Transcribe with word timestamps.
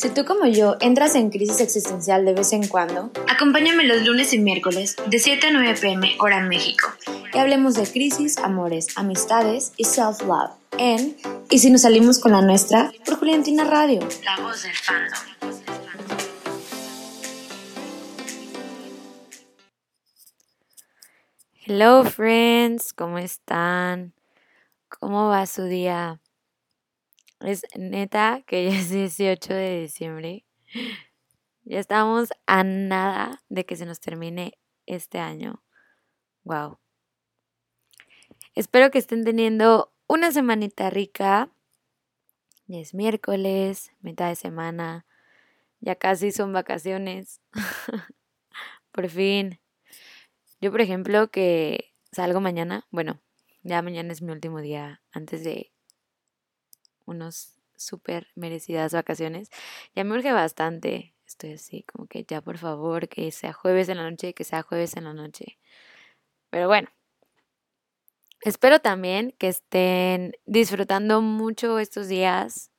Si 0.00 0.08
tú 0.08 0.24
como 0.24 0.46
yo 0.46 0.78
entras 0.80 1.14
en 1.14 1.28
crisis 1.28 1.60
existencial 1.60 2.24
de 2.24 2.32
vez 2.32 2.54
en 2.54 2.66
cuando, 2.66 3.10
acompáñame 3.28 3.84
los 3.84 4.00
lunes 4.06 4.32
y 4.32 4.38
miércoles 4.38 4.96
de 5.06 5.18
7 5.18 5.48
a 5.48 5.50
9 5.50 5.74
pm 5.78 6.16
hora 6.20 6.40
México. 6.40 6.88
Y 7.34 7.36
hablemos 7.36 7.74
de 7.74 7.82
crisis, 7.82 8.38
amores, 8.38 8.96
amistades 8.96 9.74
y 9.76 9.84
self-love 9.84 10.52
en 10.78 11.18
Y 11.50 11.58
si 11.58 11.70
nos 11.70 11.82
salimos 11.82 12.18
con 12.18 12.32
la 12.32 12.40
nuestra 12.40 12.90
por 13.04 13.18
Juliantina 13.18 13.64
Radio. 13.64 14.00
La 14.24 14.42
voz 14.42 14.62
del 14.62 14.72
fandom. 14.72 15.18
Hello 21.66 22.04
friends, 22.04 22.94
¿cómo 22.94 23.18
están? 23.18 24.14
¿Cómo 24.88 25.28
va 25.28 25.44
su 25.44 25.64
día? 25.64 26.22
Es 27.40 27.64
neta 27.74 28.42
que 28.46 28.70
ya 28.70 28.78
es 28.78 28.90
18 28.90 29.54
de 29.54 29.80
diciembre. 29.80 30.44
Ya 31.64 31.78
estamos 31.78 32.30
a 32.46 32.64
nada 32.64 33.42
de 33.48 33.64
que 33.64 33.76
se 33.76 33.86
nos 33.86 34.00
termine 34.00 34.58
este 34.86 35.18
año. 35.18 35.62
Wow. 36.44 36.78
Espero 38.54 38.90
que 38.90 38.98
estén 38.98 39.24
teniendo 39.24 39.92
una 40.06 40.32
semanita 40.32 40.90
rica. 40.90 41.50
Ya 42.66 42.78
es 42.78 42.92
miércoles, 42.92 43.92
mitad 44.00 44.28
de 44.28 44.36
semana. 44.36 45.06
Ya 45.80 45.94
casi 45.94 46.32
son 46.32 46.52
vacaciones. 46.52 47.40
por 48.92 49.08
fin. 49.08 49.60
Yo, 50.60 50.70
por 50.70 50.82
ejemplo, 50.82 51.30
que 51.30 51.94
salgo 52.12 52.40
mañana. 52.40 52.86
Bueno, 52.90 53.18
ya 53.62 53.80
mañana 53.80 54.12
es 54.12 54.20
mi 54.20 54.30
último 54.30 54.60
día 54.60 55.02
antes 55.12 55.42
de 55.42 55.72
unos 57.06 57.54
súper 57.76 58.28
merecidas 58.34 58.92
vacaciones. 58.92 59.50
Ya 59.94 60.04
me 60.04 60.14
urge 60.14 60.32
bastante. 60.32 61.14
Estoy 61.26 61.52
así, 61.54 61.84
como 61.84 62.06
que 62.06 62.24
ya 62.24 62.40
por 62.42 62.58
favor, 62.58 63.08
que 63.08 63.30
sea 63.32 63.52
jueves 63.52 63.88
en 63.88 63.98
la 63.98 64.10
noche, 64.10 64.34
que 64.34 64.44
sea 64.44 64.62
jueves 64.62 64.96
en 64.96 65.04
la 65.04 65.14
noche. 65.14 65.58
Pero 66.50 66.68
bueno, 66.68 66.88
espero 68.42 68.80
también 68.80 69.34
que 69.38 69.48
estén 69.48 70.32
disfrutando 70.46 71.22
mucho 71.22 71.78
estos 71.78 72.08
días, 72.08 72.70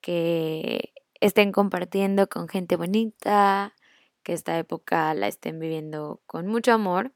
que 0.00 0.92
estén 1.20 1.52
compartiendo 1.52 2.28
con 2.28 2.48
gente 2.48 2.76
bonita, 2.76 3.74
que 4.22 4.32
esta 4.32 4.58
época 4.58 5.14
la 5.14 5.28
estén 5.28 5.58
viviendo 5.58 6.20
con 6.26 6.46
mucho 6.48 6.72
amor, 6.72 7.12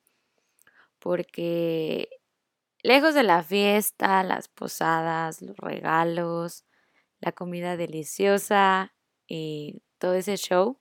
porque 0.99 2.16
Lejos 2.87 3.15
de 3.15 3.25
la 3.25 3.43
fiesta, 3.43 4.23
las 4.23 4.47
posadas, 4.47 5.43
los 5.43 5.57
regalos, 5.57 6.65
la 7.19 7.33
comida 7.33 7.77
deliciosa 7.77 8.95
y 9.27 9.83
todo 9.99 10.15
ese 10.15 10.37
show. 10.37 10.79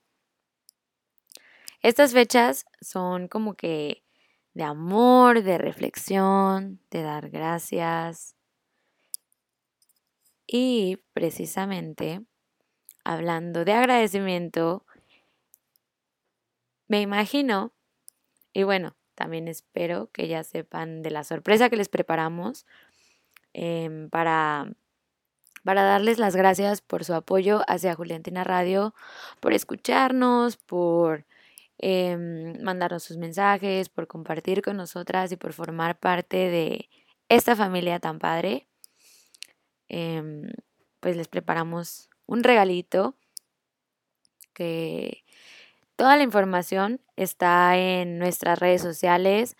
Estas 1.82 2.12
fechas 2.12 2.64
son 2.80 3.26
como 3.26 3.54
que 3.54 4.04
de 4.54 4.62
amor, 4.62 5.42
de 5.42 5.58
reflexión, 5.58 6.80
de 6.92 7.02
dar 7.02 7.28
gracias. 7.28 8.36
Y 10.46 10.98
precisamente, 11.12 12.24
hablando 13.02 13.64
de 13.64 13.72
agradecimiento, 13.72 14.86
me 16.86 17.00
imagino, 17.00 17.72
y 18.52 18.62
bueno, 18.62 18.95
también 19.16 19.48
espero 19.48 20.10
que 20.12 20.28
ya 20.28 20.44
sepan 20.44 21.02
de 21.02 21.10
la 21.10 21.24
sorpresa 21.24 21.68
que 21.70 21.76
les 21.76 21.88
preparamos 21.88 22.66
em, 23.54 24.08
para, 24.10 24.70
para 25.64 25.82
darles 25.82 26.18
las 26.18 26.36
gracias 26.36 26.82
por 26.82 27.04
su 27.04 27.14
apoyo 27.14 27.62
hacia 27.66 27.94
Juliantina 27.94 28.44
Radio, 28.44 28.94
por 29.40 29.54
escucharnos, 29.54 30.58
por 30.58 31.26
em, 31.78 32.62
mandarnos 32.62 33.02
sus 33.02 33.16
mensajes, 33.16 33.88
por 33.88 34.06
compartir 34.06 34.62
con 34.62 34.76
nosotras 34.76 35.32
y 35.32 35.36
por 35.36 35.52
formar 35.54 35.98
parte 35.98 36.36
de 36.36 36.88
esta 37.28 37.56
familia 37.56 37.98
tan 37.98 38.18
padre. 38.18 38.68
Em, 39.88 40.50
pues 41.00 41.16
les 41.16 41.28
preparamos 41.28 42.10
un 42.26 42.42
regalito 42.44 43.16
que 44.52 45.24
Toda 45.96 46.18
la 46.18 46.22
información 46.22 47.00
está 47.16 47.78
en 47.78 48.18
nuestras 48.18 48.58
redes 48.58 48.82
sociales. 48.82 49.56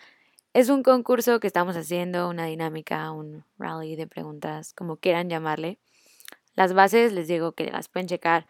Es 0.52 0.69
un 0.69 0.82
concurso 0.82 1.41
que 1.41 1.47
estamos 1.47 1.76
haciendo, 1.76 2.28
una 2.28 2.44
dinámica, 2.44 3.10
un 3.10 3.44
rally 3.58 3.97
de 3.97 4.06
preguntas, 4.06 4.74
como 4.74 4.98
quieran 4.98 5.30
llamarle. 5.30 5.78
Las 6.54 6.74
bases 6.74 7.14
les 7.14 7.26
digo 7.26 7.52
que 7.52 7.70
las 7.70 7.88
pueden 7.88 8.06
checar 8.08 8.47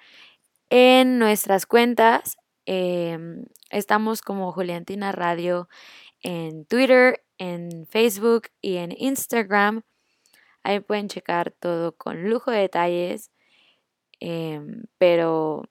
en 0.68 1.20
nuestras 1.20 1.64
cuentas. 1.66 2.38
Em, 2.66 3.44
estamos 3.70 4.20
como 4.20 4.50
Juliantina 4.52 5.12
Radio 5.12 5.68
en 6.22 6.64
Twitter, 6.66 7.24
en 7.38 7.86
Facebook 7.86 8.48
y 8.60 8.78
en 8.78 8.92
Instagram. 8.96 9.82
Ahí 10.64 10.80
pueden 10.80 11.08
checar 11.08 11.52
todo 11.52 11.92
con 11.96 12.28
lujo 12.28 12.50
de 12.50 12.58
detalles. 12.58 13.30
Em, 14.20 14.84
pero 14.98 15.68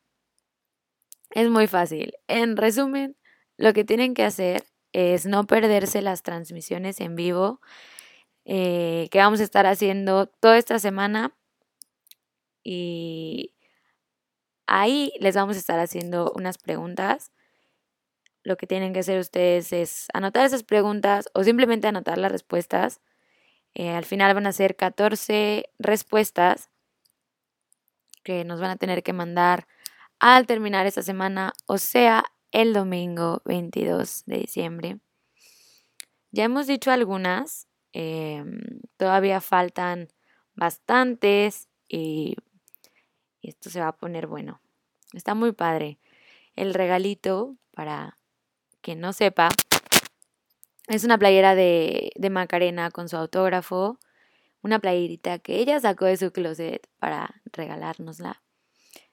es 1.35 1.49
muy 1.49 1.67
fácil. 1.67 2.13
En 2.27 2.57
resumen, 2.57 3.15
lo 3.57 3.73
que 3.73 3.83
tienen 3.83 4.13
que 4.15 4.23
hacer 4.23 4.63
es 4.93 5.25
no 5.25 5.45
perderse 5.45 6.01
las 6.01 6.23
transmisiones 6.23 7.01
en 7.01 7.15
vivo 7.15 7.59
eh, 8.45 9.09
que 9.11 9.19
vamos 9.19 9.41
a 9.41 9.43
estar 9.43 9.65
haciendo 9.65 10.27
toda 10.27 10.57
esta 10.57 10.79
semana. 10.79 11.35
Y 12.63 13.53
ahí 14.65 15.11
les 15.19 15.35
vamos 15.35 15.57
a 15.57 15.59
estar 15.59 15.77
haciendo 15.79 16.31
unas 16.35 16.57
preguntas. 16.57 17.33
Lo 18.43 18.55
que 18.55 18.65
tienen 18.65 18.93
que 18.93 18.99
hacer 18.99 19.19
ustedes 19.19 19.73
es 19.73 20.07
anotar 20.13 20.45
esas 20.45 20.63
preguntas 20.63 21.29
o 21.33 21.43
simplemente 21.43 21.87
anotar 21.87 22.17
las 22.17 22.31
respuestas. 22.31 23.01
Eh, 23.73 23.89
al 23.89 24.05
final 24.05 24.33
van 24.33 24.47
a 24.47 24.53
ser 24.53 24.77
14 24.77 25.65
respuestas 25.79 26.69
que 28.23 28.45
nos 28.45 28.61
van 28.61 28.71
a 28.71 28.77
tener 28.77 29.03
que 29.03 29.11
mandar 29.11 29.67
al 30.19 30.47
terminar 30.47 30.85
esta 30.85 31.01
semana, 31.01 31.53
o 31.65 31.77
sea, 31.77 32.23
el 32.51 32.73
domingo 32.73 33.41
22 33.45 34.23
de 34.25 34.37
diciembre. 34.37 34.99
Ya 36.31 36.45
hemos 36.45 36.67
dicho 36.67 36.91
algunas, 36.91 37.67
em, 37.93 38.61
todavía 38.97 39.41
faltan 39.41 40.09
bastantes 40.55 41.67
y, 41.87 42.35
esto 43.41 43.69
se 43.69 43.79
va 43.79 43.89
a 43.89 43.95
poner 43.95 44.25
bueno. 44.25 44.59
Está 45.13 45.35
muy 45.35 45.51
padre. 45.51 45.99
El 46.55 46.73
regalito, 46.73 47.57
para 47.71 48.17
quien 48.81 48.99
no 48.99 49.13
sepa, 49.13 49.49
es 50.87 51.03
una 51.03 51.17
playera 51.17 51.55
de, 51.55 52.11
de 52.15 52.29
Macarena 52.29 52.89
con 52.89 53.07
su 53.07 53.17
autógrafo, 53.17 53.99
una 54.61 54.79
playerita 54.79 55.39
que 55.39 55.57
ella 55.57 55.79
sacó 55.79 56.05
de 56.05 56.17
su 56.17 56.31
closet 56.31 56.87
para 56.97 57.41
regalárnosla. 57.53 58.41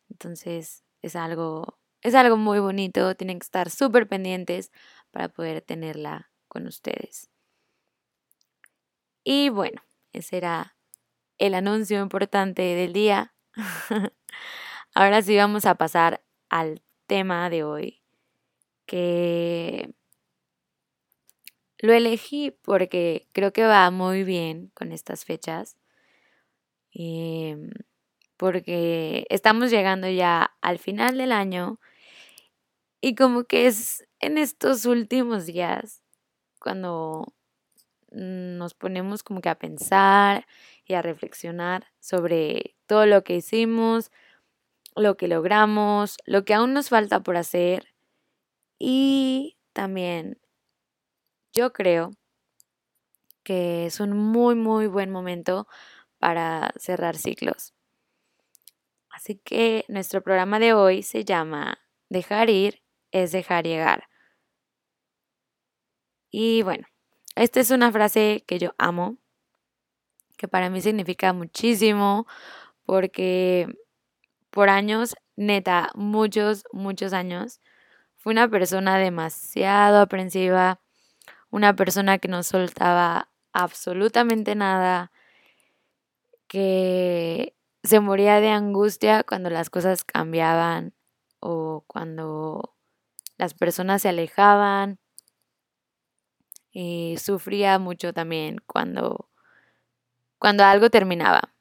Entonces, 0.08 0.82
es 1.02 1.16
algo, 1.16 1.78
es 2.00 2.14
algo 2.14 2.36
muy 2.36 2.60
bonito, 2.60 3.14
tienen 3.16 3.38
que 3.38 3.44
estar 3.44 3.70
súper 3.70 4.08
pendientes 4.08 4.72
para 5.10 5.28
poder 5.28 5.60
tenerla 5.62 6.30
con 6.48 6.66
ustedes. 6.66 7.30
Y 9.24 9.50
bueno, 9.50 9.82
ese 10.12 10.38
era 10.38 10.76
el 11.38 11.54
anuncio 11.54 12.00
importante 12.02 12.62
del 12.62 12.92
día. 12.92 13.34
Ahora 14.94 15.22
sí 15.22 15.36
vamos 15.36 15.66
a 15.66 15.76
pasar 15.76 16.24
al 16.48 16.82
tema 17.06 17.50
de 17.50 17.64
hoy, 17.64 18.02
que 18.86 19.94
lo 21.78 21.92
elegí 21.92 22.52
porque 22.62 23.28
creo 23.32 23.52
que 23.52 23.64
va 23.64 23.90
muy 23.90 24.22
bien 24.24 24.70
con 24.74 24.92
estas 24.92 25.24
fechas. 25.24 25.76
Em, 26.94 27.70
porque 28.42 29.24
estamos 29.30 29.70
llegando 29.70 30.08
ya 30.08 30.56
al 30.62 30.80
final 30.80 31.16
del 31.16 31.30
año 31.30 31.78
y 33.00 33.14
como 33.14 33.44
que 33.44 33.68
es 33.68 34.04
en 34.18 34.36
estos 34.36 34.84
últimos 34.84 35.46
días 35.46 36.02
cuando 36.58 37.32
nos 38.10 38.74
ponemos 38.74 39.22
como 39.22 39.40
que 39.42 39.48
a 39.48 39.60
pensar 39.60 40.44
y 40.84 40.94
a 40.94 41.02
reflexionar 41.02 41.86
sobre 42.00 42.74
todo 42.86 43.06
lo 43.06 43.22
que 43.22 43.36
hicimos, 43.36 44.10
lo 44.96 45.16
que 45.16 45.28
logramos, 45.28 46.16
lo 46.26 46.44
que 46.44 46.54
aún 46.54 46.72
nos 46.72 46.88
falta 46.88 47.20
por 47.20 47.36
hacer 47.36 47.94
y 48.76 49.56
también 49.72 50.40
yo 51.52 51.72
creo 51.72 52.10
que 53.44 53.86
es 53.86 54.00
un 54.00 54.10
muy 54.12 54.56
muy 54.56 54.88
buen 54.88 55.12
momento 55.12 55.68
para 56.18 56.72
cerrar 56.76 57.16
ciclos. 57.16 57.72
Así 59.12 59.36
que 59.36 59.84
nuestro 59.88 60.22
programa 60.22 60.58
de 60.58 60.72
hoy 60.72 61.02
se 61.02 61.24
llama 61.24 61.78
Dejar 62.08 62.48
ir 62.48 62.82
es 63.10 63.30
dejar 63.30 63.64
llegar. 63.64 64.08
Y 66.30 66.62
bueno, 66.62 66.86
esta 67.36 67.60
es 67.60 67.70
una 67.70 67.92
frase 67.92 68.42
que 68.46 68.58
yo 68.58 68.74
amo, 68.78 69.18
que 70.38 70.48
para 70.48 70.70
mí 70.70 70.80
significa 70.80 71.34
muchísimo, 71.34 72.26
porque 72.86 73.68
por 74.50 74.70
años 74.70 75.14
neta 75.36 75.90
muchos, 75.94 76.64
muchos 76.72 77.12
años. 77.12 77.60
Fue 78.16 78.32
una 78.32 78.48
persona 78.48 78.98
demasiado 78.98 80.00
aprensiva, 80.00 80.80
una 81.50 81.76
persona 81.76 82.18
que 82.18 82.28
no 82.28 82.42
soltaba 82.42 83.30
absolutamente 83.52 84.54
nada, 84.54 85.12
que 86.48 87.54
se 87.82 88.00
moría 88.00 88.40
de 88.40 88.50
angustia 88.50 89.24
cuando 89.24 89.50
las 89.50 89.70
cosas 89.70 90.04
cambiaban 90.04 90.94
o 91.40 91.84
cuando 91.86 92.76
las 93.38 93.54
personas 93.54 94.02
se 94.02 94.08
alejaban. 94.08 94.98
Y 96.70 97.16
sufría 97.18 97.78
mucho 97.78 98.14
también 98.14 98.58
cuando, 98.66 99.28
cuando 100.38 100.64
algo 100.64 100.88
terminaba. 100.88 101.52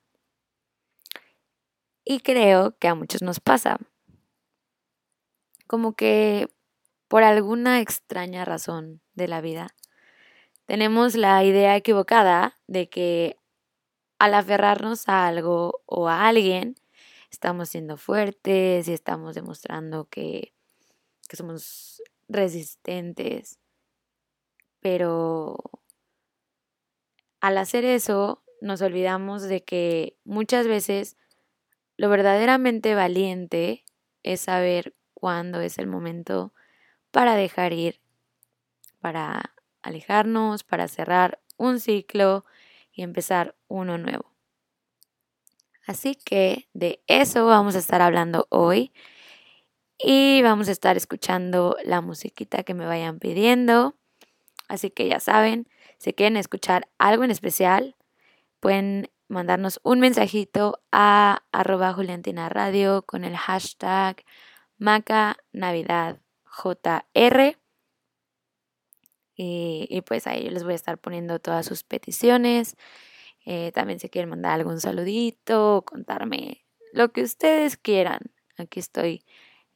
Y 2.06 2.22
creo 2.22 2.78
que 2.78 2.88
a 2.88 2.96
muchos 2.96 3.22
nos 3.22 3.40
pasa. 3.40 3.78
Como 5.68 5.94
que 5.94 6.48
por 7.08 7.24
alguna 7.24 7.82
extraña 7.82 8.46
razón 8.46 9.02
de 9.16 9.28
la 9.28 9.42
vida, 9.42 9.76
tenemos 10.66 11.16
la 11.16 11.44
idea 11.44 11.76
equivocada 11.76 12.58
de 12.68 12.90
que 12.90 13.38
al 14.22 14.36
aferrarnos 14.36 15.10
a 15.10 15.26
algo 15.26 15.82
o 15.88 16.08
a 16.08 16.28
alguien, 16.28 16.76
estamos 17.32 17.70
siendo 17.70 17.98
fuertes 17.98 18.88
y 18.88 18.94
estamos 18.94 19.34
demostrando 19.34 20.10
que, 20.10 20.54
que 21.28 21.38
somos 21.38 22.04
resistentes. 22.30 23.58
Pero 24.80 25.58
al 27.40 27.58
hacer 27.58 27.84
eso, 27.84 28.44
nos 28.62 28.84
olvidamos 28.84 29.42
de 29.42 29.64
que 29.64 30.20
muchas 30.24 30.68
veces 30.68 31.18
lo 31.98 32.08
verdaderamente 32.08 32.94
valiente 32.94 33.86
es 34.22 34.42
saber 34.42 34.94
cuándo 35.16 35.62
es 35.62 35.80
el 35.80 35.88
momento 35.88 36.54
para 37.10 37.36
dejar 37.36 37.74
ir, 37.74 38.02
para 39.00 39.56
alejarnos, 39.82 40.64
para 40.64 40.88
cerrar 40.88 41.42
un 41.58 41.80
ciclo 41.80 42.46
y 42.92 43.04
empezar 43.04 43.56
uno 43.68 43.98
nuevo. 43.98 44.32
Así 45.86 46.16
que 46.16 46.70
de 46.74 47.04
eso 47.08 47.46
vamos 47.46 47.76
a 47.76 47.80
estar 47.80 48.02
hablando 48.02 48.48
hoy 48.50 48.94
y 49.98 50.42
vamos 50.42 50.68
a 50.68 50.72
estar 50.72 50.98
escuchando 50.98 51.76
la 51.84 52.02
musiquita 52.02 52.64
que 52.64 52.74
me 52.74 52.86
vayan 52.86 53.20
pidiendo. 53.20 53.96
Así 54.68 54.90
que 54.90 55.08
ya 55.08 55.20
saben, 55.20 55.68
si 55.98 56.14
quieren 56.14 56.38
escuchar 56.38 56.88
algo 56.98 57.24
en 57.24 57.32
especial, 57.32 57.96
pueden 58.60 59.10
mandarnos 59.28 59.80
un 59.84 60.00
mensajito 60.00 60.82
a 60.92 61.44
arroba 61.52 61.94
Juliantina 61.94 62.50
Radio 62.50 63.04
con 63.04 63.24
el 63.24 63.36
hashtag 63.36 64.24
Maca 64.78 65.38
Navidad 65.52 66.20
JR. 66.46 67.61
Y, 69.36 70.02
pues 70.06 70.28
ahí 70.28 70.44
yo 70.44 70.52
les 70.52 70.64
voy 70.64 70.74
a 70.74 70.76
estar 70.76 70.98
poniendo 70.98 71.40
todas 71.40 71.66
sus 71.66 71.84
peticiones. 71.84 72.76
Eh, 73.46 73.72
también 73.74 74.00
si 74.00 74.10
quieren 74.10 74.30
mandar 74.30 74.54
algún 74.54 74.80
saludito, 74.80 75.84
contarme 75.86 76.64
lo 76.94 77.12
que 77.12 77.24
ustedes 77.24 77.78
quieran. 77.78 78.20
Aquí 78.58 78.80
estoy 78.80 79.24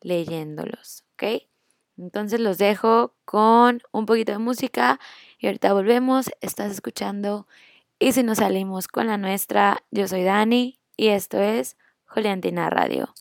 leyéndolos, 0.02 1.04
¿ok? 1.14 1.44
Entonces 1.98 2.40
los 2.40 2.58
dejo 2.58 3.16
con 3.26 3.82
un 3.92 4.06
poquito 4.06 4.34
de 4.34 4.40
música 4.40 5.00
y 5.40 5.48
ahorita 5.48 5.74
volvemos. 5.74 6.30
Estás 6.42 6.72
escuchando 6.72 7.48
y 7.98 8.12
si 8.12 8.24
nos 8.24 8.40
salimos 8.40 8.88
con 8.88 9.08
la 9.08 9.18
nuestra, 9.18 9.84
yo 9.92 10.08
soy 10.08 10.24
Dani 10.24 10.80
y 10.98 11.08
esto 11.08 11.40
es 11.40 11.78
Juliantina 12.06 12.70
Radio. 12.70 13.14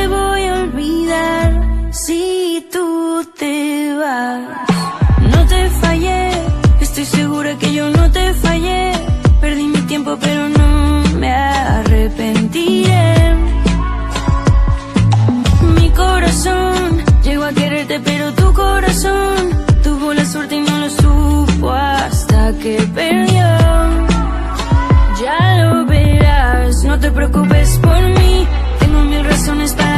Te 0.00 0.08
voy 0.08 0.42
a 0.46 0.54
olvidar. 0.64 1.48
Si 1.92 2.66
tú 2.72 3.22
te 3.38 3.94
vas. 3.94 4.40
Estoy 6.80 7.04
segura 7.04 7.56
que 7.60 7.72
yo 7.72 7.88
no 7.90 8.10
te 8.10 8.34
fallé. 8.34 8.92
Perdí 9.40 9.64
mi 9.74 9.80
tiempo, 9.92 10.16
pero 10.20 10.48
no 10.48 10.68
me 11.20 11.30
arrepentiré. 11.30 13.14
Mi 15.76 15.88
corazón 15.90 17.04
llegó 17.22 17.44
a 17.44 17.52
quererte, 17.52 18.00
pero 18.00 18.32
tu 18.34 18.52
corazón 18.52 19.36
tuvo 19.84 20.12
la 20.14 20.24
suerte 20.24 20.56
y 20.56 20.60
no 20.60 20.78
lo 20.78 20.90
supo 20.90 21.70
hasta 21.70 22.52
que 22.62 22.76
perdió. 22.94 23.48
Ya 25.22 25.38
lo 25.62 25.86
verás, 25.86 26.82
no 26.84 26.98
te 26.98 27.10
preocupes 27.10 27.78
por 27.82 28.02
mí. 28.18 28.46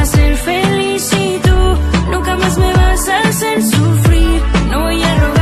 Ser 0.04 0.36
feliz 0.36 1.12
y 1.12 1.38
tú 1.38 2.10
nunca 2.10 2.36
más 2.36 2.58
me 2.58 2.72
vas 2.72 3.08
a 3.08 3.20
hacer 3.20 3.62
sufrir. 3.62 4.42
No 4.68 4.82
voy 4.82 5.00
a 5.00 5.14
rogar, 5.20 5.41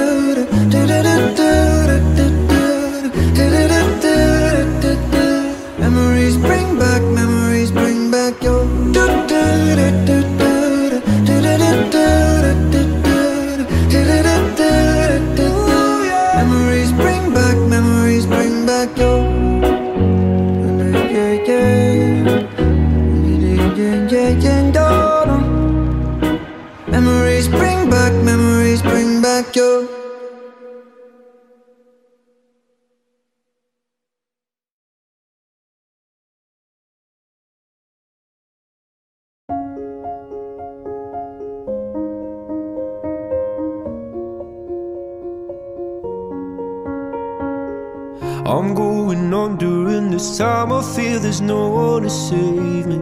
feel 51.11 51.19
there's 51.19 51.41
no 51.41 51.67
one 51.67 52.03
to 52.03 52.09
save 52.09 52.85
me. 52.87 52.99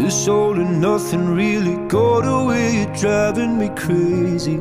This 0.00 0.28
all 0.28 0.54
and 0.58 0.80
nothing 0.80 1.34
really 1.34 1.76
got 1.88 2.24
away, 2.24 2.76
you're 2.76 2.94
driving 2.94 3.58
me 3.58 3.68
crazy. 3.84 4.58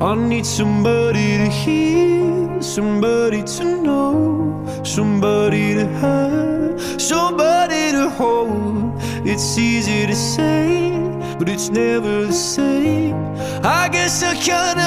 I 0.00 0.14
need 0.16 0.46
somebody 0.46 1.38
to 1.42 1.48
hear, 1.48 2.60
somebody 2.60 3.42
to 3.56 3.64
know, 3.82 4.82
somebody 4.82 5.74
to 5.74 5.86
have, 6.02 7.00
somebody 7.00 7.92
to 7.92 8.08
hold. 8.18 8.92
It's 9.24 9.56
easy 9.56 10.06
to 10.06 10.14
say, 10.14 10.90
but 11.38 11.48
it's 11.48 11.68
never 11.68 12.26
the 12.26 12.32
same. 12.32 13.14
I 13.62 13.88
guess 13.92 14.22
I 14.22 14.34
kinda 14.34 14.77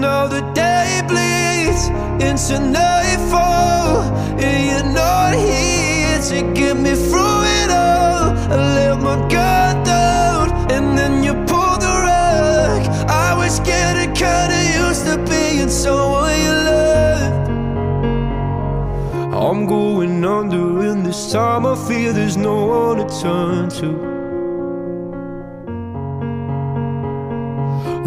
Now 0.00 0.28
the 0.28 0.42
day 0.52 1.02
bleeds 1.08 1.88
into 2.22 2.60
nightfall, 2.60 4.02
and 4.38 4.58
you're 4.68 4.92
not 4.92 5.34
here 5.34 6.20
to 6.30 6.52
get 6.52 6.76
me 6.76 6.94
through 6.94 7.42
it 7.60 7.70
all. 7.70 8.34
I 8.52 8.56
let 8.76 9.00
my 9.00 9.16
guard 9.28 9.84
down, 9.84 10.50
and 10.70 10.98
then 10.98 11.24
you 11.24 11.32
pulled 11.46 11.80
the 11.80 11.94
rug. 12.06 12.82
I 13.08 13.34
was 13.36 13.58
getting 13.60 14.12
kinda 14.14 14.60
used 14.86 15.06
to 15.06 15.16
being 15.30 15.70
someone 15.70 16.36
you 16.46 16.54
loved. 16.70 17.48
I'm 19.34 19.66
going 19.66 20.24
under, 20.24 20.90
and 20.90 21.06
this 21.06 21.32
time 21.32 21.64
I 21.64 21.74
feel 21.74 22.12
there's 22.12 22.36
no 22.36 22.66
one 22.66 22.98
to 22.98 23.06
turn 23.22 23.70
to. 23.80 24.15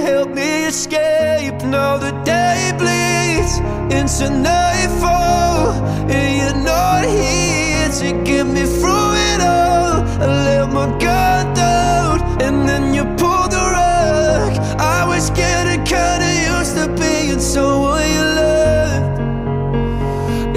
help 0.00 0.30
me 0.30 0.66
escape. 0.66 1.58
Now 1.76 1.98
the 1.98 2.12
day 2.24 2.72
bleeds 2.80 3.54
into 3.98 4.26
nightfall, 4.30 5.72
and 6.16 6.30
you're 6.38 6.62
not 6.72 7.04
here 7.04 7.88
to 8.00 8.08
get 8.24 8.46
me 8.46 8.64
through 8.78 9.12
it 9.30 9.40
all. 9.40 9.96
I 10.22 10.26
let 10.46 10.72
my 10.72 10.86
guard 10.98 11.54
down, 11.54 12.16
and 12.44 12.68
then 12.68 12.94
you 12.94 13.04
pulled 13.20 13.50
the 13.56 13.64
rug. 13.76 14.52
I 14.78 15.04
was 15.06 15.30
getting 15.30 15.82
kinda 15.84 16.30
used 16.52 16.74
to 16.78 16.86
being 17.00 17.40
someone 17.40 18.06
you 18.16 18.24
loved. 18.40 19.18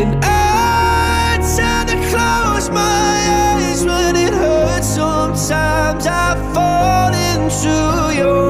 And 0.01 0.11
I 0.23 1.37
tend 1.55 1.85
to 1.91 1.97
close 2.11 2.69
my 2.69 3.13
eyes 3.43 3.81
when 3.89 4.15
it 4.15 4.33
hurts. 4.33 4.87
Sometimes 4.95 6.05
I 6.07 6.27
fall 6.53 7.11
into 7.31 7.73
your 8.19 8.42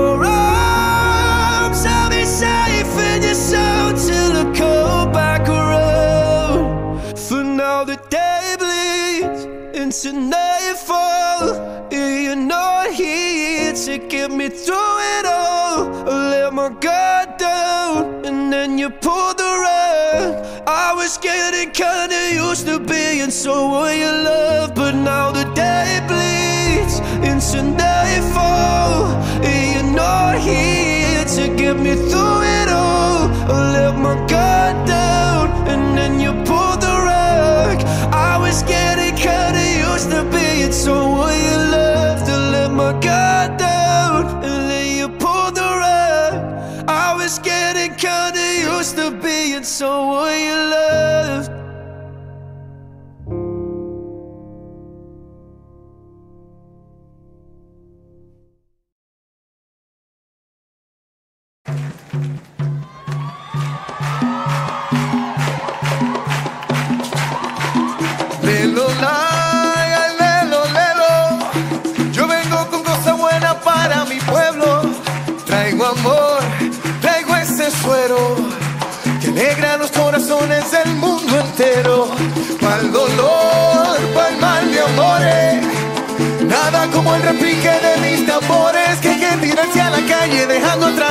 into 9.93 10.17
nightfall. 10.17 11.87
You're 11.91 12.35
not 12.35 12.91
here 12.91 13.73
to 13.73 13.97
get 13.99 14.31
me 14.31 14.49
through 14.49 14.97
it 15.17 15.25
all. 15.25 16.09
I 16.09 16.29
let 16.31 16.53
my 16.53 16.69
guard 16.69 17.37
down, 17.37 18.25
and 18.25 18.51
then 18.51 18.79
you 18.79 18.89
pulled 18.89 19.37
the 19.37 19.53
rug. 19.65 20.45
I 20.65 20.93
was 20.95 21.17
getting 21.19 21.69
kinda 21.71 22.33
used 22.33 22.65
to 22.65 22.79
being 22.79 23.29
someone 23.29 23.95
you 23.99 24.11
love, 24.11 24.73
but 24.73 24.95
now 24.95 25.31
the 25.31 25.45
day 25.53 26.01
bleeds 26.09 26.95
into 27.29 27.61
nightfall. 27.61 29.21
You're 29.43 29.91
not 30.03 30.39
here 30.39 31.23
to 31.35 31.43
get 31.55 31.77
me 31.77 31.93
through 32.09 32.41
it 32.59 32.69
all. 32.69 33.29
I 33.51 33.57
let 33.77 33.95
my 33.95 34.15
guard 34.31 34.75
down, 34.87 35.43
and 35.71 35.95
then 35.95 36.19
you 36.19 36.31
pulled 36.49 36.81
the 36.81 36.95
rug. 37.09 37.77
I 38.11 38.37
was 38.39 38.63
getting 38.63 39.02
so 49.63 50.07
will 50.09 50.37
you 50.37 50.69
love. 50.71 50.82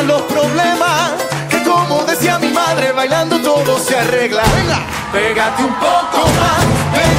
Los 0.07 0.23
problemas. 0.23 1.13
Que 1.49 1.63
como 1.63 2.05
decía 2.05 2.39
mi 2.39 2.49
madre, 2.49 2.93
bailando 2.93 3.41
todo 3.41 3.79
se 3.79 3.97
arregla. 3.97 4.43
Pégate 5.13 5.63
un 5.63 5.75
poco 5.75 6.21
más, 6.39 6.63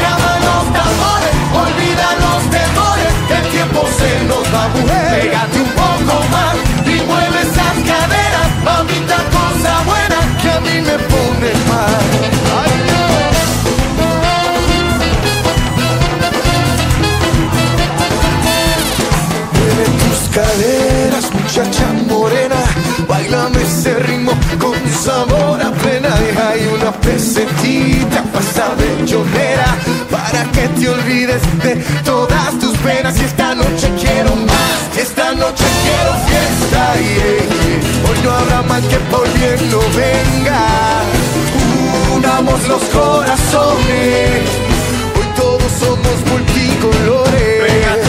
llaman 0.02 0.40
los 0.50 0.66
tambores, 0.74 1.34
olvida 1.64 2.08
los 2.24 2.42
temores, 2.50 3.14
el 3.30 3.52
tiempo 3.52 3.88
se 3.98 4.24
nos 4.26 4.44
va, 4.54 4.68
mujer. 4.70 5.22
Pégate 5.22 5.60
un 5.60 5.70
poco 5.70 6.16
más 6.32 6.56
y 6.86 7.02
mueve 7.04 7.42
esas 7.42 7.76
caderas, 7.92 8.50
mamita 8.64 9.18
cosa 9.32 9.82
buena 9.86 10.20
que 10.42 10.50
a 10.50 10.60
mí 10.62 10.82
me 10.82 10.98
pone 10.98 11.52
mal. 11.70 12.33
Con 24.64 24.80
sabor 25.06 25.62
a 25.62 25.72
plena. 25.72 26.14
Y 26.62 26.66
una 26.76 26.92
pesetita 26.92 28.24
pasa 28.34 28.66
bellonera 28.80 29.70
para 30.10 30.44
que 30.52 30.68
te 30.70 30.90
olvides 30.90 31.42
de 31.64 31.76
todas 32.04 32.52
tus 32.60 32.76
penas. 32.78 33.20
Y 33.20 33.24
esta 33.26 33.54
noche 33.56 33.88
quiero 34.02 34.36
más, 34.36 34.98
esta 34.98 35.34
noche 35.34 35.66
quiero 35.84 36.12
fiesta. 36.28 36.84
yeah, 36.96 37.24
yeah. 37.60 38.10
Hoy 38.10 38.18
no 38.24 38.32
habrá 38.32 38.62
mal 38.64 38.84
que 38.88 38.98
por 39.12 39.28
bien 39.34 39.60
no 39.72 39.80
venga. 40.02 40.62
Unamos 42.16 42.68
los 42.68 42.84
corazones. 42.98 44.44
Hoy 45.18 45.28
todos 45.36 45.72
somos 45.84 46.18
multicolores. 46.32 47.34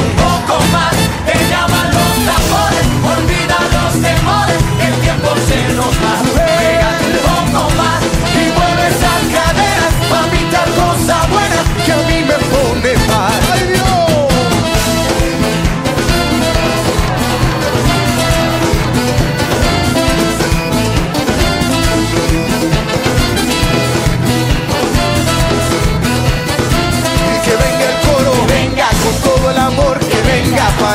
Un 0.04 0.12
poco 0.24 0.54
más, 0.72 0.94
te 1.26 1.36
llaman 1.50 1.86
los 1.98 2.14
tambores, 2.28 2.86
olvida 3.14 3.58
los 3.76 3.92
temores, 4.08 4.60
el 4.86 4.94
tiempo 5.04 5.28
se 5.48 5.74
nos 5.74 5.94
va. 6.02 6.33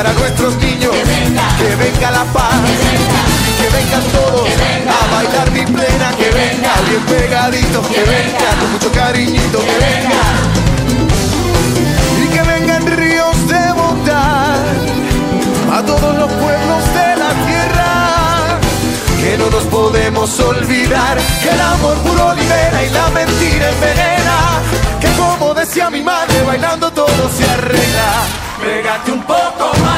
Para 0.02 0.14
nuestros 0.14 0.56
niños, 0.56 0.92
que 1.58 1.76
venga, 1.76 2.10
la 2.10 2.24
paz, 2.32 2.54
que 3.60 3.68
vengan 3.68 4.02
todos 4.14 4.48
a 4.48 5.14
bailar 5.14 5.50
mi 5.50 5.60
plena, 5.66 6.10
que 6.16 6.30
venga. 6.30 6.72
Bien 6.88 7.02
pegadito, 7.02 7.82
que 7.82 8.02
venga. 8.04 8.50
con 8.60 8.72
mucho 8.72 8.90
cariñito, 8.92 9.58
que 9.58 9.76
venga. 9.88 10.22
Y 12.22 12.28
que 12.28 12.42
vengan 12.42 12.86
ríos 12.86 13.46
de 13.46 13.72
bondad 13.72 14.56
a 15.70 15.82
todos 15.82 16.16
los 16.16 16.32
pueblos 16.32 16.82
de 16.94 17.16
la 17.22 17.30
tierra. 17.46 18.58
Que 19.22 19.36
no 19.36 19.50
nos 19.50 19.64
podemos 19.64 20.40
olvidar 20.40 21.18
que 21.42 21.50
el 21.50 21.60
amor 21.60 21.96
puro 21.98 22.34
libera 22.36 22.84
y 22.86 22.88
la 22.88 23.10
mentira 23.10 23.68
envenena. 23.68 24.62
Que 24.98 25.08
como 25.20 25.52
decía 25.52 25.90
mi 25.90 26.00
madre, 26.00 26.42
bailando 26.42 26.90
todo 26.90 27.28
se 27.36 27.44
arregla. 27.50 28.40
Pégate 28.60 29.10
un 29.12 29.22
poco 29.22 29.72
más, 29.82 29.89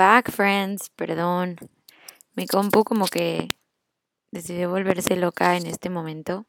back, 0.00 0.30
friends. 0.30 0.88
Perdón. 0.96 1.56
Mi 2.34 2.46
compu 2.46 2.84
como 2.84 3.06
que 3.06 3.58
decidió 4.30 4.70
volverse 4.70 5.14
loca 5.14 5.58
en 5.58 5.66
este 5.66 5.90
momento. 5.90 6.46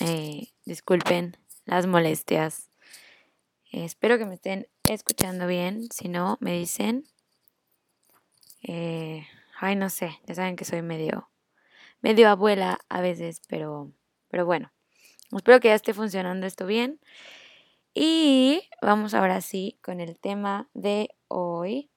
Eh, 0.00 0.48
disculpen 0.64 1.36
las 1.66 1.86
molestias. 1.86 2.70
Eh, 3.70 3.84
espero 3.84 4.16
que 4.16 4.24
me 4.24 4.36
estén 4.36 4.66
escuchando 4.88 5.46
bien. 5.46 5.88
Si 5.92 6.08
no, 6.08 6.38
me 6.40 6.54
dicen. 6.54 7.04
Eh, 8.62 9.26
ay, 9.60 9.76
no 9.76 9.90
sé. 9.90 10.18
Ya 10.24 10.34
saben 10.34 10.56
que 10.56 10.64
soy 10.64 10.80
medio, 10.80 11.28
medio 12.00 12.30
abuela 12.30 12.78
a 12.88 13.02
veces, 13.02 13.42
pero, 13.46 13.92
pero 14.28 14.46
bueno. 14.46 14.72
Espero 15.36 15.60
que 15.60 15.68
ya 15.68 15.74
esté 15.74 15.92
funcionando 15.92 16.46
esto 16.46 16.64
bien. 16.64 16.98
Y 17.92 18.62
vamos 18.80 19.12
ahora 19.12 19.42
sí 19.42 19.78
con 19.82 20.00
el 20.00 20.18
tema 20.18 20.70
de 20.72 21.10
hoy, 21.28 21.90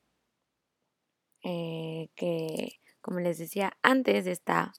eh, 1.44 2.10
que 2.16 2.80
como 3.02 3.20
les 3.20 3.38
decía 3.38 3.78
antes 3.82 4.26
de 4.26 4.32
esta 4.32 4.74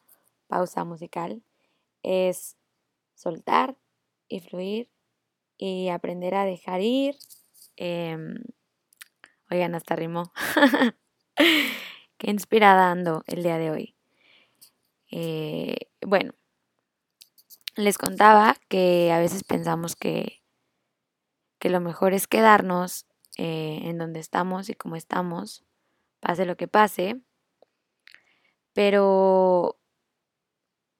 pausa 0.46 0.84
musical, 0.84 1.42
es 2.02 2.56
soltar 3.14 3.76
y 4.28 4.40
fluir 4.40 4.90
y 5.58 5.88
aprender 5.88 6.34
a 6.34 6.44
dejar 6.44 6.80
ir. 6.80 7.16
Em, 7.76 8.36
oigan, 9.50 9.74
hasta 9.74 9.96
rimó. 9.96 10.32
Qué 11.36 12.30
inspirada 12.30 12.90
ando 12.90 13.24
el 13.26 13.42
día 13.42 13.58
de 13.58 13.70
hoy. 13.70 13.96
Eh, 15.10 15.90
bueno, 16.00 16.32
les 17.76 17.98
contaba 17.98 18.56
que 18.68 19.12
a 19.12 19.18
veces 19.18 19.44
pensamos 19.44 19.96
que, 19.96 20.42
que 21.58 21.70
lo 21.70 21.80
mejor 21.80 22.12
es 22.12 22.26
quedarnos 22.26 23.06
eh, 23.36 23.80
en 23.82 23.98
donde 23.98 24.20
estamos 24.20 24.68
y 24.68 24.74
como 24.74 24.96
estamos, 24.96 25.64
pase 26.22 26.46
lo 26.46 26.56
que 26.56 26.68
pase, 26.68 27.20
pero 28.72 29.78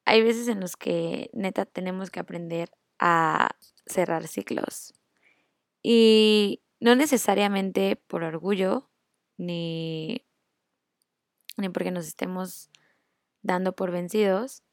hay 0.05 0.23
veces 0.23 0.49
en 0.49 0.61
los 0.61 0.77
que 0.77 1.31
neta 1.33 1.65
tenemos 1.65 2.11
que 2.11 2.21
aprender 2.21 2.71
a 2.99 3.57
cerrar 3.87 4.27
ciclos. 4.27 4.95
Y 5.81 6.61
no 6.81 6.97
necesariamente 6.97 7.97
por 7.97 8.25
orgullo, 8.25 8.91
ni, 9.39 10.27
ni 11.57 11.69
porque 11.69 11.93
nos 11.93 12.07
estemos 12.07 12.69
dando 13.43 13.75
por 13.75 13.93
vencidos, 13.93 14.65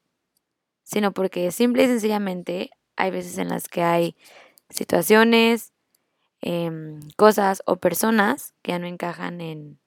sino 0.82 1.12
porque 1.12 1.52
simple 1.52 1.84
y 1.84 1.86
sencillamente 1.86 2.70
hay 2.96 3.12
veces 3.12 3.38
en 3.38 3.48
las 3.48 3.68
que 3.68 3.82
hay 3.82 4.16
situaciones, 4.68 5.72
em, 6.40 7.00
cosas 7.16 7.62
o 7.66 7.76
personas 7.76 8.54
que 8.62 8.72
ya 8.72 8.78
no 8.80 8.88
encajan 8.88 9.40
en, 9.40 9.80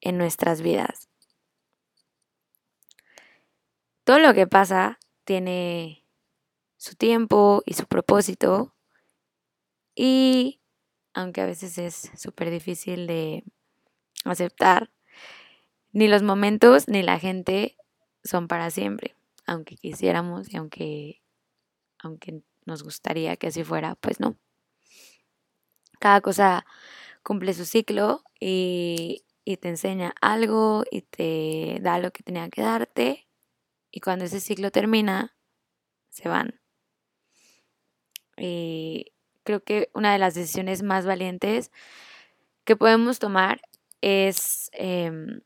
en 0.00 0.18
nuestras 0.18 0.62
vidas. 0.62 1.08
Todo 4.04 4.18
lo 4.18 4.34
que 4.34 4.46
pasa 4.46 4.98
tiene 5.24 6.04
su 6.76 6.94
tiempo 6.94 7.62
y 7.66 7.74
su 7.74 7.86
propósito 7.86 8.72
y 9.94 10.60
aunque 11.14 11.40
a 11.40 11.46
veces 11.46 11.78
es 11.78 12.12
súper 12.16 12.50
difícil 12.50 13.06
de 13.06 13.42
aceptar, 14.24 14.90
ni 15.92 16.08
los 16.08 16.22
momentos 16.22 16.88
ni 16.88 17.02
la 17.02 17.18
gente 17.18 17.76
son 18.22 18.48
para 18.48 18.70
siempre, 18.70 19.16
aunque 19.46 19.76
quisiéramos 19.76 20.52
y 20.52 20.58
aunque, 20.58 21.22
aunque 21.98 22.42
nos 22.66 22.82
gustaría 22.82 23.36
que 23.36 23.46
así 23.46 23.64
fuera, 23.64 23.94
pues 23.94 24.20
no. 24.20 24.36
Cada 25.98 26.20
cosa 26.20 26.66
cumple 27.22 27.54
su 27.54 27.64
ciclo 27.64 28.22
y, 28.38 29.24
y 29.46 29.58
te 29.58 29.68
enseña 29.68 30.12
algo 30.20 30.84
y 30.90 31.02
te 31.02 31.78
da 31.80 31.98
lo 32.00 32.10
que 32.10 32.24
tenía 32.24 32.50
que 32.50 32.62
darte 32.62 33.28
y 33.92 34.00
cuando 34.00 34.24
ese 34.24 34.40
ciclo 34.40 34.72
termina, 34.72 35.36
se 36.10 36.28
van. 36.28 36.60
Y 38.36 39.12
creo 39.44 39.62
que 39.62 39.88
una 39.94 40.12
de 40.12 40.18
las 40.18 40.34
decisiones 40.34 40.82
más 40.82 41.06
valientes 41.06 41.70
que 42.64 42.76
podemos 42.76 43.20
tomar 43.20 43.62
es 44.00 44.68
em, 44.72 45.42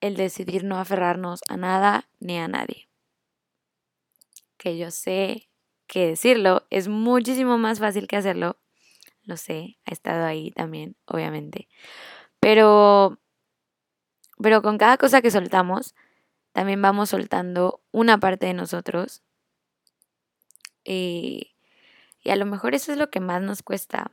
el 0.00 0.16
decidir 0.16 0.62
no 0.62 0.78
aferrarnos 0.78 1.40
a 1.48 1.56
nada 1.56 2.08
ni 2.20 2.38
a 2.38 2.46
nadie. 2.46 2.88
Que 4.58 4.78
yo 4.78 4.92
sé 4.92 5.50
que 5.88 6.06
decirlo 6.06 6.66
es 6.70 6.86
muchísimo 6.86 7.58
más 7.58 7.80
fácil 7.80 8.06
que 8.06 8.16
hacerlo. 8.16 8.58
Lo 9.24 9.36
sé, 9.36 9.78
ha 9.86 9.90
estado 9.92 10.24
ahí 10.24 10.50
también, 10.50 10.96
obviamente. 11.06 11.68
Pero, 12.40 13.18
pero 14.38 14.62
con 14.62 14.78
cada 14.78 14.98
cosa 14.98 15.22
que 15.22 15.30
soltamos, 15.30 15.94
también 16.52 16.80
vamos 16.82 17.10
soltando 17.10 17.82
una 17.90 18.18
parte 18.18 18.46
de 18.46 18.54
nosotros. 18.54 19.22
Y, 20.84 21.56
y 22.22 22.30
a 22.30 22.36
lo 22.36 22.46
mejor 22.46 22.74
eso 22.74 22.92
es 22.92 22.98
lo 22.98 23.10
que 23.10 23.20
más 23.20 23.42
nos 23.42 23.62
cuesta. 23.62 24.12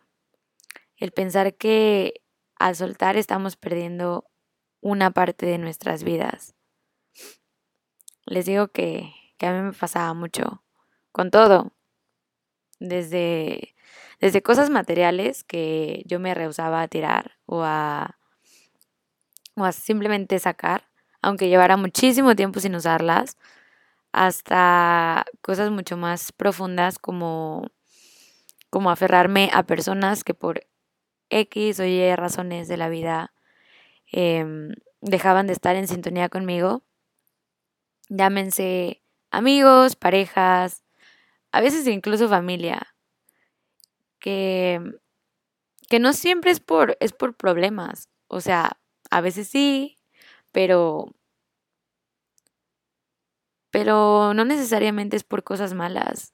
El 0.96 1.12
pensar 1.12 1.56
que 1.56 2.22
al 2.58 2.76
soltar 2.76 3.18
estamos 3.18 3.58
perdiendo 3.58 4.30
una 4.82 5.12
parte 5.12 5.46
de 5.46 5.58
nuestras 5.58 6.04
vidas. 6.04 6.56
Les 8.26 8.46
digo 8.46 8.70
que, 8.70 9.14
que 9.38 9.48
a 9.48 9.54
mí 9.54 9.62
me 9.62 9.74
pasaba 9.74 10.14
mucho 10.14 10.64
con 11.12 11.32
todo. 11.32 11.74
Desde, 12.80 13.76
desde 14.22 14.42
cosas 14.42 14.70
materiales 14.70 15.44
que 15.44 16.04
yo 16.06 16.20
me 16.20 16.34
rehusaba 16.34 16.82
a 16.82 16.88
tirar 16.88 17.38
o 17.46 17.64
a, 17.64 18.18
o 19.56 19.66
a 19.66 19.72
simplemente 19.74 20.40
sacar, 20.40 20.88
aunque 21.22 21.50
llevara 21.50 21.76
muchísimo 21.76 22.36
tiempo 22.36 22.62
sin 22.62 22.76
usarlas, 22.76 23.38
hasta 24.14 25.26
cosas 25.42 25.72
mucho 25.72 25.98
más 25.98 26.32
profundas 26.32 27.00
como, 27.00 27.68
como 28.70 28.92
aferrarme 28.92 29.50
a 29.54 29.64
personas 29.64 30.24
que 30.24 30.34
por 30.34 30.62
X 31.30 31.80
o 31.80 31.86
Y 31.86 32.16
razones 32.16 32.68
de 32.70 32.78
la 32.78 32.90
vida 32.90 33.34
Em, 34.12 34.74
dejaban 35.02 35.48
de 35.48 35.54
estar 35.54 35.76
en 35.76 35.88
sintonía 35.88 36.30
conmigo. 36.30 36.84
Llámense 38.10 39.02
amigos, 39.32 39.96
parejas, 39.96 40.84
a 41.52 41.62
veces 41.62 41.88
incluso 41.88 42.28
familia, 42.28 42.94
que, 44.22 44.82
que 45.90 46.00
no 46.00 46.14
siempre 46.14 46.52
es 46.52 46.60
por, 46.60 46.98
es 47.00 47.14
por 47.14 47.36
problemas. 47.36 48.10
O 48.28 48.42
sea, 48.42 48.80
a 49.12 49.22
veces 49.22 49.48
sí, 49.48 49.98
pero, 50.52 51.14
pero 53.72 54.34
no 54.34 54.46
necesariamente 54.46 55.18
es 55.18 55.24
por 55.24 55.44
cosas 55.44 55.74
malas. 55.74 56.34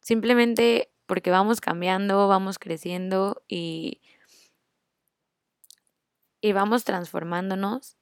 Simplemente 0.00 0.92
porque 1.06 1.30
vamos 1.30 1.60
cambiando, 1.60 2.28
vamos 2.28 2.58
creciendo 2.58 3.42
y 3.48 4.00
y 6.40 6.52
vamos 6.52 6.84
transformándonos 6.84 7.96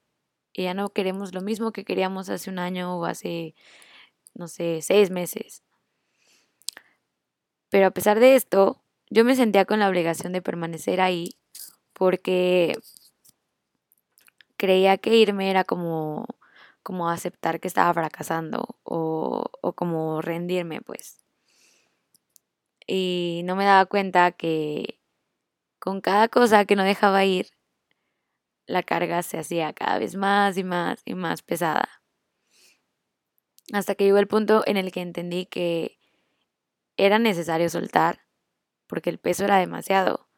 y 0.53 0.65
ya 0.65 0.75
no 0.75 0.91
queremos 0.91 1.35
lo 1.35 1.41
mismo 1.43 1.73
que 1.73 1.85
queríamos 1.85 2.31
hace 2.31 2.51
un 2.51 2.59
año 2.61 2.99
o 2.99 3.07
hace, 3.07 3.55
no 4.35 4.49
sé, 4.49 4.83
seis 4.83 5.11
meses. 5.11 5.64
Pero 7.75 7.89
a 7.89 7.91
pesar 7.91 8.21
de 8.21 8.37
esto, 8.37 8.81
yo 9.11 9.25
me 9.25 9.35
sentía 9.35 9.65
con 9.65 9.81
la 9.81 9.89
obligación 9.89 10.33
de 10.33 10.41
permanecer 10.41 11.01
ahí 11.01 11.35
porque 11.93 12.79
creía 14.57 14.97
que 14.97 15.17
irme 15.17 15.51
era 15.51 15.65
como, 15.65 16.25
como 16.85 17.11
aceptar 17.11 17.59
que 17.59 17.67
estaba 17.67 17.93
fracasando 17.93 18.79
o, 18.85 19.47
o 19.61 19.73
como 19.73 20.23
rendirme, 20.23 20.83
pues. 20.83 21.25
Y 22.87 23.43
no 23.45 23.57
me 23.57 23.65
daba 23.65 23.87
cuenta 23.87 24.31
que 24.31 25.01
con 25.81 26.01
cada 26.01 26.29
cosa 26.29 26.67
que 26.67 26.77
no 26.77 26.85
dejaba 26.85 27.25
ir, 27.25 27.49
la 28.67 28.85
carga 28.85 29.21
se 29.25 29.37
hacía 29.37 29.73
cada 29.73 29.99
vez 29.99 30.15
más 30.15 30.57
y 30.57 30.63
más 30.63 31.03
y 31.05 31.17
más 31.17 31.43
pesada. 31.43 31.89
Hasta 33.73 33.97
que 33.97 34.05
llegó 34.05 34.19
el 34.19 34.29
punto 34.29 34.63
en 34.65 34.77
el 34.77 34.93
que 34.93 35.01
entendí 35.01 35.47
que 35.47 35.99
era 36.97 37.19
necesario 37.19 37.69
soltar 37.69 38.21
porque 38.87 39.11
el 39.11 39.19
peso 39.19 39.45
era 39.45 39.59
demasiado. 39.59 40.29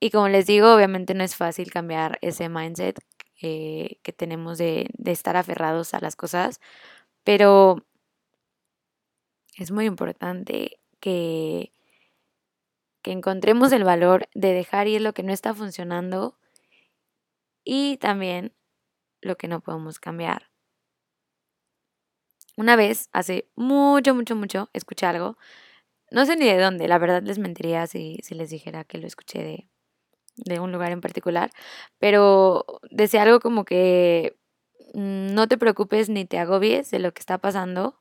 Y 0.00 0.10
como 0.10 0.28
les 0.28 0.46
digo, 0.46 0.74
obviamente 0.74 1.14
no 1.14 1.24
es 1.24 1.36
fácil 1.36 1.70
cambiar 1.70 2.18
ese 2.22 2.48
mindset 2.48 2.98
que, 3.36 4.00
tenemos 4.16 4.58
de, 4.58 4.88
de 4.94 5.12
estar 5.12 5.36
aferrados 5.36 5.94
a 5.94 6.00
las 6.00 6.16
cosas, 6.16 6.60
pero 7.24 7.84
es 9.56 9.70
muy 9.70 9.86
importante 9.86 10.80
que, 11.00 11.72
que 13.02 13.12
encontremos 13.12 13.72
el 13.72 13.84
valor 13.84 14.28
de 14.34 14.52
dejar 14.52 14.88
ir 14.88 15.00
lo 15.00 15.12
que 15.12 15.22
no 15.22 15.32
está 15.32 15.54
funcionando 15.54 16.38
y 17.64 17.96
también 17.98 18.54
lo 19.20 19.36
que 19.36 19.48
no 19.48 19.60
podemos 19.60 19.98
cambiar. 19.98 20.49
Una 22.56 22.76
vez, 22.76 23.08
hace 23.12 23.48
mucho, 23.56 24.14
mucho, 24.14 24.36
mucho, 24.36 24.70
escuché 24.72 25.06
algo, 25.06 25.36
no 26.10 26.26
sé 26.26 26.36
ni 26.36 26.46
de 26.46 26.58
dónde, 26.58 26.88
la 26.88 26.98
verdad 26.98 27.22
les 27.22 27.38
mentiría 27.38 27.86
si, 27.86 28.18
si 28.22 28.34
les 28.34 28.50
dijera 28.50 28.84
que 28.84 28.98
lo 28.98 29.06
escuché 29.06 29.42
de, 29.42 29.68
de 30.36 30.60
un 30.60 30.72
lugar 30.72 30.92
en 30.92 31.00
particular, 31.00 31.50
pero 31.98 32.66
decía 32.90 33.22
algo 33.22 33.40
como 33.40 33.64
que 33.64 34.38
mm, 34.94 35.34
no 35.34 35.48
te 35.48 35.58
preocupes 35.58 36.08
ni 36.08 36.24
te 36.24 36.38
agobies 36.38 36.90
de 36.90 36.98
lo 37.00 37.12
que 37.12 37.20
está 37.20 37.38
pasando, 37.38 38.00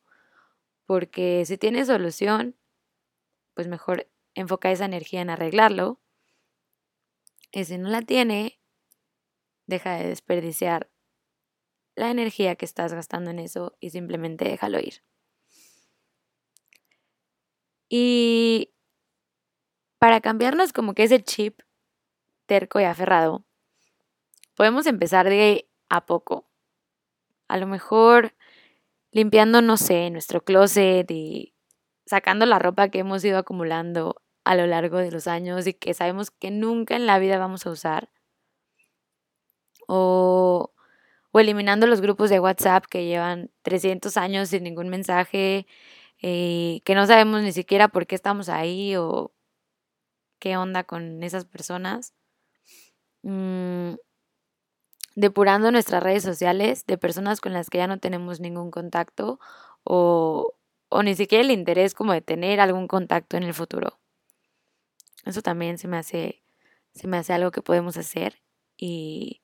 porque 0.86 1.44
si 1.46 1.58
tienes 1.58 1.88
solución, 1.88 2.56
pues 3.54 3.68
mejor 3.68 4.08
enfoca 4.36 4.72
esa 4.72 4.86
energía 4.86 5.22
en 5.22 5.30
arreglarlo. 5.30 6.00
Y 7.52 7.66
si 7.66 7.78
no 7.78 7.90
la 7.90 8.02
tiene, 8.02 8.60
deja 9.68 9.96
de 9.96 10.08
desperdiciar 10.08 10.90
la 12.00 12.12
energía 12.12 12.56
que 12.56 12.66
estás 12.66 12.94
gastando 12.94 13.30
en 13.30 13.40
eso 13.40 13.76
y 13.82 13.90
simplemente 13.90 14.46
déjalo 14.46 14.80
ir. 14.80 15.04
Y 17.90 18.74
para 19.98 20.22
cambiarnos 20.22 20.72
como 20.72 20.94
que 20.94 21.04
ese 21.04 21.22
chip 21.22 21.60
terco 22.46 22.80
y 22.80 22.86
aferrado, 22.86 23.44
podemos 24.56 24.88
empezar 24.88 25.28
de 25.28 25.70
a 25.90 26.06
poco. 26.06 26.50
A 27.50 27.58
lo 27.58 27.68
mejor 27.68 28.34
limpiando, 29.12 29.62
no 29.62 29.76
sé, 29.76 30.10
nuestro 30.10 30.44
closet 30.44 31.10
y 31.12 31.54
sacando 32.06 32.46
la 32.46 32.60
ropa 32.60 32.90
que 32.90 33.00
hemos 33.00 33.26
ido 33.26 33.38
acumulando 33.38 34.22
a 34.46 34.56
lo 34.56 34.68
largo 34.68 35.00
de 35.00 35.12
los 35.12 35.28
años 35.28 35.68
y 35.68 35.74
que 35.74 35.94
sabemos 35.94 36.32
que 36.32 36.50
nunca 36.50 36.96
en 36.96 37.06
la 37.08 37.20
vida 37.20 37.38
vamos 37.40 37.66
a 37.66 37.72
usar. 37.72 38.10
O, 39.88 40.72
o 41.32 41.39
eliminando 41.39 41.88
los 41.88 42.02
grupos 42.02 42.30
de 42.30 42.39
WhatsApp 42.39 42.86
que 42.86 43.06
llevan 43.06 43.52
300 43.63 44.18
años 44.18 44.50
sin 44.50 44.63
ningún 44.63 44.89
mensaje, 44.89 45.68
eh, 46.22 46.82
que 46.86 46.96
no 46.96 47.06
sabemos 47.08 47.42
ni 47.44 47.52
siquiera 47.52 47.88
por 47.89 48.08
qué 48.08 48.15
estamos 48.15 48.50
ahí 48.50 48.96
o 48.96 49.32
qué 50.39 50.58
onda 50.58 50.84
con 50.84 51.24
esas 51.24 51.46
personas. 51.46 52.13
Mm, 53.24 53.96
depurando 55.15 55.72
nuestras 55.72 56.02
redes 56.02 56.24
sociales 56.24 56.86
de 56.86 56.98
personas 56.98 57.42
con 57.42 57.54
las 57.54 57.70
que 57.70 57.80
ya 57.80 57.88
no 57.88 58.00
tenemos 58.00 58.39
ningún 58.39 58.72
contacto 58.72 59.39
o, 59.84 60.54
o 60.89 61.04
ni 61.04 61.15
siquiera 61.15 61.44
el 61.44 61.52
interés 61.52 61.94
como 61.94 62.13
de 62.13 62.22
tener 62.22 62.60
algún 62.62 62.88
contacto 62.88 63.38
en 63.38 63.44
el 63.44 63.54
futuro. 63.54 64.00
Eso 65.26 65.42
también 65.42 65.78
se 65.78 65.88
me 65.88 65.98
hace, 65.98 66.44
se 66.94 67.08
me 67.08 67.18
hace 67.18 67.34
algo 67.34 67.52
que 67.52 67.62
podemos 67.62 67.98
hacer 67.98 68.42
y, 68.78 69.42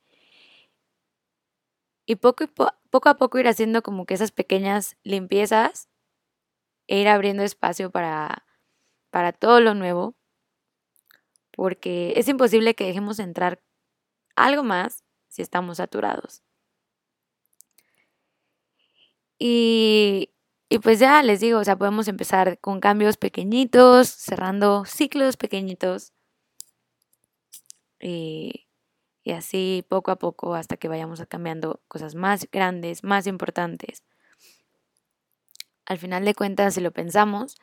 y 2.06 2.15
poco, 2.18 2.46
poco 2.89 3.10
a 3.10 3.18
poco 3.18 3.39
ir 3.39 3.48
haciendo 3.48 3.82
como 3.82 4.06
que 4.06 4.13
esas 4.13 4.32
pequeñas 4.32 4.98
limpiezas 5.04 5.89
e 6.88 7.00
ir 7.00 7.08
abriendo 7.08 7.44
espacio 7.44 7.91
para, 7.91 8.46
para 9.10 9.34
todo 9.34 9.60
lo 9.60 9.74
nuevo, 9.74 10.15
porque 11.52 12.13
es 12.18 12.28
imposible 12.28 12.76
que 12.76 12.86
dejemos 12.86 13.20
entrar 13.20 13.62
algo 14.36 14.63
más 14.63 15.04
si 15.30 15.41
estamos 15.41 15.78
saturados. 15.78 16.44
Y, 19.39 20.32
y 20.70 20.80
pues 20.80 21.00
ya 21.00 21.22
les 21.24 21.39
digo, 21.41 21.60
o 21.60 21.63
sea, 21.63 21.78
podemos 21.78 22.08
empezar 22.08 22.60
con 22.60 22.80
cambios 22.80 23.18
pequeñitos, 23.18 24.10
cerrando 24.10 24.86
ciclos 24.86 25.38
pequeñitos. 25.38 26.13
Y, 28.00 28.64
y 29.26 29.32
así 29.32 29.84
poco 29.90 30.12
a 30.12 30.18
poco 30.18 30.54
hasta 30.54 30.78
que 30.78 30.88
vayamos 30.88 31.22
cambiando 31.28 31.82
cosas 31.88 32.14
más 32.14 32.48
grandes, 32.52 33.04
más 33.04 33.26
importantes. 33.26 34.04
Al 35.88 35.98
final 35.98 36.24
de 36.26 36.36
cuentas, 36.36 36.76
si 36.76 36.82
lo 36.82 36.92
pensamos, 36.92 37.56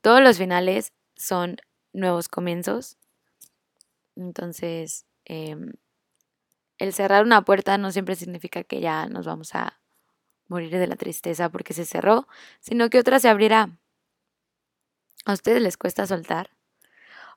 todos 0.00 0.20
los 0.20 0.36
finales 0.36 0.92
son 1.14 1.58
nuevos 1.92 2.28
comienzos. 2.28 2.98
Entonces, 4.16 5.06
em, 5.24 5.74
el 6.78 6.92
cerrar 6.92 7.24
una 7.24 7.44
puerta 7.44 7.78
no 7.78 7.92
siempre 7.92 8.16
significa 8.16 8.64
que 8.64 8.80
ya 8.80 9.06
nos 9.06 9.26
vamos 9.26 9.54
a 9.54 9.80
morir 10.48 10.76
de 10.76 10.88
la 10.88 10.96
tristeza 10.96 11.50
porque 11.50 11.72
se 11.72 11.84
cerró, 11.84 12.26
sino 12.60 12.90
que 12.90 12.98
otra 12.98 13.20
se 13.20 13.28
abrirá. 13.28 13.78
¿A 15.24 15.32
ustedes 15.34 15.62
les 15.62 15.76
cuesta 15.76 16.06
soltar? 16.06 16.55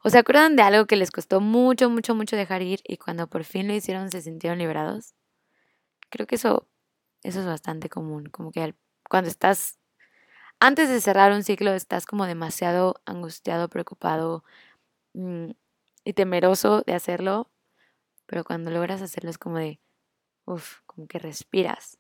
¿O 0.03 0.09
se 0.09 0.17
acuerdan 0.17 0.55
de 0.55 0.63
algo 0.63 0.85
que 0.85 0.95
les 0.95 1.11
costó 1.11 1.41
mucho, 1.41 1.89
mucho, 1.89 2.15
mucho 2.15 2.35
dejar 2.35 2.61
ir 2.61 2.81
y 2.85 2.97
cuando 2.97 3.27
por 3.27 3.43
fin 3.43 3.67
lo 3.67 3.73
hicieron 3.73 4.11
se 4.11 4.21
sintieron 4.21 4.59
liberados? 4.59 5.13
Creo 6.09 6.27
que 6.27 6.35
eso, 6.35 6.67
eso 7.23 7.41
es 7.41 7.45
bastante 7.45 7.89
común, 7.89 8.27
como 8.27 8.51
que 8.51 8.75
cuando 9.09 9.29
estás, 9.29 9.77
antes 10.59 10.89
de 10.89 11.01
cerrar 11.01 11.31
un 11.33 11.43
ciclo, 11.43 11.73
estás 11.73 12.05
como 12.05 12.25
demasiado 12.25 13.01
angustiado, 13.05 13.69
preocupado 13.69 14.43
mm, 15.13 15.51
y 16.05 16.13
temeroso 16.13 16.81
de 16.85 16.93
hacerlo, 16.93 17.49
pero 18.25 18.43
cuando 18.43 18.71
logras 18.71 19.01
hacerlo 19.01 19.29
es 19.29 19.37
como 19.37 19.57
de, 19.57 19.79
uff, 20.45 20.81
como 20.85 21.07
que 21.07 21.19
respiras 21.19 21.99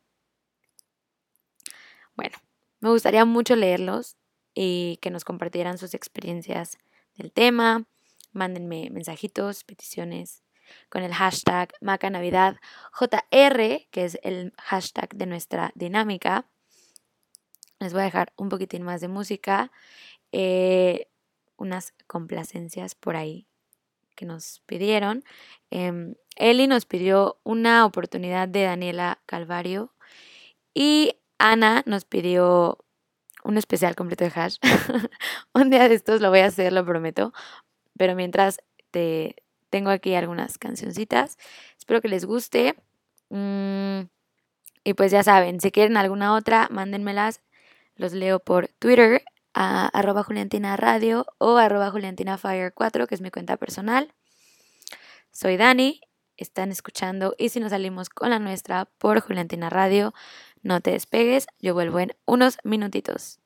bueno, 2.19 2.37
me 2.81 2.89
gustaría 2.89 3.23
mucho 3.23 3.55
leerlos 3.55 4.17
y 4.53 4.97
que 5.01 5.09
nos 5.09 5.23
compartieran 5.23 5.77
sus 5.77 5.93
experiencias 5.93 6.77
del 7.19 7.31
tema. 7.31 7.85
Mándenme 8.31 8.89
mensajitos, 8.91 9.63
peticiones 9.63 10.43
con 10.89 11.03
el 11.03 11.13
hashtag 11.13 11.73
MacaNavidadJR, 11.81 13.87
que 13.91 14.05
es 14.05 14.19
el 14.23 14.53
hashtag 14.57 15.15
de 15.15 15.25
nuestra 15.25 15.71
dinámica. 15.75 16.49
Les 17.79 17.93
voy 17.93 18.01
a 18.01 18.05
dejar 18.05 18.33
un 18.37 18.49
poquitín 18.49 18.83
más 18.83 19.01
de 19.01 19.07
música, 19.07 19.71
eh, 20.31 21.07
unas 21.57 21.93
complacencias 22.07 22.95
por 22.95 23.15
ahí 23.15 23.47
que 24.15 24.25
nos 24.25 24.61
pidieron. 24.65 25.23
Eh, 25.71 26.15
Eli 26.35 26.67
nos 26.67 26.85
pidió 26.85 27.39
una 27.43 27.85
oportunidad 27.85 28.47
de 28.47 28.63
Daniela 28.63 29.21
Calvario 29.25 29.93
y 30.73 31.15
Ana 31.37 31.83
nos 31.85 32.05
pidió 32.05 32.85
un 33.49 33.57
especial 33.57 33.95
completo 33.95 34.23
de 34.23 34.31
hash. 34.33 34.57
un 35.53 35.69
día 35.69 35.89
de 35.89 35.95
estos 35.95 36.21
lo 36.21 36.29
voy 36.29 36.39
a 36.39 36.45
hacer, 36.45 36.71
lo 36.71 36.85
prometo. 36.85 37.33
Pero 37.97 38.15
mientras 38.15 38.59
te 38.91 39.35
tengo 39.69 39.89
aquí 39.89 40.15
algunas 40.15 40.57
cancioncitas. 40.57 41.37
Espero 41.77 42.01
que 42.01 42.07
les 42.07 42.25
guste. 42.25 42.75
Mm, 43.29 44.01
y 44.83 44.93
pues 44.93 45.11
ya 45.11 45.23
saben, 45.23 45.59
si 45.59 45.71
quieren 45.71 45.97
alguna 45.97 46.33
otra, 46.33 46.67
mándenmelas. 46.71 47.41
Los 47.95 48.13
leo 48.13 48.39
por 48.39 48.69
Twitter 48.79 49.23
a 49.53 49.87
arroba 49.87 50.23
Juliantina 50.23 50.77
Radio 50.77 51.25
o 51.37 51.57
arroba 51.57 51.91
JuliantinaFire4, 51.91 53.07
que 53.07 53.15
es 53.15 53.21
mi 53.21 53.29
cuenta 53.29 53.57
personal. 53.57 54.13
Soy 55.31 55.57
Dani, 55.57 56.01
están 56.37 56.71
escuchando 56.71 57.35
y 57.37 57.49
si 57.49 57.59
nos 57.59 57.71
salimos 57.71 58.09
con 58.09 58.29
la 58.29 58.39
nuestra 58.39 58.85
por 58.85 59.19
Juliantina 59.19 59.69
Radio. 59.69 60.13
No 60.63 60.81
te 60.81 60.91
despegues, 60.91 61.47
yo 61.59 61.73
vuelvo 61.73 61.99
en 61.99 62.15
unos 62.25 62.57
minutitos. 62.63 63.39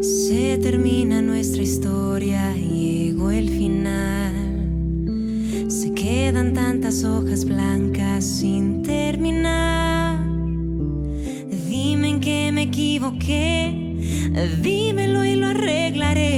Se 0.00 0.58
termina 0.58 1.22
nuestra 1.22 1.62
historia 1.62 2.56
y 2.56 2.91
llegó 3.22 3.30
el 3.30 3.48
final. 3.48 4.32
Se 5.68 5.92
quedan 5.92 6.52
tantas 6.52 7.04
hojas 7.04 7.44
blancas 7.44 8.24
sin 8.24 8.82
terminar. 8.82 10.18
Dime 11.68 12.08
en 12.08 12.20
qué 12.20 12.50
me 12.52 12.62
equivoqué, 12.62 13.96
dímelo 14.62 15.24
y 15.24 15.36
lo 15.36 15.48
arreglaré. 15.48 16.32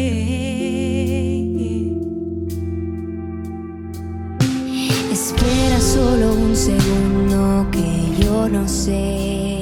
Espera 5.12 5.80
solo 5.80 6.34
un 6.34 6.54
segundo 6.54 7.66
que 7.70 8.22
yo 8.22 8.48
no 8.48 8.68
sé. 8.68 9.60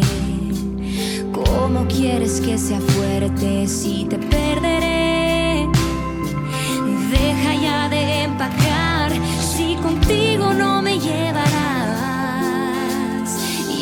¿Cómo 1.33 1.87
quieres 1.89 2.41
que 2.41 2.59
sea 2.59 2.81
fuerte 2.81 3.67
si 3.67 4.07
te 4.07 4.19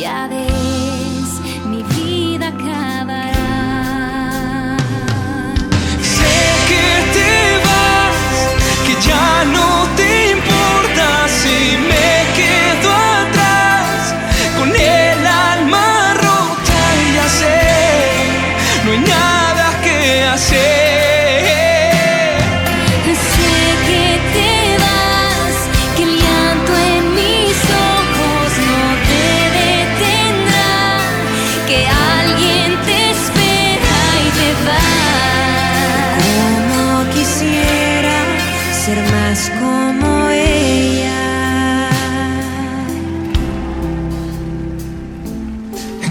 Ya 0.00 0.26
ves, 0.28 1.40
mi 1.66 1.82
vida 1.82 2.48
acabará. 2.48 2.89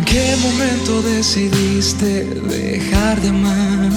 qué 0.10 0.36
momento 0.42 1.02
decidiste 1.04 2.26
dejar 2.26 3.22
de 3.22 3.30
amar? 3.30 3.92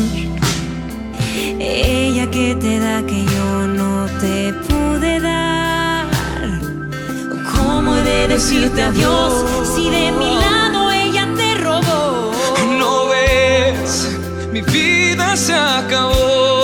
Ella 1.59 2.31
que 2.31 2.55
te 2.55 2.79
da 2.79 3.03
que 3.07 3.25
yo 3.25 3.66
no 3.66 4.07
te 4.20 4.53
pude 4.68 5.20
dar. 5.20 6.07
¿Cómo 7.57 7.96
he 7.96 8.03
de 8.03 8.29
decirte 8.29 8.83
adiós 8.83 9.44
si 9.75 9.88
de 9.88 10.12
mi 10.12 10.35
lado 10.37 10.90
ella 10.90 11.27
te 11.37 11.55
robó? 11.55 12.33
No 12.79 13.09
ves, 13.09 14.11
mi 14.53 14.61
vida 14.61 15.37
se 15.37 15.55
acabó. 15.55 16.62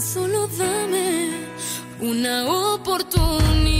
Solo 0.00 0.46
dame 0.48 1.30
una 2.00 2.44
oportunidad. 2.74 3.75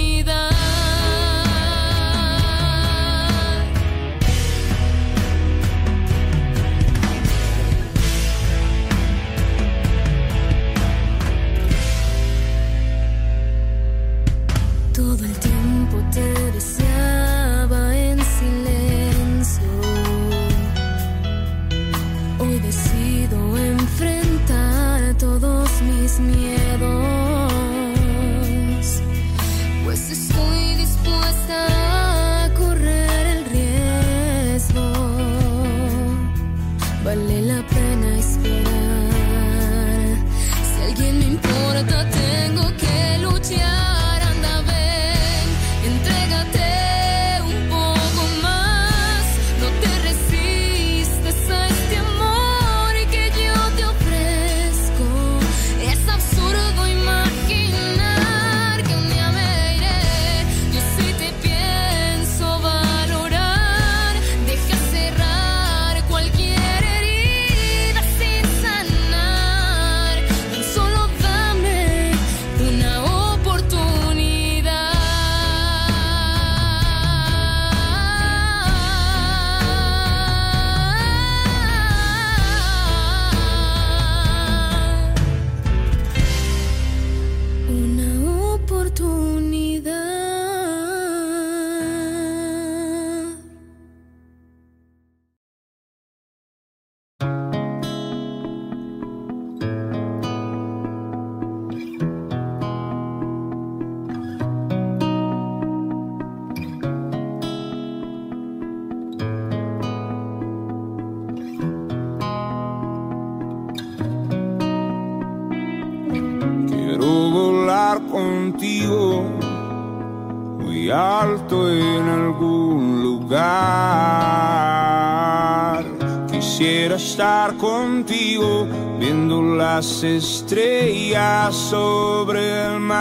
Las 129.76 130.02
estrellas 130.02 131.54
sobre 131.54 132.64
el 132.64 132.80
mar. 132.80 132.96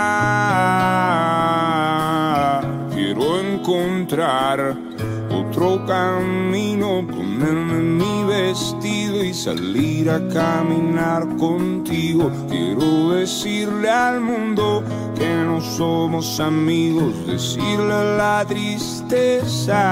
Quiero 2.93 3.39
encontrar 3.39 4.75
otro 5.31 5.85
camino, 5.85 7.07
ponerme 7.07 7.79
mi 7.79 8.25
vestido 8.25 9.23
y 9.23 9.33
salir 9.33 10.09
a 10.09 10.19
caminar 10.27 11.37
contigo. 11.37 12.29
Quiero 12.49 13.11
decirle 13.11 13.89
al 13.89 14.19
mundo 14.19 14.83
que 15.17 15.29
no 15.29 15.61
somos 15.61 16.41
amigos, 16.41 17.25
decirle 17.25 18.17
la 18.17 18.43
tristeza 18.45 19.85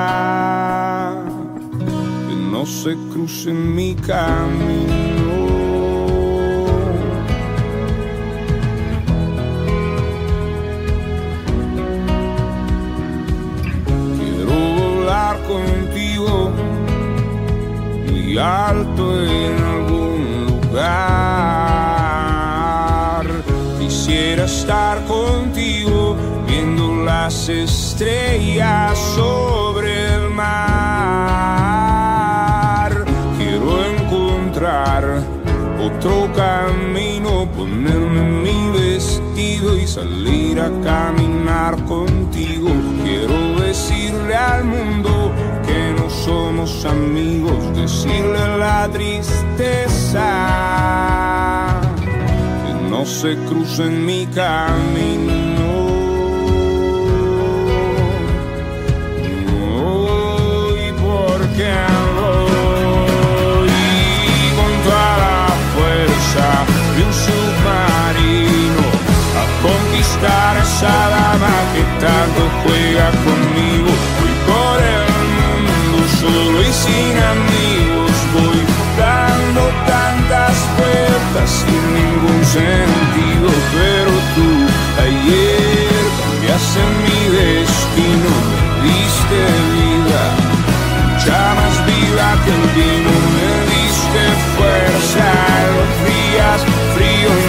que 2.28 2.36
no 2.52 2.66
se 2.66 2.98
cruce 3.10 3.52
en 3.52 3.74
mi 3.74 3.96
camino. 3.96 5.13
Contigo 15.54 16.52
muy 18.10 18.38
alto 18.38 19.24
en 19.24 19.56
algún 19.64 20.48
lugar. 20.48 20.94
Quisiera 23.80 24.46
estar 24.46 25.04
contigo 25.06 26.16
viendo 26.48 27.04
las 27.06 27.50
estrellas 27.50 28.98
sobre 29.16 30.16
el 30.16 30.30
mar. 30.30 30.54
Quiero 33.38 33.86
encontrar 33.94 35.04
otro 35.80 36.16
camino, 36.34 37.48
ponerme 37.56 38.22
mi 38.46 38.72
vestido 38.72 39.78
y 39.78 39.86
salir 39.86 40.60
a 40.60 40.72
caminar 40.82 41.76
contigo. 41.86 42.70
Quiero 43.04 43.53
decirle 43.74 44.36
al 44.36 44.66
mundo 44.66 45.32
que 45.66 45.96
no 45.98 46.08
somos 46.08 46.86
amigos, 46.86 47.76
decirle 47.76 48.58
la 48.60 48.88
tristeza 48.94 50.30
que 52.64 52.74
no 52.92 53.04
se 53.04 53.36
cruce 53.48 53.82
en 53.86 54.06
mi 54.06 54.28
camino. 54.28 55.72
Voy 59.82 60.84
porque 61.06 61.74
voy 62.20 63.72
con 64.58 64.72
toda 64.86 65.18
la 65.26 65.48
fuerza 65.74 66.48
esa 70.28 70.88
dama 70.88 71.56
que 71.74 71.84
tanto 72.00 72.42
juega 72.64 73.08
conmigo. 73.28 73.92
Voy 74.20 74.34
por 74.48 74.78
el 74.96 75.06
mundo 75.36 75.98
solo 76.20 76.62
y 76.62 76.72
sin 76.72 77.16
amigos. 77.36 78.12
Voy 78.34 78.60
dando 78.98 79.62
tantas 79.86 80.56
vueltas 80.78 81.50
sin 81.50 81.84
ningún 82.00 82.42
sentido, 82.46 83.50
pero 83.76 84.12
tú 84.36 84.50
ayer 85.08 86.04
cambiaste 86.20 86.82
mi 87.06 87.22
destino, 87.38 88.32
me 88.50 88.64
diste 88.88 89.40
vida, 89.76 90.24
mucha 91.04 91.42
más 91.60 91.76
vida 91.92 92.26
que 92.44 92.52
el 92.58 92.66
vino, 92.78 93.14
me 93.36 93.52
diste 93.74 94.24
fuerza, 94.56 95.28
los 95.76 95.92
días 96.10 96.60
fríos 96.96 97.42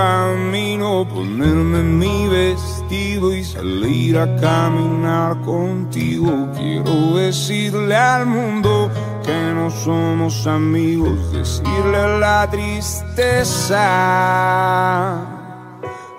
camino, 0.00 1.06
ponerme 1.06 1.82
mi 1.82 2.26
vestido 2.28 3.34
y 3.34 3.44
salir 3.44 4.16
a 4.18 4.26
caminar 4.36 5.38
contigo. 5.42 6.48
Quiero 6.56 7.16
decirle 7.16 7.96
al 7.96 8.24
mundo 8.26 8.90
que 9.22 9.52
no 9.54 9.70
somos 9.70 10.46
amigos, 10.46 11.32
decirle 11.32 12.18
la 12.18 12.48
tristeza 12.50 13.84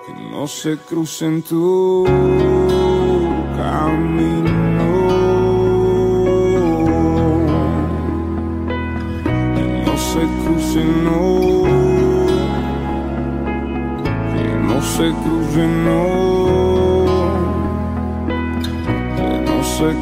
que 0.06 0.12
no 0.30 0.46
se 0.46 0.76
cruce 0.78 1.26
en 1.26 1.42
que 15.54 15.66
no 15.66 16.02
se. 19.62 19.92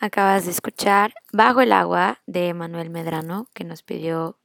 Acabas 0.00 0.44
de 0.44 0.52
escuchar 0.52 1.12
Bajo 1.32 1.60
el 1.60 1.72
agua 1.72 2.20
de 2.26 2.54
Manuel 2.54 2.90
Medrano, 2.90 3.48
que 3.52 3.64
nos 3.64 3.82
pidió 3.82 4.38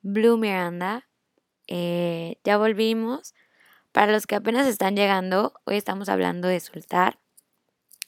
Blue 0.00 0.38
Miranda. 0.38 1.06
Eh, 1.66 2.38
ya 2.44 2.56
volvimos. 2.56 3.34
Para 3.92 4.12
los 4.12 4.26
que 4.26 4.36
apenas 4.36 4.66
están 4.66 4.96
llegando, 4.96 5.52
hoy 5.64 5.76
estamos 5.76 6.08
hablando 6.08 6.48
de 6.48 6.60
soltar 6.60 7.18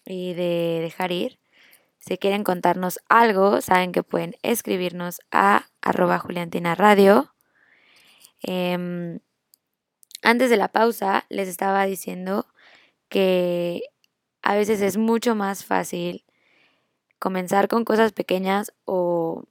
y 0.06 0.32
de 0.32 0.78
dejar 0.80 1.12
ir. 1.12 1.39
Si 2.00 2.16
quieren 2.18 2.44
contarnos 2.44 2.98
algo, 3.08 3.60
saben 3.60 3.92
que 3.92 4.02
pueden 4.02 4.34
escribirnos 4.42 5.20
a 5.30 5.66
arroba 5.82 6.18
Juliantina 6.18 6.74
Radio. 6.74 7.34
Em, 8.42 9.20
antes 10.22 10.50
de 10.50 10.56
la 10.56 10.68
pausa, 10.68 11.26
les 11.28 11.46
estaba 11.46 11.84
diciendo 11.84 12.46
que 13.10 13.82
a 14.42 14.54
veces 14.54 14.80
es 14.80 14.96
mucho 14.96 15.34
más 15.34 15.64
fácil 15.64 16.24
comenzar 17.18 17.68
con 17.68 17.84
cosas 17.84 18.12
pequeñas 18.12 18.72
o, 18.86 19.44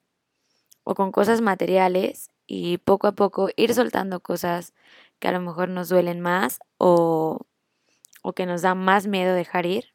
o 0.83 0.95
con 0.95 1.11
cosas 1.11 1.41
materiales 1.41 2.31
y 2.47 2.79
poco 2.79 3.05
a 3.07 3.11
poco 3.11 3.49
ir 3.55 3.75
soltando 3.75 4.21
cosas 4.21 4.73
que 5.19 5.27
a 5.27 5.31
lo 5.31 5.39
mejor 5.39 5.69
nos 5.69 5.89
duelen 5.89 6.19
más 6.19 6.59
o, 6.79 7.41
o 8.23 8.33
que 8.33 8.47
nos 8.47 8.63
da 8.63 8.73
más 8.73 9.05
miedo 9.05 9.35
dejar 9.35 9.67
ir, 9.67 9.93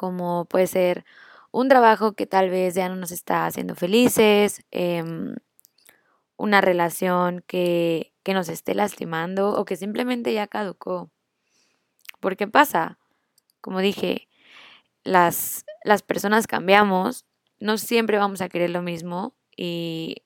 como 0.00 0.46
puede 0.46 0.66
ser 0.66 1.04
un 1.50 1.68
trabajo 1.68 2.14
que 2.14 2.26
tal 2.26 2.48
vez 2.48 2.74
ya 2.74 2.88
no 2.88 2.96
nos 2.96 3.12
está 3.12 3.44
haciendo 3.44 3.74
felices, 3.74 4.64
em, 4.70 5.36
una 6.38 6.62
relación 6.62 7.44
que, 7.46 8.14
que 8.22 8.32
nos 8.32 8.48
esté 8.48 8.74
lastimando 8.74 9.50
o 9.50 9.66
que 9.66 9.76
simplemente 9.76 10.32
ya 10.32 10.46
caducó. 10.46 11.10
Porque 12.18 12.48
pasa, 12.48 12.98
como 13.60 13.80
dije, 13.80 14.30
las, 15.04 15.66
las 15.84 16.00
personas 16.00 16.46
cambiamos, 16.46 17.26
no 17.58 17.76
siempre 17.76 18.16
vamos 18.16 18.40
a 18.40 18.48
querer 18.48 18.70
lo 18.70 18.80
mismo 18.80 19.34
y 19.54 20.22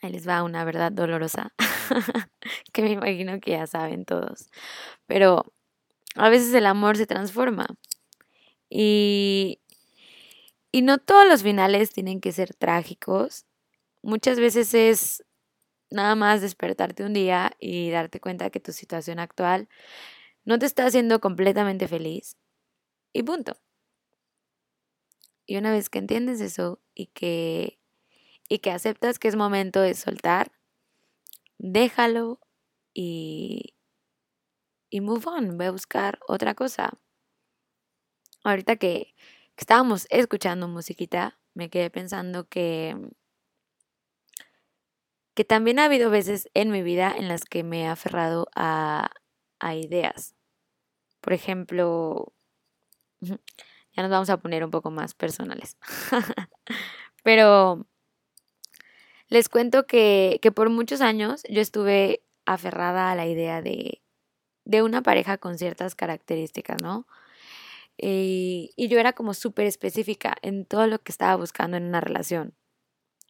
ahí 0.00 0.12
les 0.12 0.28
va 0.28 0.44
una 0.44 0.64
verdad 0.64 0.92
dolorosa 0.92 1.52
que 2.72 2.82
me 2.82 2.92
imagino 2.92 3.40
que 3.40 3.50
ya 3.50 3.66
saben 3.66 4.04
todos. 4.04 4.48
Pero 5.06 5.52
a 6.14 6.28
veces 6.28 6.54
el 6.54 6.66
amor 6.66 6.96
se 6.96 7.06
transforma 7.06 7.66
y, 8.70 9.60
y 10.72 10.82
no 10.82 10.98
todos 10.98 11.26
los 11.28 11.42
finales 11.42 11.92
tienen 11.92 12.20
que 12.20 12.32
ser 12.32 12.54
trágicos. 12.54 13.46
Muchas 14.02 14.40
veces 14.40 14.74
es 14.74 15.24
nada 15.90 16.14
más 16.16 16.42
despertarte 16.42 17.04
un 17.04 17.14
día 17.14 17.52
y 17.60 17.90
darte 17.90 18.20
cuenta 18.20 18.50
que 18.50 18.60
tu 18.60 18.72
situación 18.72 19.18
actual 19.20 19.68
no 20.44 20.58
te 20.58 20.66
está 20.66 20.86
haciendo 20.86 21.20
completamente 21.20 21.88
feliz 21.88 22.36
y 23.14 23.22
punto. 23.24 23.58
Y 25.46 25.56
una 25.56 25.70
vez 25.72 25.88
que 25.90 25.98
entiendes 25.98 26.40
eso 26.40 26.80
y 26.94 27.06
que, 27.06 27.78
y 28.48 28.60
que 28.60 28.70
aceptas 28.72 29.18
que 29.18 29.28
es 29.28 29.36
momento 29.36 29.80
de 29.80 29.94
soltar, 29.94 30.52
déjalo 31.58 32.40
y, 32.94 33.74
y 34.90 35.00
move 35.00 35.26
on, 35.26 35.56
voy 35.56 35.66
a 35.66 35.70
buscar 35.70 36.18
otra 36.26 36.54
cosa. 36.54 36.98
Ahorita 38.46 38.76
que, 38.76 39.14
estábamos 39.56 40.06
escuchando 40.10 40.68
musiquita, 40.68 41.38
me 41.54 41.68
quedé 41.68 41.90
pensando 41.90 42.46
que, 42.46 42.96
que 45.34 45.44
también 45.44 45.78
ha 45.78 45.86
habido 45.86 46.10
veces 46.10 46.48
en 46.54 46.70
mi 46.70 46.82
vida 46.82 47.12
en 47.16 47.26
las 47.26 47.44
que 47.44 47.64
me 47.64 47.82
he 47.82 47.86
aferrado 47.88 48.46
a, 48.54 49.10
a 49.58 49.74
ideas. 49.74 50.36
Por 51.20 51.32
ejemplo, 51.32 52.34
ya 53.20 54.02
nos 54.02 54.10
vamos 54.10 54.30
a 54.30 54.36
poner 54.36 54.64
un 54.64 54.70
poco 54.70 54.92
más 54.92 55.14
personales. 55.14 55.76
Pero 57.24 57.84
les 59.26 59.48
cuento 59.48 59.86
que, 59.88 60.38
que, 60.40 60.52
por 60.52 60.70
muchos 60.70 61.00
años 61.00 61.42
yo 61.48 61.60
estuve 61.60 62.22
aferrada 62.44 63.10
a 63.10 63.16
la 63.16 63.26
idea 63.26 63.60
de, 63.60 64.02
de 64.64 64.82
una 64.82 65.02
pareja 65.02 65.36
con 65.36 65.58
ciertas 65.58 65.96
características, 65.96 66.80
¿no? 66.80 67.08
Y, 67.98 68.72
y 68.76 68.88
yo 68.88 68.98
era 68.98 69.12
como 69.14 69.34
súper 69.34 69.66
específica 69.66 70.36
en 70.42 70.66
todo 70.66 70.86
lo 70.86 70.98
que 71.00 71.12
estaba 71.12 71.36
buscando 71.36 71.76
en 71.76 71.84
una 71.84 72.00
relación. 72.00 72.54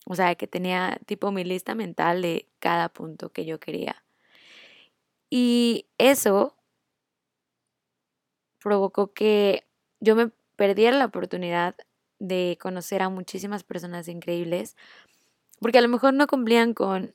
O 0.07 0.15
sea, 0.15 0.35
que 0.37 0.47
tenía 0.47 0.99
tipo 1.07 1.33
mi 1.33 1.45
lista 1.45 1.75
mental 1.75 2.23
de 2.23 2.49
cada 2.61 2.89
punto 2.89 3.33
que 3.33 3.45
yo 3.45 3.61
quería. 3.61 4.05
Y 5.31 5.87
eso 5.99 6.57
provocó 8.61 9.13
que 9.13 9.67
yo 10.01 10.17
me 10.17 10.31
perdiera 10.57 10.97
la 10.97 11.07
oportunidad 11.07 11.77
de 12.19 12.59
conocer 12.61 13.03
a 13.03 13.09
muchísimas 13.09 13.65
personas 13.65 14.09
increíbles, 14.09 14.77
porque 15.61 15.79
a 15.79 15.83
lo 15.83 15.89
mejor 15.89 16.15
no 16.15 16.27
cumplían 16.27 16.75
con 16.75 17.15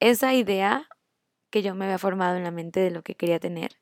esa 0.00 0.34
idea 0.34 0.88
que 1.50 1.62
yo 1.62 1.74
me 1.74 1.86
había 1.86 1.98
formado 1.98 2.36
en 2.36 2.44
la 2.44 2.50
mente 2.50 2.80
de 2.80 2.90
lo 2.90 3.02
que 3.02 3.14
quería 3.14 3.40
tener. 3.40 3.78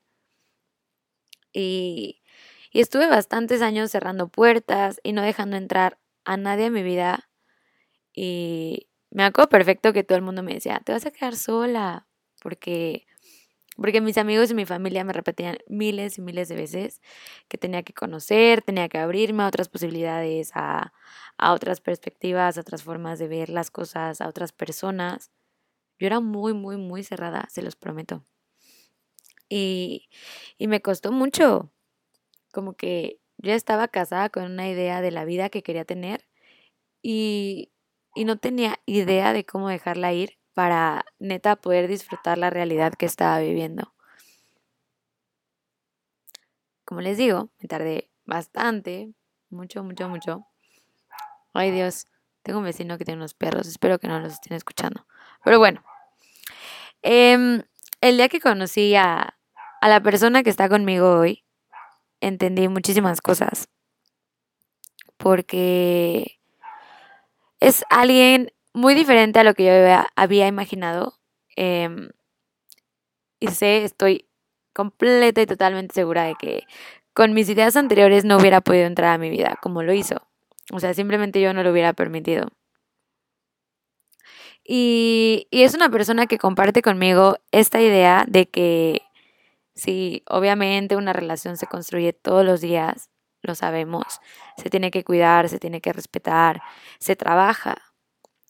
Y, 1.53 2.23
y 2.77 2.81
estuve 2.81 3.09
bastantes 3.09 3.63
años 3.63 3.91
cerrando 3.91 4.29
puertas 4.29 5.01
y 5.03 5.15
no 5.15 5.23
dejando 5.23 5.57
entrar 5.57 5.99
a 6.27 6.37
nadie 6.37 6.67
a 6.67 6.71
mi 6.71 6.83
vida. 6.83 7.31
Y 8.15 8.91
me 9.11 9.25
acuerdo 9.25 9.49
perfecto 9.49 9.95
que 9.95 10.05
todo 10.05 10.19
el 10.19 10.23
mundo 10.23 10.43
me 10.43 10.53
decía, 10.53 10.83
te 10.85 10.93
vas 10.93 11.07
a 11.07 11.11
quedar 11.11 11.37
sola, 11.37 12.07
porque 12.43 13.07
porque 13.79 14.03
mis 14.03 14.19
amigos 14.19 14.51
y 14.51 14.55
mi 14.55 14.67
familia 14.67 15.05
me 15.05 15.15
repetían 15.15 15.57
miles 15.69 16.19
y 16.19 16.21
miles 16.21 16.51
de 16.51 16.57
veces 16.57 17.01
que 17.49 17.57
tenía 17.57 17.83
que 17.83 17.95
conocer, 17.95 18.61
tenía 18.61 18.91
que 18.91 18.99
abrirme 18.99 19.45
a 19.45 19.49
otras 19.49 19.71
posibilidades, 19.71 20.51
a, 20.55 20.93
a 21.39 21.55
otras 21.55 21.81
perspectivas, 21.81 22.59
a 22.59 22.61
otras 22.61 22.83
formas 22.83 23.19
de 23.19 23.29
ver 23.29 23.49
las 23.49 23.71
cosas, 23.71 24.21
a 24.21 24.29
otras 24.29 24.53
personas. 24.53 25.31
Yo 25.99 26.09
era 26.09 26.21
muy, 26.21 26.53
muy, 26.53 26.77
muy 26.77 27.05
cerrada, 27.05 27.49
se 27.51 27.63
los 27.63 27.75
prometo. 27.75 28.27
Y, 29.49 30.09
y 30.59 30.69
me 30.69 30.83
costó 30.83 31.11
mucho. 31.11 31.73
Como 32.53 32.75
que 32.75 33.21
yo 33.39 33.53
estaba 33.53 33.89
casada 33.89 34.29
con 34.31 34.45
una 34.45 34.69
idea 34.69 35.01
de 35.01 35.11
la 35.11 35.25
vida 35.25 35.49
que 35.51 35.63
quería 35.63 35.85
tener 35.85 36.27
y, 37.03 37.73
y 38.15 38.25
no 38.25 38.39
tenía 38.39 38.81
idea 38.87 39.33
de 39.33 39.45
cómo 39.45 39.69
dejarla 39.69 40.13
ir 40.13 40.39
para 40.55 41.05
neta 41.19 41.57
poder 41.57 41.87
disfrutar 41.87 42.39
la 42.39 42.51
realidad 42.51 42.95
que 42.95 43.07
estaba 43.07 43.39
viviendo. 43.41 43.93
Como 46.87 47.01
les 47.01 47.19
digo, 47.19 47.51
me 47.61 47.69
tardé 47.69 48.11
bastante, 48.25 49.13
mucho, 49.51 49.83
mucho, 49.83 50.09
mucho. 50.09 50.47
Ay 51.53 51.73
Dios, 51.73 52.07
tengo 52.43 52.61
un 52.61 52.65
vecino 52.65 52.97
que 52.97 53.05
tiene 53.05 53.19
unos 53.19 53.35
perros, 53.35 53.67
espero 53.67 53.99
que 53.99 54.09
no 54.09 54.21
los 54.21 54.35
estén 54.35 54.57
escuchando. 54.57 55.07
Pero 55.45 55.59
bueno, 55.59 55.83
em, 57.03 57.63
el 58.01 58.17
día 58.17 58.29
que 58.29 58.41
conocí 58.41 58.95
a, 58.95 59.39
a 59.81 59.89
la 59.89 60.01
persona 60.01 60.43
que 60.43 60.51
está 60.51 60.69
conmigo 60.69 61.19
hoy, 61.19 61.46
entendí 62.21 62.69
muchísimas 62.69 63.21
cosas. 63.21 63.69
Porque 65.17 66.39
es 67.61 67.85
alguien 67.91 68.53
muy 68.75 68.95
diferente 68.95 69.39
a 69.39 69.45
lo 69.45 69.55
que 69.55 69.65
yo 69.65 69.73
había, 70.17 70.47
imaginado. 70.47 71.15
Em, 71.57 72.11
y 73.41 73.49
sé, 73.49 73.85
estoy 73.85 74.29
completa 74.75 75.41
y 75.41 75.47
totalmente 75.47 75.95
segura 75.95 76.25
de 76.25 76.35
que 76.35 76.65
con 77.15 77.33
mis 77.33 77.49
ideas 77.49 77.77
anteriores 77.77 78.25
no 78.25 78.37
hubiera 78.37 78.61
podido 78.61 78.87
entrar 78.87 79.15
a 79.15 79.19
mi 79.19 79.31
vida 79.31 79.59
como 79.63 79.83
lo 79.83 79.95
hizo. 79.95 80.17
O 80.73 80.81
sea, 80.81 80.93
simplemente 80.95 81.41
yo 81.41 81.55
no 81.55 81.63
lo 81.63 81.73
hubiera 81.73 81.95
permitido. 81.95 82.49
Y, 84.65 85.47
y 85.51 85.63
es 85.63 85.75
una 85.75 85.89
persona 85.89 86.27
que 86.27 86.39
comparte 86.39 86.83
conmigo 86.83 87.39
esta 87.53 87.81
idea 87.81 88.25
de 88.29 88.47
que 88.47 89.03
sí, 89.77 90.25
obviamente 90.29 90.97
una 90.97 91.13
relación 91.13 91.57
se 91.57 91.69
construye 91.69 92.13
todos 92.13 92.45
los 92.45 92.61
días, 92.61 93.11
lo 93.43 93.55
sabemos, 93.55 94.21
se 94.57 94.71
tiene 94.71 94.91
que 94.91 95.05
cuidar, 95.05 95.49
se 95.49 95.61
tiene 95.61 95.81
que 95.81 95.93
respetar, 95.93 96.61
se 96.99 97.15
trabaja, 97.15 97.77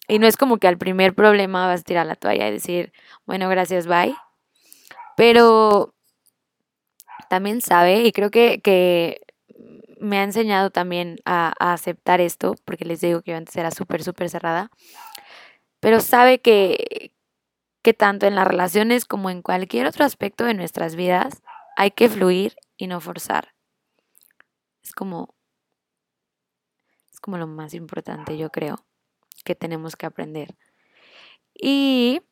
y 0.09 0.19
no 0.19 0.27
es 0.27 0.37
como 0.37 0.59
que 0.59 0.69
al 0.69 0.79
primer 0.79 1.15
problema 1.15 1.67
vas 1.67 1.81
a 1.81 1.85
tirar 1.85 2.07
la 2.07 2.15
toalla 2.15 2.49
y 2.49 2.53
decir, 2.53 2.93
bueno, 3.27 3.49
gracias, 3.49 3.87
bye. 3.87 4.15
Pero 5.17 5.95
también 7.29 7.61
sabe, 7.61 8.03
y 8.03 8.13
creo 8.13 8.31
que, 8.31 8.61
que 8.63 9.21
me 9.99 10.19
ha 10.19 10.23
enseñado 10.23 10.71
también 10.71 11.19
a, 11.25 11.53
a, 11.59 11.73
aceptar 11.73 12.21
esto, 12.21 12.55
porque 12.65 12.85
les 12.85 13.01
digo 13.01 13.23
que 13.23 13.33
yo 13.33 13.37
antes 13.37 13.57
era 13.57 13.71
súper, 13.71 14.05
súper 14.05 14.31
cerrada, 14.31 14.71
pero 15.81 16.01
sabe 16.01 16.41
que, 16.41 17.13
que 17.87 17.95
tanto 17.95 18.27
en 18.27 18.35
las 18.35 18.49
relaciones 18.49 19.05
como 19.05 19.31
en 19.31 19.43
cualquier 19.43 19.87
otro 19.87 20.05
aspecto 20.05 20.45
de 20.45 20.55
nuestras 20.55 20.97
vidas 20.97 21.41
hay 21.77 21.93
que 21.93 22.09
fluir 22.09 22.57
y 22.77 22.89
no 22.89 23.01
forzar. 23.01 23.55
Es 24.83 24.91
como, 24.91 25.37
es 27.13 27.21
como 27.21 27.39
lo 27.39 27.47
más 27.47 27.75
importante, 27.75 28.37
yo 28.37 28.51
creo 28.51 28.85
que 29.45 29.55
tenemos 29.55 29.95
que 29.95 30.07
aprender. 30.07 30.57
Y 31.55 32.23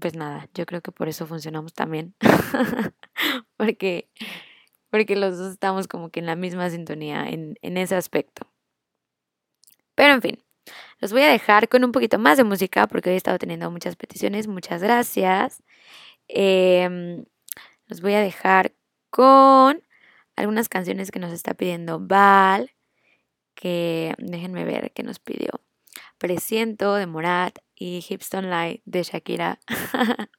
pues 0.00 0.14
nada, 0.14 0.48
yo 0.54 0.66
creo 0.66 0.82
que 0.82 0.92
por 0.92 1.08
eso 1.08 1.26
funcionamos 1.26 1.74
también. 1.74 2.14
porque, 3.56 4.08
porque 4.88 5.16
los 5.16 5.36
dos 5.36 5.50
estamos 5.50 5.88
como 5.88 6.10
que 6.10 6.20
en 6.20 6.26
la 6.26 6.36
misma 6.36 6.70
sintonía 6.70 7.28
en, 7.28 7.56
en 7.60 7.76
ese 7.76 7.96
aspecto. 7.96 8.46
Pero 9.96 10.14
en 10.14 10.22
fin, 10.22 10.43
los 11.00 11.12
voy 11.12 11.22
a 11.22 11.28
dejar 11.28 11.68
con 11.68 11.84
un 11.84 11.92
poquito 11.92 12.18
más 12.18 12.36
de 12.38 12.44
música 12.44 12.86
porque 12.86 13.10
hoy 13.10 13.14
he 13.14 13.16
estado 13.16 13.38
teniendo 13.38 13.70
muchas 13.70 13.96
peticiones. 13.96 14.46
Muchas 14.48 14.82
gracias. 14.82 15.62
Eh, 16.28 17.24
los 17.86 18.00
voy 18.00 18.14
a 18.14 18.20
dejar 18.20 18.74
con 19.10 19.82
algunas 20.36 20.68
canciones 20.68 21.10
que 21.10 21.18
nos 21.18 21.32
está 21.32 21.54
pidiendo 21.54 22.00
Val. 22.00 22.72
Que 23.54 24.14
déjenme 24.18 24.64
ver 24.64 24.92
qué 24.92 25.02
nos 25.02 25.18
pidió. 25.18 25.60
Presiento 26.18 26.94
de 26.94 27.06
Morat 27.06 27.58
y 27.76 28.04
Hipstone 28.08 28.48
Light 28.48 28.82
de 28.84 29.02
Shakira. 29.02 29.60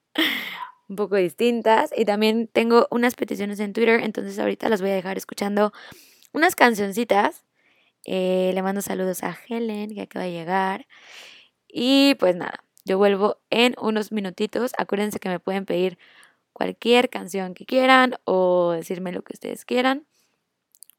un 0.87 0.95
poco 0.95 1.15
distintas. 1.15 1.91
Y 1.95 2.05
también 2.05 2.47
tengo 2.51 2.87
unas 2.91 3.15
peticiones 3.15 3.59
en 3.59 3.73
Twitter, 3.73 4.01
entonces 4.03 4.37
ahorita 4.39 4.69
las 4.69 4.81
voy 4.81 4.91
a 4.91 4.95
dejar 4.95 5.17
escuchando 5.17 5.71
unas 6.33 6.55
cancioncitas. 6.55 7.43
Eh, 8.05 8.51
le 8.53 8.61
mando 8.61 8.81
saludos 8.81 9.23
a 9.23 9.37
Helen, 9.47 9.93
que 9.93 10.01
acaba 10.01 10.25
de 10.25 10.31
llegar. 10.31 10.87
Y 11.67 12.15
pues 12.15 12.35
nada, 12.35 12.63
yo 12.85 12.97
vuelvo 12.97 13.37
en 13.49 13.75
unos 13.81 14.11
minutitos. 14.11 14.73
Acuérdense 14.77 15.19
que 15.19 15.29
me 15.29 15.39
pueden 15.39 15.65
pedir 15.65 15.97
cualquier 16.53 17.09
canción 17.09 17.53
que 17.53 17.65
quieran 17.65 18.15
o 18.23 18.71
decirme 18.71 19.11
lo 19.11 19.23
que 19.23 19.33
ustedes 19.33 19.65
quieran. 19.65 20.07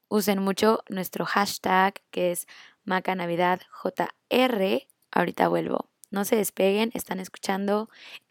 Usen 0.08 0.42
mucho 0.42 0.82
nuestro 0.88 1.24
hashtag 1.24 1.94
que 2.10 2.32
es 2.32 2.46
Maca 2.84 3.14
Navidad 3.14 3.60
JR. 3.82 4.86
Ahorita 5.10 5.48
vuelvo. 5.48 5.88
No 6.10 6.24
se 6.24 6.36
despeguen, 6.36 6.90
están 6.94 7.20
escuchando. 7.20 7.88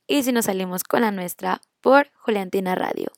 Y 0.07 0.23
si 0.23 0.31
nos 0.31 0.45
salimos 0.45 0.83
con 0.83 1.01
la 1.01 1.11
nuestra 1.11 1.61
por 1.81 2.11
Juliantina 2.13 2.75
Radio. 2.75 3.11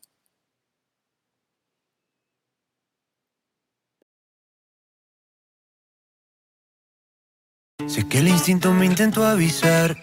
Sé 7.85 8.07
que 8.07 8.17
el 8.17 8.27
instinto 8.27 8.73
me 8.73 8.87
intentó 8.87 9.23
avisar 9.23 9.97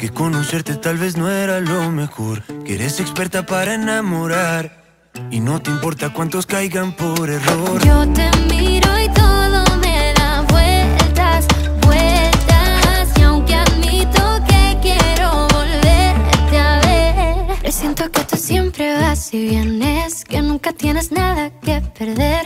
que 0.00 0.10
conocerte 0.10 0.74
tal 0.74 0.98
vez 0.98 1.16
no 1.16 1.30
era 1.30 1.60
lo 1.60 1.92
mejor, 1.92 2.42
que 2.64 2.74
eres 2.74 2.98
experta 2.98 3.46
para 3.46 3.74
enamorar 3.74 4.82
y 5.30 5.38
no 5.38 5.62
te 5.62 5.70
importa 5.70 6.12
cuántos 6.12 6.44
caigan 6.44 6.92
por 6.96 7.30
error. 7.30 7.80
Yo 7.86 8.06
te 8.12 8.28
miro 8.52 9.00
y 9.00 9.08
todo 9.10 9.76
me 9.76 10.12
da 10.14 10.42
vueltas, 10.48 11.46
vueltas. 11.82 13.08
Y 13.16 13.22
aunque 13.22 13.54
admito 13.54 14.40
que 14.48 14.76
quiero 14.82 15.46
volverte 15.52 16.58
a 16.58 16.80
ver, 16.80 17.58
presiento 17.60 18.10
que 18.10 18.24
tú 18.24 18.36
siempre 18.36 18.92
vas 18.94 19.32
y 19.32 19.50
vienes, 19.50 20.24
que 20.24 20.42
nunca 20.42 20.72
tienes 20.72 21.12
nada 21.12 21.50
que 21.60 21.80
perder. 21.96 22.44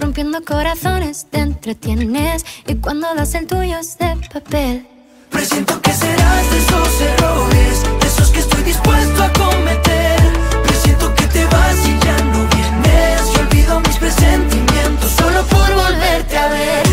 Rompiendo 0.00 0.44
corazones 0.44 1.26
te 1.30 1.38
entretienes 1.38 2.44
y 2.66 2.74
cuando 2.76 3.14
das 3.14 3.34
el 3.34 3.46
tuyo 3.46 3.78
es 3.78 3.96
de 3.98 4.16
papel. 4.32 4.86
Presiento 5.30 5.80
que 5.80 5.92
serás 5.92 6.50
de 6.50 6.58
esos 6.58 7.00
errores, 7.00 7.82
de 8.00 8.06
esos 8.06 8.30
que 8.30 8.40
estoy 8.40 8.62
dispuesto 8.62 9.22
a 9.22 9.32
cometer. 9.32 10.20
Presiento 10.64 11.14
que 11.14 11.26
te 11.26 11.44
vas 11.46 11.76
y 11.86 11.98
ya 12.04 12.16
no 12.24 12.46
vienes. 12.48 13.32
Yo 13.32 13.40
olvido 13.40 13.80
mis 13.80 13.96
presentimientos 13.96 15.10
solo 15.12 15.42
por 15.44 15.74
volverte 15.74 16.38
a 16.38 16.48
ver. 16.48 16.86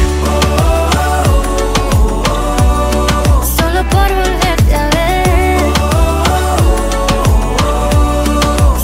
Solo 3.58 3.90
por 3.90 4.10
volverte 4.14 4.76
a 4.76 4.90
ver. 4.90 5.60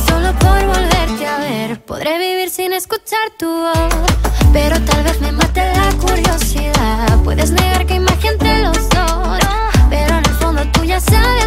Solo 0.07 0.33
por 0.39 0.65
volverte 0.65 1.25
a 1.25 1.37
ver. 1.39 1.81
Podré 1.85 2.17
vivir 2.17 2.49
sin 2.49 2.73
escuchar 2.73 3.31
tu 3.37 3.47
voz. 3.47 4.08
Pero 4.51 4.79
tal 4.81 5.03
vez 5.03 5.21
me 5.21 5.31
mate 5.31 5.61
la 5.75 5.91
curiosidad. 5.97 7.19
Puedes 7.23 7.51
negar 7.51 7.85
que 7.85 7.95
imagen 7.95 8.37
te 8.37 8.59
los 8.63 8.89
dos 8.89 9.39
Pero 9.89 10.17
en 10.17 10.25
el 10.25 10.33
fondo 10.39 10.61
tú 10.73 10.83
ya 10.83 10.99
sabes 10.99 11.38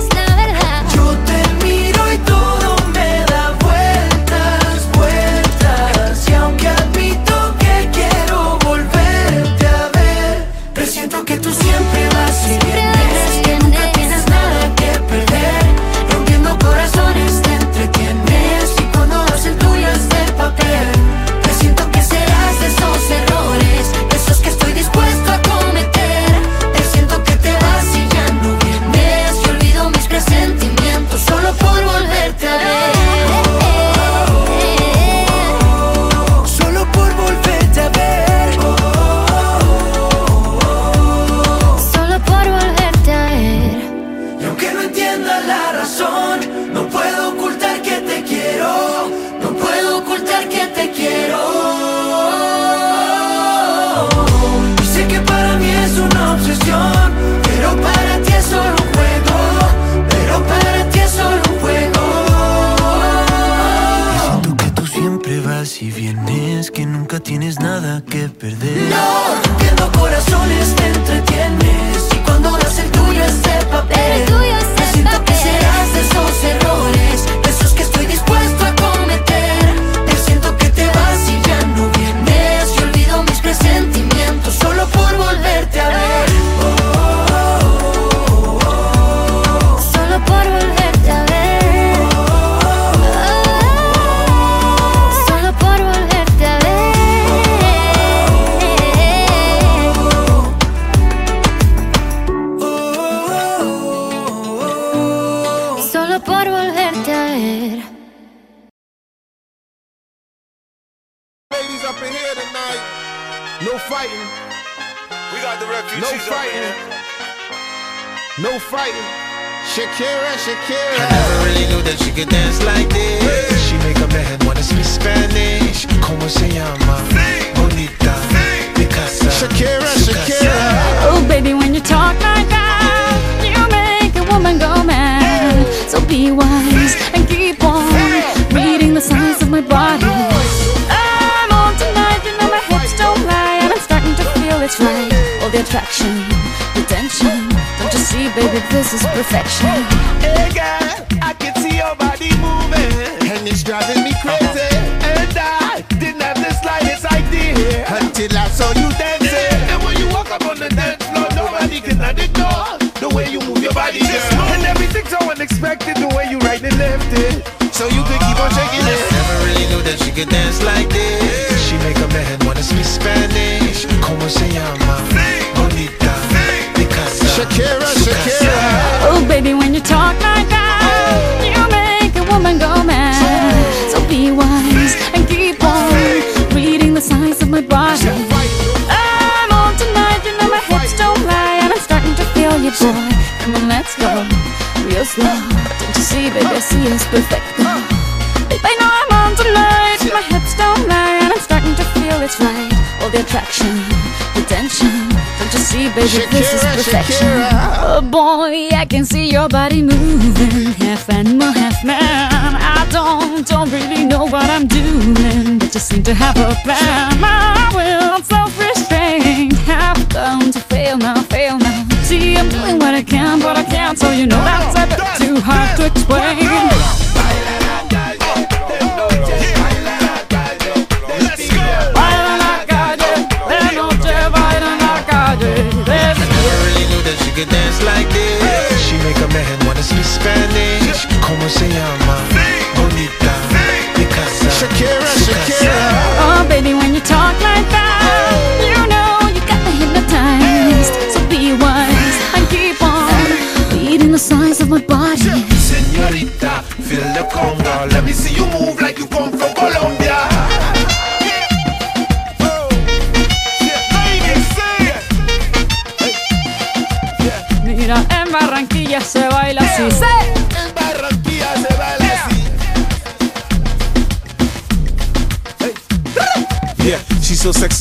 tienes 67.33 67.59
nada 67.61 68.05
que 68.05 68.29
perder. 68.29 69.42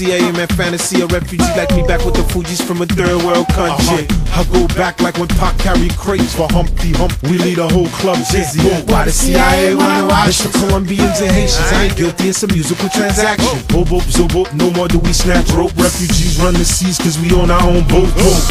I 0.09 0.17
am 0.25 0.35
at 0.37 0.51
fantasy. 0.53 1.01
A 1.01 1.07
refugee 1.07 1.53
like 1.55 1.69
me 1.75 1.83
back 1.83 2.03
with 2.05 2.15
the 2.15 2.23
Fuji's 2.33 2.61
from 2.61 2.81
a 2.81 2.85
third 2.85 3.21
world 3.23 3.47
country. 3.53 4.09
Uh-huh. 4.09 4.41
I 4.41 4.43
go 4.49 4.67
back 4.73 5.01
like 5.01 5.17
when 5.17 5.27
Pac 5.37 5.57
carried 5.59 5.95
crates 5.97 6.33
for 6.33 6.47
Humpty 6.49 6.91
Hump. 6.97 7.13
We 7.23 7.37
lead 7.37 7.59
a 7.59 7.67
whole 7.67 7.89
club 8.01 8.17
dizzy. 8.31 8.61
Why 8.89 9.05
the 9.05 9.11
CIA 9.11 9.75
wanna 9.75 10.07
watch? 10.07 10.29
It's 10.29 10.41
for 10.41 10.51
Colombians 10.57 11.19
and 11.21 11.31
Haitians. 11.31 11.69
I 11.71 11.85
ain't 11.85 11.95
guilty, 11.97 12.29
it's 12.29 12.41
a 12.43 12.47
musical 12.47 12.89
transaction. 12.89 13.45
Oh. 13.45 13.81
Oh, 13.81 13.85
Bobo, 13.85 13.99
zobo, 14.09 14.41
no 14.53 14.71
more 14.71 14.87
do 14.87 14.99
we 14.99 15.13
snatch 15.13 15.49
rope. 15.51 15.75
Refugees 15.77 16.39
run 16.39 16.53
the 16.53 16.65
seas 16.65 16.97
cause 16.97 17.19
we 17.19 17.31
own 17.35 17.51
our 17.51 17.61
own 17.61 17.83
boat. 17.87 18.09
Oh. 18.17 18.41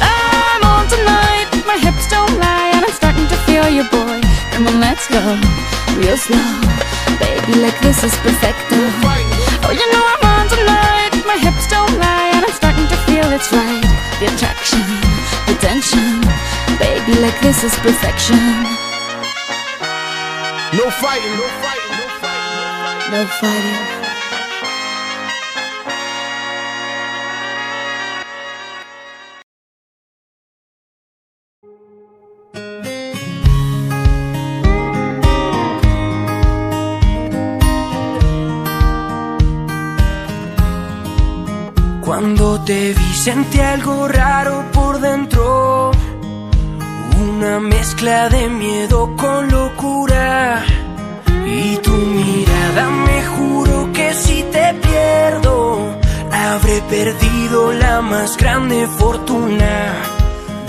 I'm 0.00 0.62
on 0.62 0.86
tonight, 0.88 1.48
my 1.66 1.78
hips 1.78 2.06
don't 2.08 2.38
lie, 2.38 2.70
and 2.74 2.84
I'm 2.84 2.92
starting 2.92 3.26
to 3.28 3.36
feel 3.48 3.68
you, 3.68 3.84
boy. 3.90 4.20
Come 4.52 4.68
on, 4.68 4.80
let's 4.80 5.08
go, 5.08 5.20
real 5.98 6.16
slow. 6.16 6.38
Baby, 7.18 7.60
like 7.62 7.78
this 7.80 8.02
is 8.04 8.14
perfecto. 8.22 8.76
Oh, 9.66 9.72
you 9.72 9.86
know 9.92 10.02
I'm 10.04 10.13
on 10.13 10.13
tonight, 10.13 10.13
my 11.34 11.40
hips 11.50 11.66
don't 11.66 11.98
lie, 11.98 12.30
and 12.34 12.44
I'm 12.44 12.52
starting 12.52 12.86
to 12.86 12.96
feel 13.06 13.26
it's 13.32 13.50
right. 13.50 13.82
The 14.20 14.26
attraction, 14.32 14.86
the 15.46 15.54
tension. 15.58 16.20
Baby, 16.78 17.18
like 17.20 17.38
this 17.40 17.64
is 17.64 17.74
perfection. 17.76 18.38
No 20.78 20.90
fighting, 21.02 21.34
no 21.34 21.48
fighting, 21.62 21.96
no 21.98 22.06
fighting. 22.22 23.10
No 23.10 23.26
fighting. 23.26 24.03
Cuando 42.24 42.58
te 42.62 42.94
vi 42.94 43.14
sentí 43.14 43.60
algo 43.60 44.08
raro 44.08 44.64
por 44.72 44.98
dentro, 44.98 45.90
una 47.20 47.60
mezcla 47.60 48.30
de 48.30 48.48
miedo 48.48 49.14
con 49.14 49.50
locura. 49.50 50.64
Y 51.44 51.76
tu 51.84 51.90
mirada 51.90 52.88
me 52.88 53.26
juro 53.26 53.92
que 53.92 54.14
si 54.14 54.42
te 54.44 54.72
pierdo, 54.72 55.98
habré 56.32 56.80
perdido 56.88 57.74
la 57.74 58.00
más 58.00 58.38
grande 58.38 58.86
fortuna. 58.86 59.92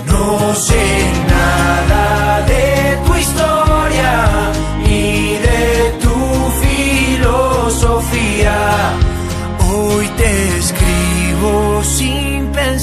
No 0.08 0.54
sé 0.54 1.10
nada 1.26 2.42
de 2.42 2.98
tu 3.06 3.14
historia 3.14 4.45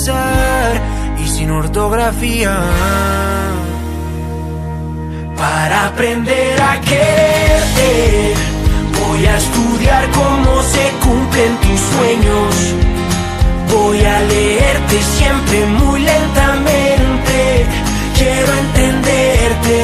y 0.06 1.28
sin 1.28 1.50
ortografía. 1.50 2.58
Para 5.38 5.88
aprender 5.88 6.62
a 6.62 6.82
quererte, 6.82 8.34
voy 9.00 9.26
a 9.26 9.38
estudiar 9.38 10.10
cómo 10.12 10.62
se 10.64 10.92
cumplen 11.06 11.56
tus 11.58 11.80
sueños. 11.80 12.56
Voy 13.72 14.04
a 14.04 14.20
leerte 14.20 15.02
siempre 15.18 15.66
muy 15.68 16.02
lentamente. 16.02 17.66
Quiero 18.18 18.54
entenderte. 18.66 19.80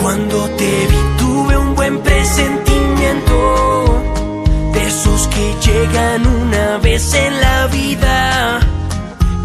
Cuando 0.00 0.48
te 0.58 0.86
vi 0.90 1.00
tuve 1.18 1.56
un 1.58 1.74
buen 1.76 1.98
presentimiento. 2.00 2.61
Llegan 5.60 6.26
una 6.26 6.78
vez 6.78 7.14
en 7.14 7.40
la 7.40 7.66
vida. 7.68 8.60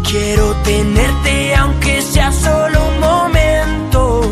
Quiero 0.08 0.54
tenerte 0.64 1.54
aunque 1.54 2.02
sea 2.02 2.32
solo 2.32 2.88
un 2.88 3.00
momento. 3.00 4.22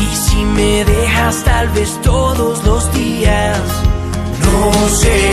Y 0.00 0.16
si 0.16 0.36
me 0.44 0.84
dejas 0.84 1.42
tal 1.44 1.68
vez 1.70 2.00
todos 2.02 2.64
los 2.64 2.92
días. 2.92 3.58
No 4.40 4.88
sé 4.88 5.30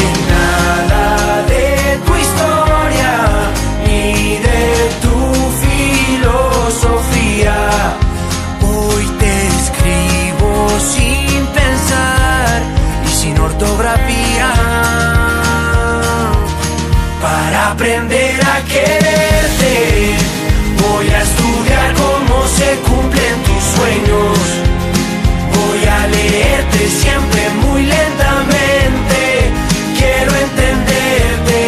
siempre 26.91 27.41
muy 27.63 27.83
lentamente. 27.83 29.51
Quiero 29.97 30.31
entenderte. 30.45 31.61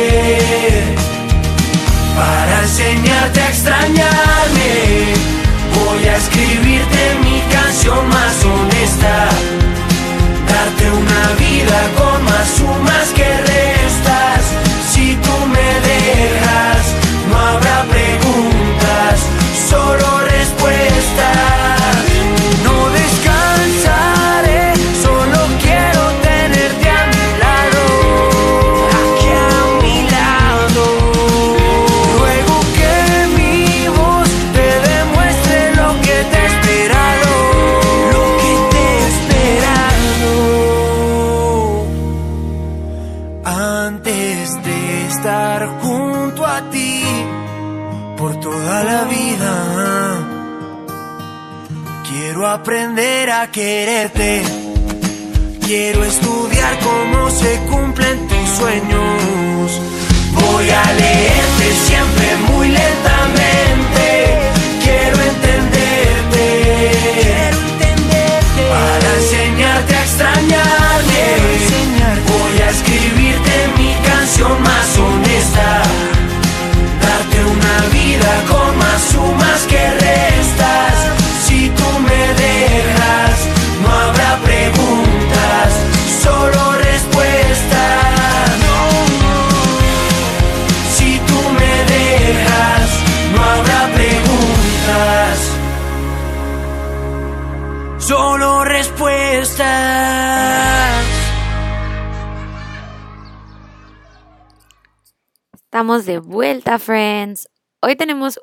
Para 2.16 2.62
enseñarte 2.62 3.40
a 3.42 3.50
extrañarme, 3.50 4.72
voy 5.76 6.08
a 6.08 6.18
escribirte 6.18 7.02
mi 7.24 7.40
canción 7.52 8.08
más 8.10 8.33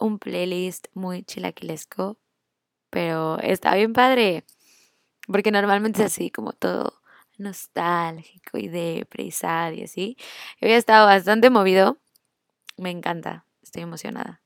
Un 0.00 0.18
playlist 0.18 0.88
muy 0.94 1.22
chilaquilesco, 1.22 2.18
pero 2.90 3.38
está 3.38 3.74
bien 3.74 3.92
padre, 3.94 4.44
porque 5.26 5.50
normalmente 5.50 6.00
es 6.00 6.12
así 6.12 6.30
como 6.30 6.52
todo 6.52 7.00
nostálgico 7.38 8.58
y 8.58 8.68
depre 8.68 9.24
y 9.24 9.30
sad 9.30 9.72
y 9.72 9.84
así. 9.84 10.16
Y 10.60 10.66
Hoy 10.66 10.72
ha 10.72 10.76
estado 10.76 11.06
bastante 11.06 11.48
movido. 11.48 11.98
Me 12.76 12.90
encanta, 12.90 13.46
estoy 13.62 13.82
emocionada. 13.82 14.42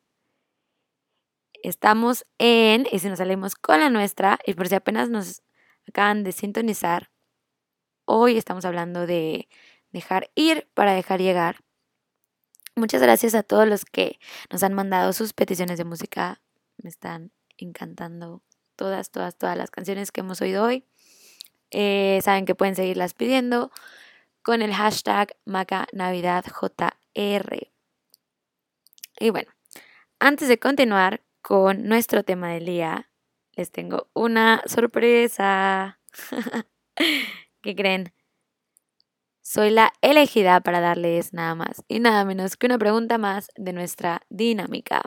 Estamos 1.63 2.27
en, 2.39 2.87
y 2.93 2.99
si 3.01 3.09
nos 3.09 3.19
salimos 3.19 3.55
con 3.57 3.81
la 3.81 3.91
nuestra, 3.91 4.39
y 4.47 4.55
por 4.55 4.69
si 4.69 4.75
apenas 4.75 5.09
nos 5.09 5.43
acaban 5.89 6.23
de 6.23 6.33
sintonizar, 6.33 7.11
hoy 8.05 8.37
estamos 8.37 8.65
hablando 8.65 9.07
de 9.07 9.49
dejar 9.91 10.31
ir 10.35 10.69
para 10.75 10.93
dejar 10.93 11.21
llegar. 11.21 11.65
Muchas 12.77 13.01
gracias 13.01 13.37
a 13.37 13.45
todos 13.45 13.69
los 13.69 13.85
que 13.85 14.19
nos 14.51 14.65
han 14.65 14.75
mandado 14.75 15.13
sus 15.13 15.33
peticiones 15.33 15.79
de 15.79 15.85
música. 15.85 16.43
Me 16.83 16.91
están 16.91 17.31
encantando 17.57 18.43
todas, 18.75 19.13
todas, 19.13 19.39
todas 19.39 19.57
las 19.57 19.71
canciones 19.71 20.11
que 20.11 20.23
hemos 20.23 20.41
oído 20.41 20.65
hoy. 20.65 20.85
Eh, 21.71 22.19
saben 22.23 22.47
que 22.47 22.57
pueden 22.57 22.75
seguirlas 22.75 23.15
pidiendo 23.15 23.71
con 24.43 24.61
el 24.61 24.75
hashtag 24.75 25.37
MacaNavidadJR. 25.45 27.69
Y 29.21 29.31
bueno, 29.31 29.53
antes 30.19 30.49
de 30.49 30.59
continuar 30.59 31.23
con 31.43 31.85
nuestro 31.85 32.25
tema 32.25 32.51
del 32.51 32.67
día, 32.67 33.09
les 33.53 33.71
tengo 33.71 34.09
una 34.15 34.65
sorpresa. 34.67 36.01
¿Qué 37.63 37.77
creen? 37.77 38.13
Soy 39.47 39.69
la 39.69 39.93
elegida 40.01 40.63
para 40.63 40.81
darles 40.81 41.35
nada 41.35 41.55
más 41.55 41.85
y 41.87 42.01
nada 42.01 42.25
menos 42.25 42.57
que 42.57 42.65
una 42.65 42.79
pregunta 42.79 43.19
más 43.19 43.51
de 43.57 43.75
nuestra 43.75 44.23
dinámica. 44.31 45.03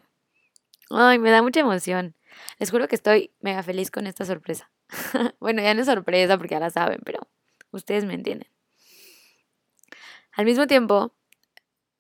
Ay, 0.92 1.18
me 1.18 1.32
da 1.32 1.42
mucha 1.42 1.62
emoción. 1.62 2.16
Les 2.60 2.70
juro 2.70 2.88
que 2.88 2.94
estoy 2.94 3.34
mega 3.42 3.64
feliz 3.64 3.90
con 3.90 4.06
esta 4.06 4.26
sorpresa. 4.26 4.70
bueno, 5.40 5.64
ya 5.64 5.74
no 5.74 5.82
es 5.82 5.88
sorpresa 5.88 6.38
porque 6.38 6.54
ya 6.54 6.60
la 6.60 6.70
saben, 6.70 7.00
pero 7.04 7.22
ustedes 7.72 8.06
me 8.06 8.14
entienden. 8.14 8.48
Al 10.34 10.46
mismo 10.46 10.68
tiempo, 10.68 11.16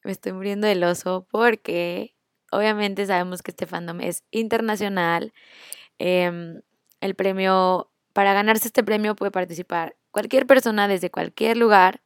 me 0.03 0.11
estoy 0.11 0.33
muriendo 0.33 0.67
del 0.67 0.83
oso 0.83 1.27
porque 1.31 2.15
obviamente 2.51 3.07
sabemos 3.07 3.41
que 3.41 3.49
este 3.49 3.65
fandom 3.65 3.99
es 3.99 4.23
internacional. 4.29 5.33
Em, 5.97 6.61
el 7.01 7.15
premio, 7.15 7.89
para 8.13 8.33
ganarse 8.33 8.67
este 8.67 8.83
premio 8.83 9.15
puede 9.15 9.31
participar 9.31 9.95
cualquier 10.11 10.45
persona 10.45 10.87
desde 10.87 11.09
cualquier 11.09 11.57
lugar. 11.57 11.99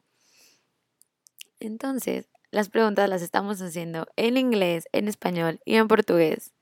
Entonces, 1.62 2.28
las 2.50 2.68
preguntas 2.68 3.08
las 3.08 3.22
estamos 3.22 3.62
haciendo 3.62 4.08
en 4.16 4.36
inglés, 4.36 4.88
en 4.90 5.06
español 5.06 5.60
y 5.64 5.76
en 5.76 5.86
portugués. 5.86 6.52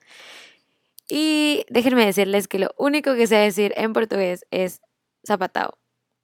Y 1.08 1.64
déjenme 1.70 2.04
decirles 2.04 2.48
que 2.48 2.58
lo 2.58 2.74
único 2.76 3.14
que 3.14 3.26
sé 3.26 3.36
decir 3.36 3.72
en 3.76 3.94
portugués 3.94 4.44
es 4.50 4.82
zapatao. 5.26 5.78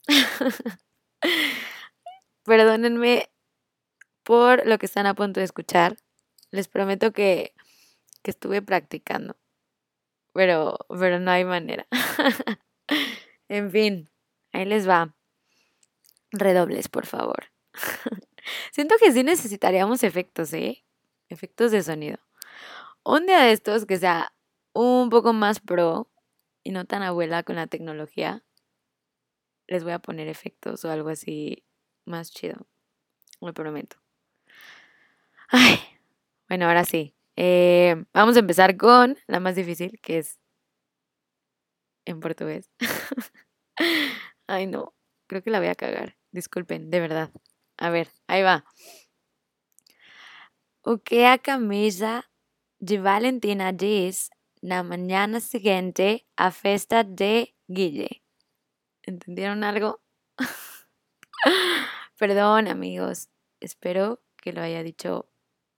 Perdónenme 2.44 3.30
por 4.22 4.66
lo 4.66 4.76
que 4.78 4.86
están 4.86 5.06
a 5.06 5.14
punto 5.14 5.40
de 5.40 5.44
escuchar. 5.44 5.96
Les 6.50 6.68
prometo 6.68 7.12
que, 7.12 7.54
que 8.22 8.30
estuve 8.30 8.60
practicando. 8.60 9.36
Pero, 10.34 10.78
pero 10.90 11.18
no 11.18 11.30
hay 11.30 11.46
manera. 11.46 11.86
en 13.48 13.70
fin, 13.70 14.10
ahí 14.52 14.66
les 14.66 14.86
va. 14.86 15.14
Redobles, 16.30 16.88
por 16.88 17.06
favor. 17.06 17.46
Siento 18.72 18.94
que 19.02 19.12
sí 19.12 19.22
necesitaríamos 19.22 20.02
efectos, 20.02 20.52
¿eh? 20.52 20.84
Efectos 21.28 21.72
de 21.72 21.82
sonido. 21.82 22.18
Un 23.04 23.26
día 23.26 23.40
de 23.40 23.52
estos 23.52 23.86
que 23.86 23.98
sea 23.98 24.32
un 24.74 25.10
poco 25.10 25.32
más 25.32 25.60
pro 25.60 26.10
y 26.64 26.72
no 26.72 26.84
tan 26.84 27.02
abuela 27.02 27.42
con 27.42 27.56
la 27.56 27.66
tecnología, 27.66 28.44
les 29.68 29.84
voy 29.84 29.92
a 29.92 29.98
poner 29.98 30.28
efectos 30.28 30.84
o 30.84 30.90
algo 30.90 31.08
así 31.08 31.64
más 32.04 32.30
chido. 32.30 32.66
Lo 33.40 33.52
prometo. 33.54 33.96
Ay, 35.48 35.78
bueno, 36.48 36.66
ahora 36.66 36.84
sí. 36.84 37.14
Eh, 37.36 38.04
vamos 38.14 38.36
a 38.36 38.40
empezar 38.40 38.76
con 38.76 39.16
la 39.26 39.40
más 39.40 39.54
difícil, 39.56 40.00
que 40.00 40.18
es 40.18 40.38
en 42.04 42.20
portugués. 42.20 42.70
Ay, 44.46 44.66
no, 44.66 44.94
creo 45.26 45.42
que 45.42 45.50
la 45.50 45.58
voy 45.58 45.68
a 45.68 45.74
cagar. 45.74 46.16
Disculpen, 46.32 46.90
de 46.90 47.00
verdad. 47.00 47.30
A 47.78 47.90
ver, 47.90 48.08
ahí 48.26 48.42
va. 48.42 48.64
O 50.82 50.98
que 50.98 51.26
a 51.26 51.38
camisa 51.38 52.30
de 52.78 52.98
Valentina 52.98 53.72
diz 53.72 54.30
la 54.60 54.82
mañana 54.82 55.40
siguiente 55.40 56.26
a 56.36 56.50
festa 56.50 57.04
de 57.04 57.54
Guille. 57.68 58.22
¿Entendieron 59.02 59.64
algo? 59.64 60.00
Perdón, 62.18 62.68
amigos. 62.68 63.28
Espero 63.60 64.20
que 64.36 64.52
lo 64.52 64.62
haya 64.62 64.82
dicho 64.82 65.28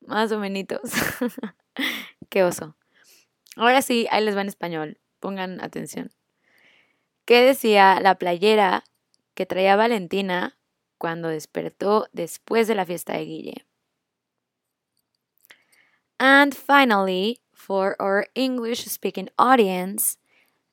más 0.01 0.31
o 0.33 0.39
menos. 0.39 0.67
Qué 2.29 2.45
oso. 2.45 2.77
Ahora 3.57 3.83
sí, 3.83 4.07
ahí 4.11 4.25
les 4.25 4.37
va 4.37 4.43
en 4.43 4.49
español. 4.49 5.01
Pongan 5.21 5.63
atención. 5.63 6.11
¿Qué 7.25 7.43
decía 7.43 8.01
la 8.01 8.17
playera 8.17 8.85
que 9.35 9.47
traía 9.47 9.77
Valentina 9.77 10.58
cuando 10.99 11.29
despertó 11.29 12.07
después 12.13 12.67
de 12.67 12.75
la 12.75 12.85
fiesta 12.85 13.15
de 13.15 13.25
Guille? 13.25 13.65
And 16.21 16.55
finally, 16.55 17.41
for 17.55 17.97
our 18.01 18.27
English 18.35 18.85
speaking 18.87 19.29
audience, 19.39 20.17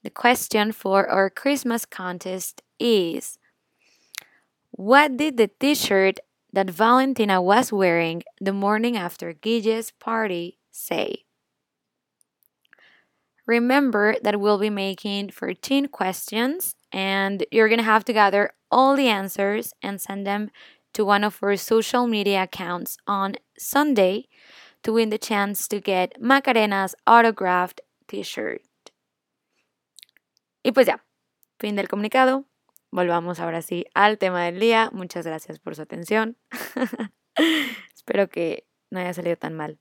the 0.04 0.10
question 0.10 0.72
for 0.72 1.08
our 1.08 1.30
Christmas 1.30 1.86
contest 1.86 2.62
is 2.80 3.38
What 4.72 5.18
did 5.18 5.38
the 5.38 5.48
t 5.48 5.76
shirt 5.76 6.20
that 6.52 6.70
Valentina 6.70 7.42
was 7.42 7.72
wearing 7.72 8.24
the 8.40 8.54
morning 8.54 8.98
after 8.98 9.34
Guille's 9.34 9.92
party 9.92 10.58
say? 10.72 11.26
Remember 13.46 14.16
that 14.24 14.40
we'll 14.40 14.58
be 14.58 14.70
making 14.72 15.30
14 15.30 15.88
questions 15.88 16.76
and 16.96 17.46
you're 17.52 17.68
going 17.68 17.78
to 17.78 17.84
have 17.84 18.06
to 18.06 18.14
gather 18.14 18.52
all 18.72 18.96
the 18.96 19.10
answers 19.10 19.74
and 19.84 20.00
send 20.00 20.26
them 20.26 20.50
to 20.94 21.04
one 21.04 21.26
of 21.26 21.38
our 21.44 21.58
social 21.58 22.08
media 22.08 22.44
accounts 22.44 22.98
on 23.06 23.36
Sunday 23.58 24.30
to 24.82 24.94
win 24.94 25.10
the 25.10 25.18
chance 25.18 25.68
to 25.68 25.82
get 25.82 26.14
Macarena's 26.22 26.96
autographed 27.06 27.82
t-shirt. 28.08 28.62
Y 30.64 30.72
pues 30.72 30.88
ya, 30.88 31.04
fin 31.60 31.76
del 31.76 31.90
comunicado. 31.90 32.46
Volvamos 32.92 33.42
ahora 33.42 33.62
sí 33.62 33.86
al 33.94 34.18
tema 34.18 34.46
del 34.46 34.60
día. 34.60 34.90
Muchas 34.94 35.28
gracias 35.28 35.60
por 35.60 35.76
su 35.76 35.82
atención. 35.82 36.38
Espero 37.94 38.30
que 38.30 38.66
no 38.90 39.02
haya 39.02 39.14
salido 39.14 39.36
tan 39.36 39.54
mal. 39.54 39.80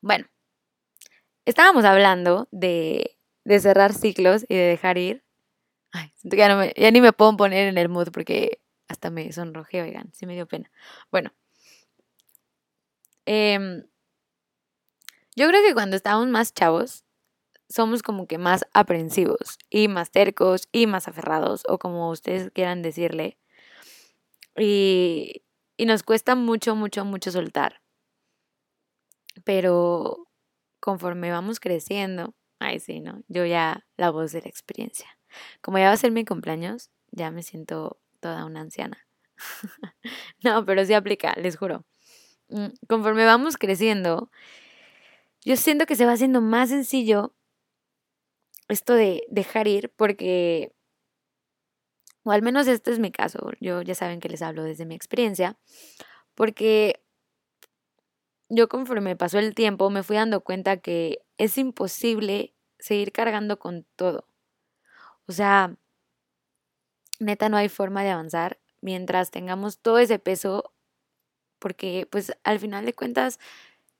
Bueno, 0.00 0.26
estábamos 1.44 1.84
hablando 1.84 2.46
de, 2.52 3.18
de 3.44 3.58
cerrar 3.58 3.92
ciclos 3.92 4.44
y 4.48 4.54
de 4.54 4.62
dejar 4.62 4.96
ir. 4.96 5.24
Ay, 5.92 6.12
ya, 6.22 6.48
no 6.48 6.56
me, 6.58 6.72
ni 6.92 7.00
me 7.00 7.12
puedo 7.12 7.36
poner 7.36 7.68
en 7.68 7.78
el 7.78 7.88
mood 7.88 8.08
porque 8.12 8.60
hasta 8.88 9.10
me 9.10 9.30
sonrojé, 9.32 9.82
oigan, 9.82 10.10
sí 10.12 10.26
me 10.26 10.34
dio 10.34 10.46
pena. 10.46 10.70
Bueno, 11.10 11.32
Em, 13.26 13.84
yo 15.36 15.48
creo 15.48 15.62
que 15.62 15.74
cuando 15.74 15.96
estamos 15.96 16.26
más 16.28 16.52
chavos, 16.52 17.04
somos 17.68 18.02
como 18.02 18.26
que 18.26 18.38
más 18.38 18.66
aprensivos 18.74 19.58
y 19.70 19.88
más 19.88 20.10
tercos 20.10 20.68
y 20.72 20.86
más 20.86 21.08
aferrados, 21.08 21.62
o 21.68 21.78
como 21.78 22.10
ustedes 22.10 22.50
quieran 22.52 22.82
decirle. 22.82 23.38
Y, 24.56 25.42
y 25.76 25.86
nos 25.86 26.02
cuesta 26.02 26.34
mucho, 26.34 26.74
mucho, 26.76 27.04
mucho 27.04 27.30
soltar. 27.32 27.80
Pero 29.44 30.28
conforme 30.80 31.30
vamos 31.30 31.60
creciendo, 31.60 32.34
ay 32.58 32.80
sí, 32.80 33.00
¿no? 33.00 33.22
Yo 33.28 33.46
ya 33.46 33.86
la 33.96 34.10
voz 34.10 34.32
de 34.32 34.42
la 34.42 34.48
experiencia. 34.48 35.06
Como 35.60 35.78
ya 35.78 35.86
va 35.86 35.92
a 35.92 35.96
ser 35.96 36.12
mi 36.12 36.24
cumpleaños, 36.24 36.90
ya 37.10 37.30
me 37.30 37.42
siento 37.42 38.00
toda 38.20 38.44
una 38.44 38.60
anciana. 38.60 39.06
no, 40.44 40.64
pero 40.64 40.84
sí 40.84 40.94
aplica, 40.94 41.34
les 41.36 41.56
juro. 41.56 41.84
Mm, 42.48 42.68
conforme 42.88 43.24
vamos 43.24 43.56
creciendo, 43.56 44.30
yo 45.44 45.56
siento 45.56 45.86
que 45.86 45.96
se 45.96 46.06
va 46.06 46.12
haciendo 46.12 46.40
más 46.40 46.68
sencillo 46.68 47.34
esto 48.68 48.94
de 48.94 49.24
dejar 49.28 49.68
ir 49.68 49.92
porque, 49.96 50.72
o 52.24 52.30
al 52.30 52.42
menos 52.42 52.66
este 52.68 52.90
es 52.90 52.98
mi 52.98 53.10
caso, 53.10 53.50
yo 53.60 53.82
ya 53.82 53.94
saben 53.94 54.20
que 54.20 54.28
les 54.28 54.42
hablo 54.42 54.62
desde 54.62 54.86
mi 54.86 54.94
experiencia, 54.94 55.58
porque 56.34 57.02
yo 58.48 58.68
conforme 58.68 59.16
pasó 59.16 59.38
el 59.38 59.54
tiempo 59.54 59.90
me 59.90 60.02
fui 60.02 60.16
dando 60.16 60.42
cuenta 60.42 60.76
que 60.76 61.20
es 61.38 61.58
imposible 61.58 62.54
seguir 62.78 63.12
cargando 63.12 63.58
con 63.58 63.86
todo. 63.96 64.26
O 65.26 65.32
sea, 65.32 65.76
neta 67.20 67.48
no 67.48 67.56
hay 67.56 67.68
forma 67.68 68.02
de 68.02 68.10
avanzar 68.10 68.58
mientras 68.80 69.30
tengamos 69.30 69.78
todo 69.78 69.98
ese 69.98 70.18
peso 70.18 70.72
porque 71.58 72.08
pues 72.10 72.36
al 72.42 72.58
final 72.58 72.84
de 72.84 72.92
cuentas 72.92 73.38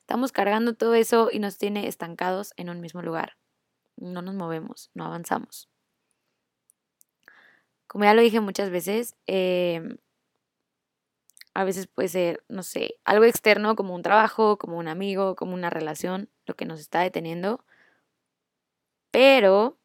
estamos 0.01 0.33
cargando 0.33 0.75
todo 0.75 0.95
eso 0.95 1.31
y 1.33 1.39
nos 1.39 1.59
tiene 1.59 1.87
estancados 1.89 2.53
en 2.57 2.68
un 2.70 2.81
mismo 2.81 3.03
lugar. 3.03 3.37
No 3.97 4.20
nos 4.20 4.35
movemos, 4.35 4.91
no 4.95 5.05
avanzamos. 5.05 5.68
Como 7.87 8.05
ya 8.05 8.14
lo 8.14 8.23
dije 8.23 8.41
muchas 8.41 8.70
veces, 8.70 9.14
em, 9.27 9.99
a 11.55 11.64
veces 11.64 11.87
puede 11.87 12.09
ser, 12.09 12.43
no 12.49 12.62
sé, 12.62 12.97
algo 13.05 13.25
externo 13.25 13.77
como 13.77 13.95
un 13.95 14.03
trabajo, 14.03 14.59
como 14.59 14.79
un 14.79 14.89
amigo, 14.89 15.37
como 15.37 15.55
una 15.55 15.70
relación, 15.70 16.31
lo 16.47 16.57
que 16.57 16.64
nos 16.64 16.81
está 16.81 17.01
deteniendo. 17.01 17.64
Pero 19.11 19.79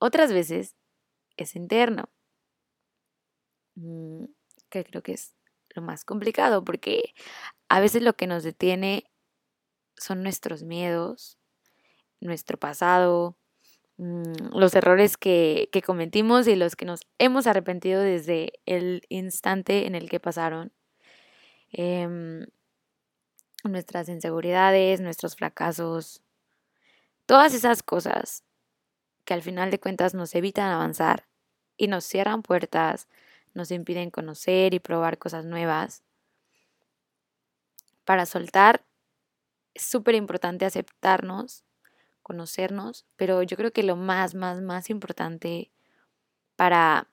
otras 0.00 0.32
veces 0.32 0.76
es 1.36 1.56
interno. 1.56 2.10
mm, 3.76 4.24
que 4.70 4.84
creo 4.84 5.02
que 5.02 5.12
es 5.12 5.34
lo 5.74 5.82
más 5.82 6.04
complicado, 6.04 6.64
porque 6.64 7.14
a 7.68 7.80
veces 7.80 8.02
lo 8.02 8.14
que 8.14 8.26
nos 8.26 8.42
detiene 8.42 9.10
son 9.96 10.22
nuestros 10.22 10.62
miedos, 10.64 11.38
nuestro 12.20 12.58
pasado, 12.58 13.36
mm, 13.98 14.56
los 14.58 14.74
errores 14.74 15.16
que, 15.16 15.70
cometimos 15.86 16.48
y 16.48 16.56
los 16.56 16.76
que 16.76 16.86
nos 16.86 17.00
hemos 17.18 17.46
arrepentido 17.46 18.00
desde 18.02 18.54
el 18.66 19.02
instante 19.08 19.86
en 19.86 19.94
el 19.94 20.10
que 20.10 20.20
pasaron. 20.20 20.72
Em, 21.72 22.46
nuestras 23.64 24.08
inseguridades, 24.08 25.00
nuestros 25.00 25.36
fracasos, 25.36 26.22
todas 27.26 27.54
esas 27.54 27.82
cosas 27.82 28.44
que 29.30 29.34
al 29.34 29.42
final 29.42 29.70
de 29.70 29.78
cuentas 29.78 30.12
nos 30.12 30.34
evitan 30.34 30.72
avanzar 30.72 31.28
y 31.76 31.86
nos 31.86 32.02
cierran 32.02 32.42
puertas, 32.42 33.06
nos 33.54 33.70
impiden 33.70 34.10
conocer 34.10 34.74
y 34.74 34.80
probar 34.80 35.18
cosas 35.18 35.44
nuevas. 35.44 36.02
Para 38.04 38.26
soltar 38.26 38.84
es 39.72 39.82
súper 39.82 40.16
importante 40.16 40.64
aceptarnos, 40.64 41.62
conocernos, 42.24 43.06
pero 43.14 43.44
yo 43.44 43.56
creo 43.56 43.72
que 43.72 43.84
lo 43.84 43.94
más, 43.94 44.34
más, 44.34 44.60
más 44.62 44.90
importante 44.90 45.70
para 46.56 47.06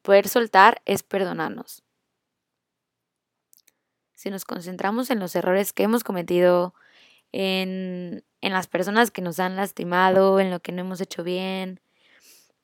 poder 0.00 0.28
soltar 0.28 0.80
es 0.86 1.02
perdonarnos. 1.02 1.82
Si 4.14 4.30
nos 4.30 4.46
concentramos 4.46 5.10
en 5.10 5.20
los 5.20 5.36
errores 5.36 5.74
que 5.74 5.82
hemos 5.82 6.04
cometido, 6.04 6.72
en, 7.32 8.24
en 8.44 8.52
las 8.52 8.66
personas 8.66 9.10
que 9.10 9.22
nos 9.22 9.40
han 9.40 9.56
lastimado, 9.56 10.38
en 10.38 10.50
lo 10.50 10.60
que 10.60 10.70
no 10.70 10.82
hemos 10.82 11.00
hecho 11.00 11.24
bien, 11.24 11.80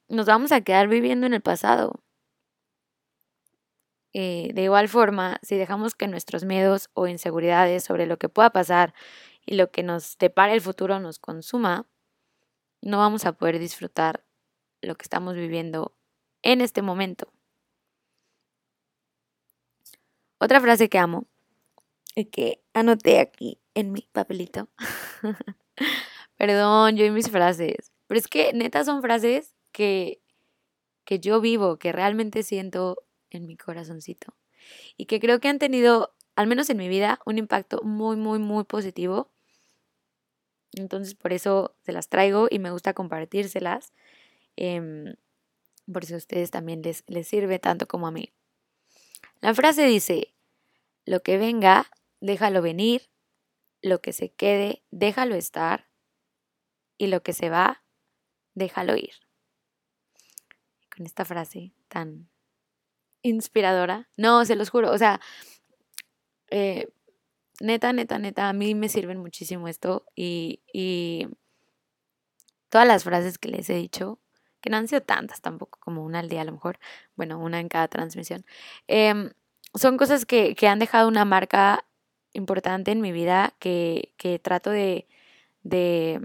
nos 0.08 0.26
vamos 0.26 0.52
a 0.52 0.60
quedar 0.60 0.88
viviendo 0.88 1.26
en 1.26 1.32
el 1.32 1.40
pasado. 1.40 2.02
Eh, 4.12 4.50
de 4.52 4.64
igual 4.64 4.90
forma, 4.90 5.38
si 5.42 5.56
dejamos 5.56 5.94
que 5.94 6.06
nuestros 6.06 6.44
miedos 6.44 6.90
o 6.92 7.06
inseguridades 7.06 7.82
sobre 7.82 8.04
lo 8.04 8.18
que 8.18 8.28
pueda 8.28 8.50
pasar 8.50 8.92
y 9.46 9.54
lo 9.54 9.70
que 9.70 9.82
nos 9.82 10.18
depara 10.18 10.52
el 10.52 10.60
futuro 10.60 11.00
nos 11.00 11.18
consuma, 11.18 11.86
no 12.82 12.98
vamos 12.98 13.24
a 13.24 13.32
poder 13.32 13.58
disfrutar 13.58 14.22
lo 14.82 14.96
que 14.96 15.04
estamos 15.04 15.34
viviendo 15.34 15.96
en 16.42 16.60
este 16.60 16.82
momento. 16.82 17.32
Otra 20.36 20.60
frase 20.60 20.90
que 20.90 20.98
amo 20.98 21.24
y 22.14 22.26
que 22.26 22.62
anoté 22.74 23.18
aquí 23.18 23.62
en 23.72 23.92
mi 23.92 24.06
papelito. 24.12 24.68
Perdón, 26.36 26.96
yo 26.96 27.04
y 27.04 27.10
mis 27.10 27.30
frases. 27.30 27.92
Pero 28.06 28.18
es 28.18 28.28
que 28.28 28.52
neta 28.52 28.84
son 28.84 29.02
frases 29.02 29.54
que, 29.72 30.20
que 31.04 31.18
yo 31.20 31.40
vivo, 31.40 31.78
que 31.78 31.92
realmente 31.92 32.42
siento 32.42 33.02
en 33.30 33.46
mi 33.46 33.56
corazoncito. 33.56 34.34
Y 34.96 35.06
que 35.06 35.20
creo 35.20 35.40
que 35.40 35.48
han 35.48 35.58
tenido, 35.58 36.14
al 36.36 36.46
menos 36.46 36.70
en 36.70 36.76
mi 36.76 36.88
vida, 36.88 37.20
un 37.26 37.38
impacto 37.38 37.82
muy, 37.82 38.16
muy, 38.16 38.38
muy 38.38 38.64
positivo. 38.64 39.30
Entonces 40.72 41.14
por 41.14 41.32
eso 41.32 41.74
se 41.84 41.92
las 41.92 42.08
traigo 42.08 42.46
y 42.50 42.58
me 42.58 42.70
gusta 42.70 42.94
compartírselas. 42.94 43.92
Eh, 44.56 45.14
por 45.92 46.04
si 46.04 46.14
a 46.14 46.16
ustedes 46.16 46.50
también 46.50 46.82
les, 46.82 47.04
les 47.06 47.26
sirve 47.26 47.58
tanto 47.58 47.86
como 47.86 48.06
a 48.06 48.10
mí. 48.10 48.32
La 49.40 49.54
frase 49.54 49.84
dice, 49.84 50.34
lo 51.04 51.20
que 51.20 51.38
venga, 51.38 51.90
déjalo 52.20 52.62
venir, 52.62 53.09
lo 53.82 54.00
que 54.00 54.12
se 54.12 54.30
quede, 54.32 54.82
déjalo 54.90 55.34
estar, 55.34 55.90
y 57.00 57.06
lo 57.06 57.22
que 57.22 57.32
se 57.32 57.48
va, 57.48 57.82
déjalo 58.54 58.94
ir. 58.94 59.14
Con 60.94 61.06
esta 61.06 61.24
frase 61.24 61.72
tan 61.88 62.28
inspiradora. 63.22 64.10
No, 64.18 64.44
se 64.44 64.54
los 64.54 64.68
juro. 64.68 64.92
O 64.92 64.98
sea, 64.98 65.18
eh, 66.50 66.88
neta, 67.60 67.94
neta, 67.94 68.18
neta, 68.18 68.50
a 68.50 68.52
mí 68.52 68.74
me 68.74 68.90
sirven 68.90 69.18
muchísimo 69.18 69.66
esto 69.66 70.04
y, 70.14 70.62
y 70.74 71.28
todas 72.68 72.86
las 72.86 73.04
frases 73.04 73.38
que 73.38 73.48
les 73.48 73.70
he 73.70 73.74
dicho, 73.74 74.18
que 74.60 74.68
no 74.68 74.76
han 74.76 74.86
sido 74.86 75.00
tantas 75.00 75.40
tampoco, 75.40 75.78
como 75.80 76.04
una 76.04 76.18
al 76.18 76.28
día 76.28 76.42
a 76.42 76.44
lo 76.44 76.52
mejor, 76.52 76.78
bueno, 77.16 77.38
una 77.38 77.60
en 77.60 77.68
cada 77.68 77.88
transmisión, 77.88 78.44
em, 78.88 79.32
son 79.74 79.96
cosas 79.96 80.26
que, 80.26 80.54
que, 80.54 80.68
han 80.68 80.80
dejado 80.80 81.08
una 81.08 81.24
marca 81.24 81.86
importante 82.32 82.92
en 82.92 83.00
mi 83.00 83.12
vida, 83.12 83.54
que, 83.58 84.12
que 84.16 84.38
trato 84.38 84.70
de, 84.70 85.06
de, 85.62 86.20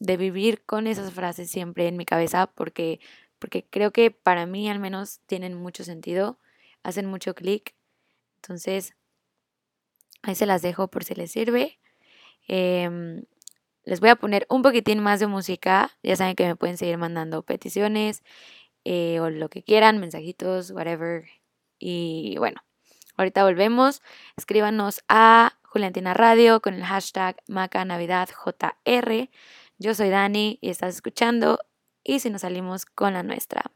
de 0.00 0.16
vivir 0.16 0.64
con 0.64 0.86
esas 0.86 1.12
frases 1.12 1.50
siempre 1.50 1.88
en 1.88 1.96
mi 1.96 2.04
cabeza, 2.04 2.48
porque 2.48 3.00
porque 3.38 3.64
creo 3.68 3.92
que 3.92 4.10
para 4.10 4.46
mí 4.46 4.68
al 4.68 4.78
menos 4.78 5.20
tienen 5.26 5.54
mucho 5.54 5.84
sentido, 5.84 6.38
hacen 6.82 7.06
mucho 7.06 7.34
clic. 7.34 7.74
Entonces, 8.36 8.94
ahí 10.22 10.34
se 10.34 10.46
las 10.46 10.62
dejo 10.62 10.88
por 10.88 11.04
si 11.04 11.14
les 11.14 11.30
sirve. 11.32 11.78
Em, 12.48 13.24
les 13.84 14.00
voy 14.00 14.10
a 14.10 14.16
poner 14.16 14.46
un 14.50 14.62
poquitín 14.62 15.00
más 15.00 15.20
de 15.20 15.26
música. 15.26 15.92
Ya 16.02 16.16
saben 16.16 16.36
que 16.36 16.46
me 16.46 16.56
pueden 16.56 16.78
seguir 16.78 16.98
mandando 16.98 17.42
peticiones 17.42 18.22
eh, 18.84 19.20
o 19.20 19.30
lo 19.30 19.48
que 19.50 19.62
quieran, 19.62 19.98
mensajitos, 19.98 20.70
whatever. 20.70 21.26
Y 21.78 22.36
bueno, 22.38 22.62
ahorita 23.16 23.44
volvemos. 23.44 24.02
Escríbanos 24.36 25.02
a 25.08 25.52
Juliantina 25.62 26.14
Radio 26.14 26.60
con 26.60 26.74
el 26.74 26.84
hashtag 26.84 27.36
MacaNavidadJR. 27.48 29.30
Yo 29.78 29.94
soy 29.94 30.08
Dani 30.08 30.58
y 30.60 30.70
estás 30.70 30.94
escuchando 30.94 31.58
y 32.02 32.20
si 32.20 32.30
nos 32.30 32.42
salimos 32.42 32.86
con 32.86 33.12
la 33.12 33.22
nuestra. 33.22 33.75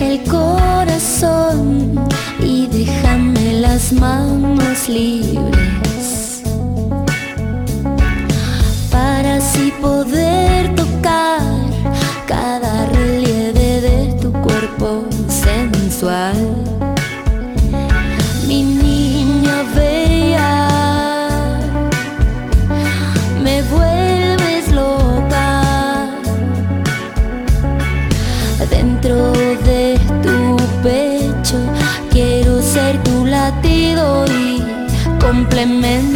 El 0.00 0.22
corazón 0.24 1.94
y 2.40 2.66
déjame 2.66 3.60
las 3.60 3.92
manos 3.92 4.88
libres 4.88 6.42
para 8.90 9.36
así 9.36 9.72
poder 9.80 10.74
tocar 10.74 11.40
cada 12.26 12.86
relieve 12.86 13.80
de 13.80 14.12
tu 14.20 14.32
cuerpo 14.32 15.04
sensual. 15.28 16.75
Amen. 35.66 36.15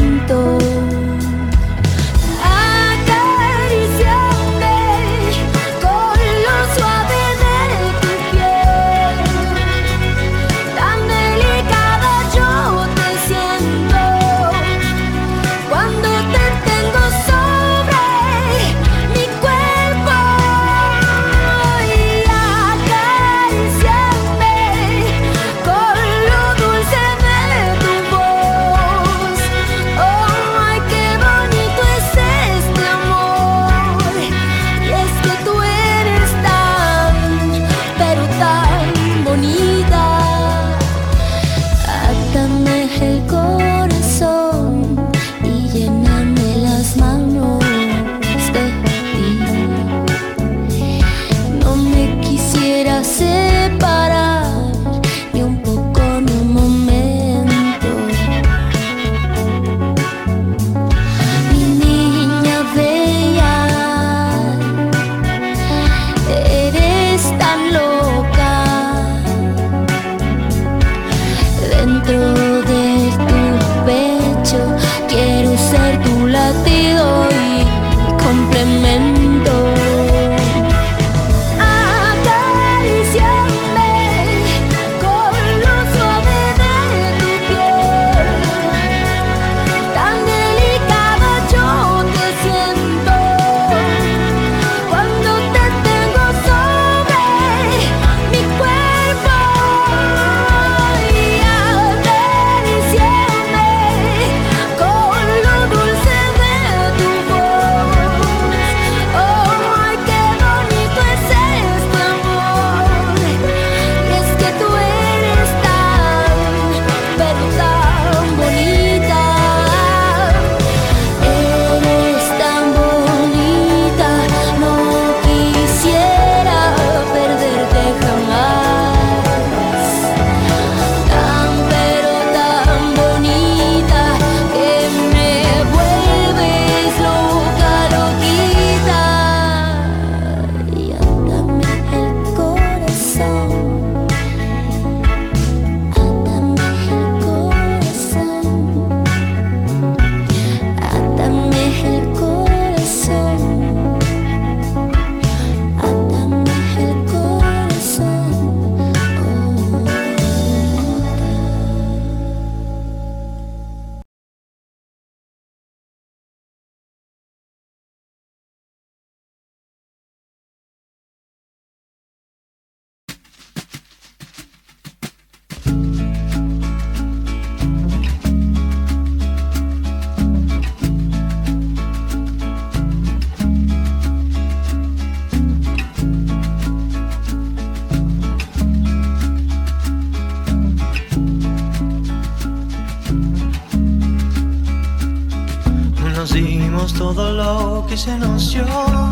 Que 198.53 199.10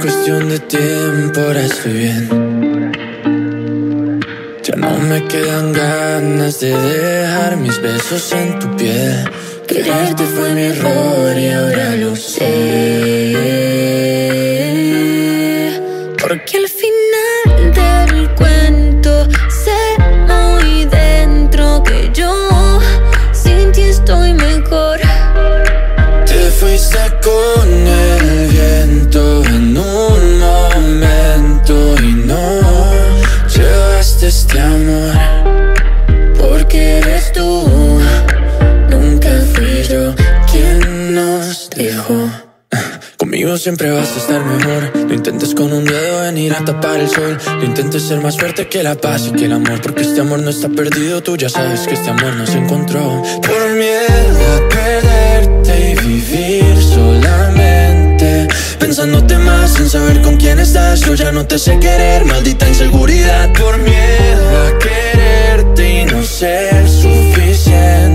cuestión 0.00 0.48
de 0.48 0.58
tiempo, 0.60 1.40
ahora 1.40 1.60
estoy 1.60 1.92
bien. 1.92 2.92
Ya 4.62 4.76
no 4.76 4.98
me 4.98 5.24
quedan 5.26 5.72
ganas 5.72 6.60
de 6.60 6.76
dejar 6.76 7.56
mis 7.58 7.80
besos 7.82 8.32
en 8.32 8.58
tu 8.58 8.76
piel. 8.76 9.28
quererte 9.66 10.24
fue 10.24 10.54
mi 10.54 10.62
error 10.62 11.38
y 11.38 11.48
ahora 11.50 11.96
lo 11.96 12.16
sé. 12.16 13.60
Conmigo 43.50 43.64
siempre 43.64 43.90
vas 43.90 44.12
a 44.12 44.18
estar 44.18 44.44
mejor. 44.44 44.96
No 45.08 45.12
intentes 45.12 45.56
con 45.56 45.72
un 45.72 45.84
dedo 45.84 46.20
venir 46.20 46.54
a 46.54 46.64
tapar 46.64 47.00
el 47.00 47.08
sol. 47.08 47.36
No 47.58 47.64
intentes 47.64 48.04
ser 48.04 48.20
más 48.20 48.38
fuerte 48.38 48.68
que 48.68 48.80
la 48.84 48.94
paz 48.94 49.26
y 49.26 49.32
que 49.32 49.46
el 49.46 49.52
amor. 49.52 49.82
Porque 49.82 50.02
este 50.02 50.20
amor 50.20 50.38
no 50.38 50.50
está 50.50 50.68
perdido. 50.68 51.20
Tú 51.20 51.36
ya 51.36 51.48
sabes 51.48 51.80
que 51.80 51.94
este 51.94 52.10
amor 52.10 52.36
no 52.36 52.46
se 52.46 52.58
encontró. 52.58 53.00
Por 53.42 53.70
miedo 53.72 54.40
a 54.54 54.68
perderte 54.68 55.90
y 55.90 56.06
vivir 56.06 56.80
solamente. 56.80 58.46
Pensándote 58.78 59.36
más 59.38 59.74
sin 59.74 59.90
saber 59.90 60.22
con 60.22 60.36
quién 60.36 60.60
estás. 60.60 61.00
Yo 61.00 61.14
ya 61.14 61.32
no 61.32 61.44
te 61.44 61.58
sé 61.58 61.76
querer, 61.80 62.24
maldita 62.26 62.68
inseguridad. 62.68 63.52
Por 63.54 63.78
miedo 63.78 64.66
a 64.68 64.78
quererte 64.78 66.02
y 66.02 66.04
no 66.04 66.22
ser 66.22 66.88
suficiente. 66.88 68.09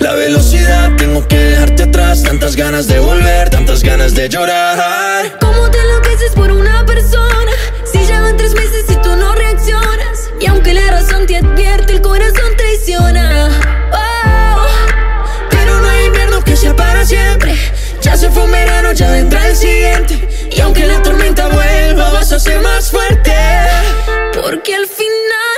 La 0.00 0.14
velocidad, 0.14 0.90
tengo 0.96 1.26
que 1.26 1.36
dejarte 1.36 1.84
atrás. 1.84 2.22
Tantas 2.22 2.56
ganas 2.56 2.86
de 2.88 2.98
volver, 2.98 3.50
tantas 3.50 3.82
ganas 3.82 4.14
de 4.14 4.28
llorar. 4.28 5.38
¿Cómo 5.40 5.70
te 5.70 5.78
enloqueces 5.78 6.32
por 6.34 6.50
una 6.50 6.84
persona? 6.86 7.52
Si 7.84 7.98
llevan 7.98 8.36
tres 8.36 8.54
meses 8.54 8.84
y 8.88 8.96
tú 8.96 9.14
no 9.16 9.34
reaccionas. 9.34 10.30
Y 10.40 10.46
aunque 10.46 10.74
la 10.74 10.90
razón 10.90 11.26
te 11.26 11.36
advierte, 11.36 11.92
el 11.94 12.00
corazón 12.02 12.56
traiciona. 12.56 13.48
Oh, 13.92 14.66
Pero 15.50 15.80
no 15.80 15.88
hay 15.88 16.06
invierno 16.06 16.42
que 16.44 16.56
sea 16.56 16.74
para 16.74 17.04
siempre. 17.04 17.54
Ya 18.00 18.16
se 18.16 18.30
fue 18.30 18.44
un 18.44 18.52
verano, 18.52 18.92
ya 18.92 19.10
vendrá 19.10 19.46
el 19.48 19.56
siguiente. 19.56 20.28
Y 20.54 20.60
aunque 20.60 20.86
la 20.86 21.02
tormenta 21.02 21.48
vuelva, 21.48 22.10
vas 22.12 22.32
a 22.32 22.38
ser 22.40 22.60
más 22.60 22.90
fuerte. 22.90 23.32
porque 24.34 24.74
al 24.74 24.86
final 24.86 25.51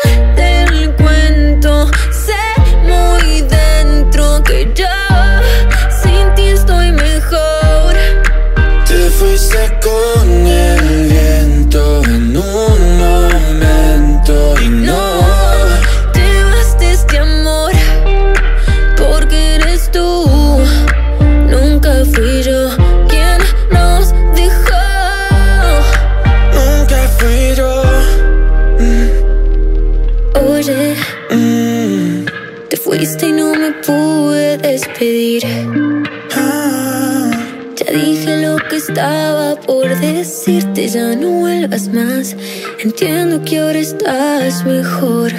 estaba 38.94 39.56
por 39.56 39.88
decirte, 39.98 40.86
ya 40.86 41.16
no 41.16 41.28
vuelvas 41.40 41.88
más. 41.88 42.36
Entiendo 42.78 43.44
que 43.44 43.58
ahora 43.58 43.80
estás 43.80 44.64
mejor 44.64 45.32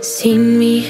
sin 0.00 0.58
mí. 0.58 0.86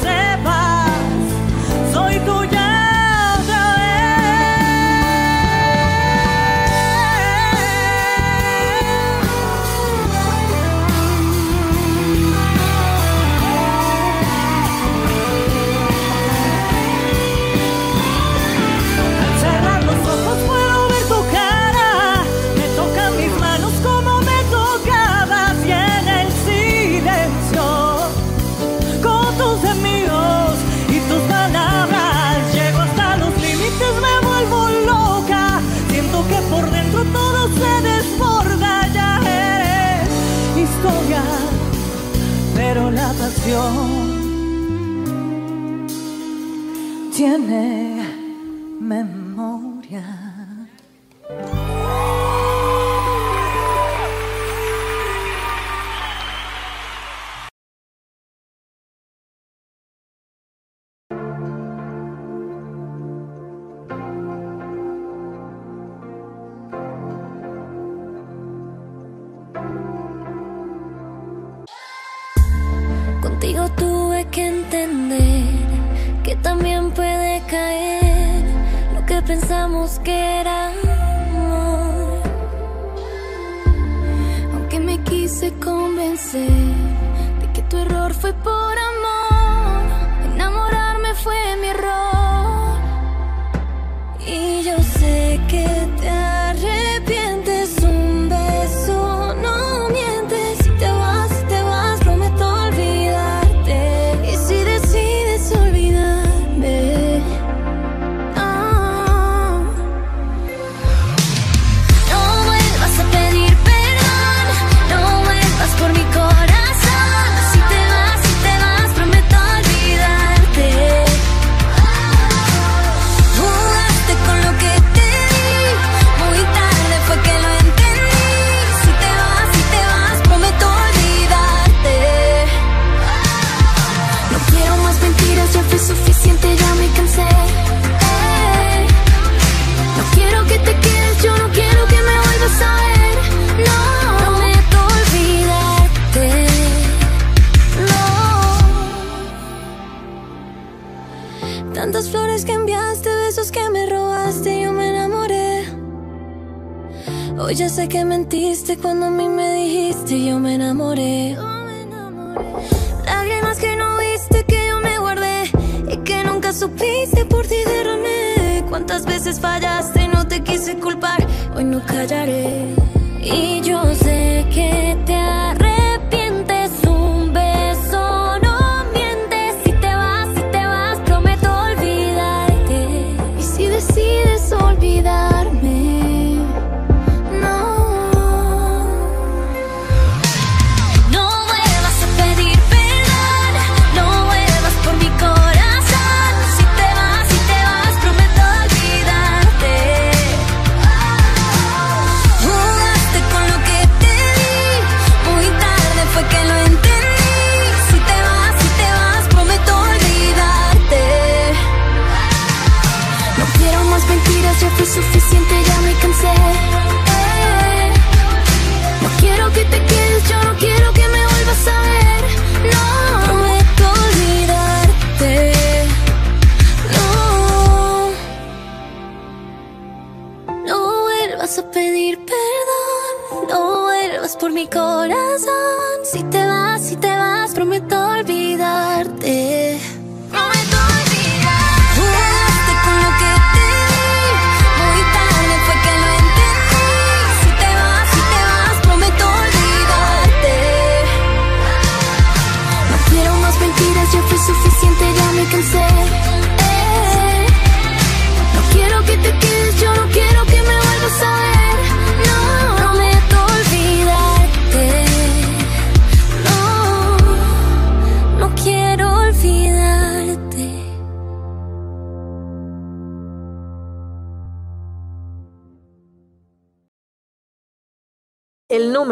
Sin 0.00 0.44
que 0.44 0.61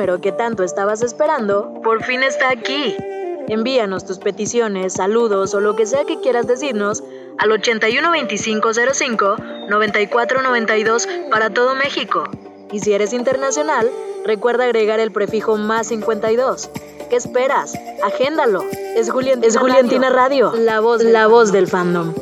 número 0.01 0.23
que 0.23 0.33
tanto 0.33 0.65
estabas 0.65 1.03
esperando 1.03 1.75
por 1.83 2.03
fin 2.03 2.23
está 2.23 2.49
aquí. 2.49 2.97
Envíanos 3.49 4.07
tus 4.07 4.19
peticiones, 4.19 4.95
saludos 4.95 5.53
o 5.53 5.61
lo 5.61 5.77
que 5.77 5.85
sea 5.85 6.07
que 6.07 6.23
quieras 6.23 6.47
decirnos 6.47 7.05
al 7.37 7.53
812505 7.53 9.37
9492 9.69 11.07
para 11.31 11.51
todo 11.51 11.75
México. 11.75 12.25
Y 12.73 12.81
si 12.81 12.95
eres 12.95 13.13
internacional, 13.13 13.91
recuerda 14.25 14.65
agregar 14.65 15.01
el 15.01 15.13
prefijo 15.13 15.59
más 15.59 15.89
52. 15.89 16.71
¿Qué 17.11 17.17
esperas? 17.17 17.75
Agéndalo. 18.03 18.65
Es, 18.97 19.11
Julián, 19.11 19.45
es 19.45 19.59
Juliantina 19.59 20.09
Radio, 20.09 20.55
la 20.57 20.81
voz, 20.81 21.05
la 21.05 21.27
voz 21.27 21.53
del 21.53 21.67
fandom. 21.67 22.15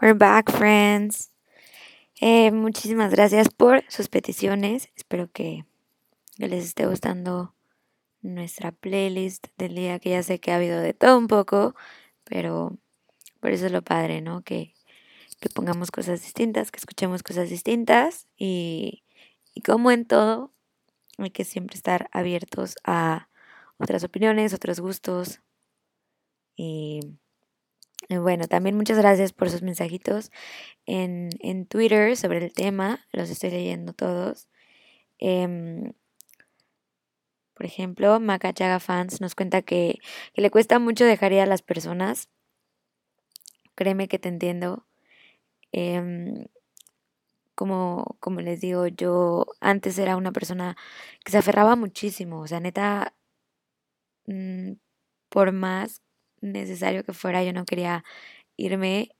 We're 0.00 0.14
back, 0.14 0.52
friends. 0.52 1.31
Eh, 2.24 2.52
muchísimas 2.52 3.10
gracias 3.10 3.48
por 3.48 3.82
sus 3.88 4.08
peticiones. 4.08 4.90
Espero 4.94 5.28
que, 5.32 5.64
que 6.36 6.46
les 6.46 6.64
esté 6.64 6.86
gustando 6.86 7.52
nuestra 8.22 8.70
playlist 8.70 9.48
del 9.58 9.74
día, 9.74 9.98
que 9.98 10.10
ya 10.10 10.22
sé 10.22 10.38
que 10.40 10.52
ha 10.52 10.56
habido 10.56 10.80
de 10.80 10.94
todo 10.94 11.18
un 11.18 11.26
poco, 11.26 11.74
pero 12.24 12.78
por 13.40 13.50
eso 13.50 13.66
es 13.66 13.72
lo 13.72 13.82
padre, 13.82 14.20
¿no? 14.20 14.42
Que, 14.42 14.74
que 15.40 15.50
pongamos 15.50 15.90
cosas 15.90 16.22
distintas, 16.22 16.70
que 16.70 16.78
escuchemos 16.78 17.24
cosas 17.24 17.50
distintas 17.50 18.28
y, 18.36 19.04
y 19.54 19.62
como 19.62 19.90
en 19.90 20.06
todo, 20.06 20.52
hay 21.18 21.30
que 21.32 21.44
siempre 21.44 21.76
estar 21.76 22.08
abiertos 22.12 22.76
a 22.84 23.28
otras 23.78 24.04
opiniones, 24.04 24.54
otros 24.54 24.80
gustos 24.80 25.40
y 26.56 27.00
y 28.08 28.16
bueno, 28.18 28.46
también 28.48 28.76
muchas 28.76 28.98
gracias 28.98 29.32
por 29.32 29.50
sus 29.50 29.62
mensajitos 29.62 30.30
en, 30.86 31.30
en 31.40 31.66
Twitter 31.66 32.16
sobre 32.16 32.38
el 32.38 32.52
tema. 32.52 33.06
Los 33.12 33.30
estoy 33.30 33.50
leyendo 33.50 33.92
todos. 33.92 34.48
Em, 35.18 35.92
por 37.54 37.66
ejemplo, 37.66 38.18
Macachaga 38.18 38.80
Fans 38.80 39.20
nos 39.20 39.34
cuenta 39.34 39.62
que, 39.62 40.00
le 40.34 40.50
cuesta 40.50 40.78
mucho 40.78 41.04
dejar 41.04 41.32
ir 41.32 41.40
a 41.40 41.46
las 41.46 41.62
personas. 41.62 42.28
Créeme 43.74 44.08
que 44.08 44.18
te 44.18 44.28
entiendo. 44.28 44.86
Em, 45.72 46.46
como, 47.54 48.16
como 48.20 48.40
les 48.40 48.60
digo, 48.60 48.86
yo 48.88 49.46
antes 49.60 49.98
era 49.98 50.16
una 50.16 50.32
persona 50.32 50.76
que 51.24 51.32
se 51.32 51.38
aferraba 51.38 51.76
muchísimo. 51.76 52.40
O 52.40 52.46
sea, 52.48 52.60
neta, 52.60 53.14
mm, 54.26 54.72
por 55.28 55.52
más 55.52 56.02
necesario 56.40 57.04
que 57.04 57.12
fuera, 57.12 57.44
yo 57.44 57.52
no 57.52 57.64
quería 57.64 58.04
irme 58.56 59.10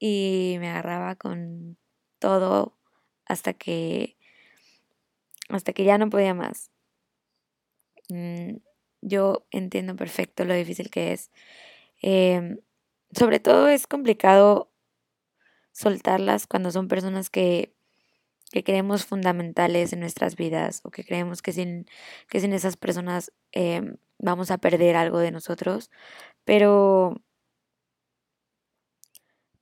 y 0.00 0.56
me 0.60 0.70
agarraba 0.70 1.16
con 1.16 1.78
todo 2.20 2.78
hasta 3.26 3.54
que 3.54 4.16
hasta 5.50 5.72
que 5.74 5.84
ya 5.84 5.98
no 5.98 6.08
podía 6.10 6.34
más. 6.34 6.70
Mm, 8.08 8.56
Yo 9.02 9.46
entiendo 9.50 9.96
perfecto 9.96 10.44
lo 10.44 10.54
difícil 10.54 10.90
que 10.90 11.12
es. 11.12 11.30
Em, 12.02 12.58
sobre 13.12 13.40
todo 13.40 13.68
es 13.68 13.86
complicado 13.86 14.70
soltarlas 15.72 16.46
cuando 16.46 16.70
son 16.70 16.88
personas 16.88 17.30
que, 17.30 17.74
que 18.52 18.64
creemos 18.64 19.06
fundamentales 19.06 19.92
en 19.92 20.00
nuestras 20.00 20.36
vidas 20.36 20.82
o 20.84 20.90
que 20.92 21.04
creemos 21.04 21.42
que 21.42 21.52
sin, 21.52 21.86
que 22.28 22.40
sin 22.40 22.52
esas 22.54 22.76
personas 22.76 23.32
em, 23.52 23.96
vamos 24.18 24.50
a 24.50 24.58
perder 24.58 24.96
algo 24.96 25.18
de 25.20 25.32
nosotros. 25.32 25.90
Pero, 26.44 27.22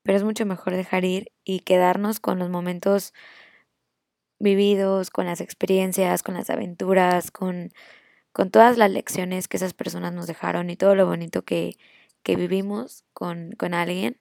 pero 0.09 0.17
es 0.17 0.25
mucho 0.25 0.47
mejor 0.47 0.73
dejar 0.75 1.05
ir 1.05 1.33
y 1.45 1.61
quedarnos 1.61 2.19
con 2.19 2.39
los 2.39 2.49
momentos 2.49 3.13
vividos, 4.39 5.11
con 5.11 5.27
las 5.27 5.43
experiencias, 5.43 6.23
con 6.23 6.33
las 6.35 6.49
aventuras, 6.49 7.31
con, 7.31 7.73
con 8.33 8.51
todas 8.51 8.79
las 8.79 8.91
lecciones 8.91 9.49
que 9.49 9.59
esas 9.59 9.75
personas 9.75 10.15
nos 10.15 10.27
dejaron 10.27 10.71
y 10.71 10.77
todo 10.77 10.95
lo 10.95 11.07
bonito 11.07 11.45
que, 11.45 11.77
que 12.23 12.37
vivimos 12.37 13.05
con, 13.13 13.53
con 13.53 13.75
alguien, 13.75 14.19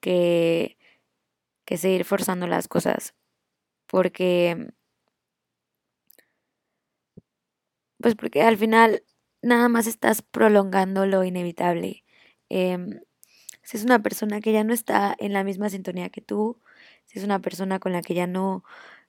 que, 0.00 0.78
que 1.66 1.78
seguir 1.78 2.04
forzando 2.04 2.46
las 2.46 2.68
cosas. 2.68 3.14
Porque, 3.88 4.70
pues 8.00 8.14
porque 8.14 8.42
al 8.42 8.56
final 8.56 9.02
nada 9.42 9.68
más 9.68 9.86
estás 9.86 10.22
prolongando 10.22 11.06
lo 11.06 11.24
inevitable. 11.24 12.04
Em, 12.48 13.00
si 13.66 13.76
es 13.78 13.84
una 13.84 14.00
persona 14.02 14.40
que 14.40 14.52
ya 14.52 14.64
no 14.64 14.72
está 14.72 15.14
en 15.18 15.32
la 15.32 15.44
misma 15.44 15.70
sintonía 15.70 16.08
que 16.10 16.20
tú, 16.22 16.60
si 17.06 17.18
es 17.18 17.24
una 17.24 17.40
persona 17.40 17.80
con 17.80 17.92
la 17.92 18.02
que 18.02 18.14
ya 18.14 18.28
no, 18.28 18.64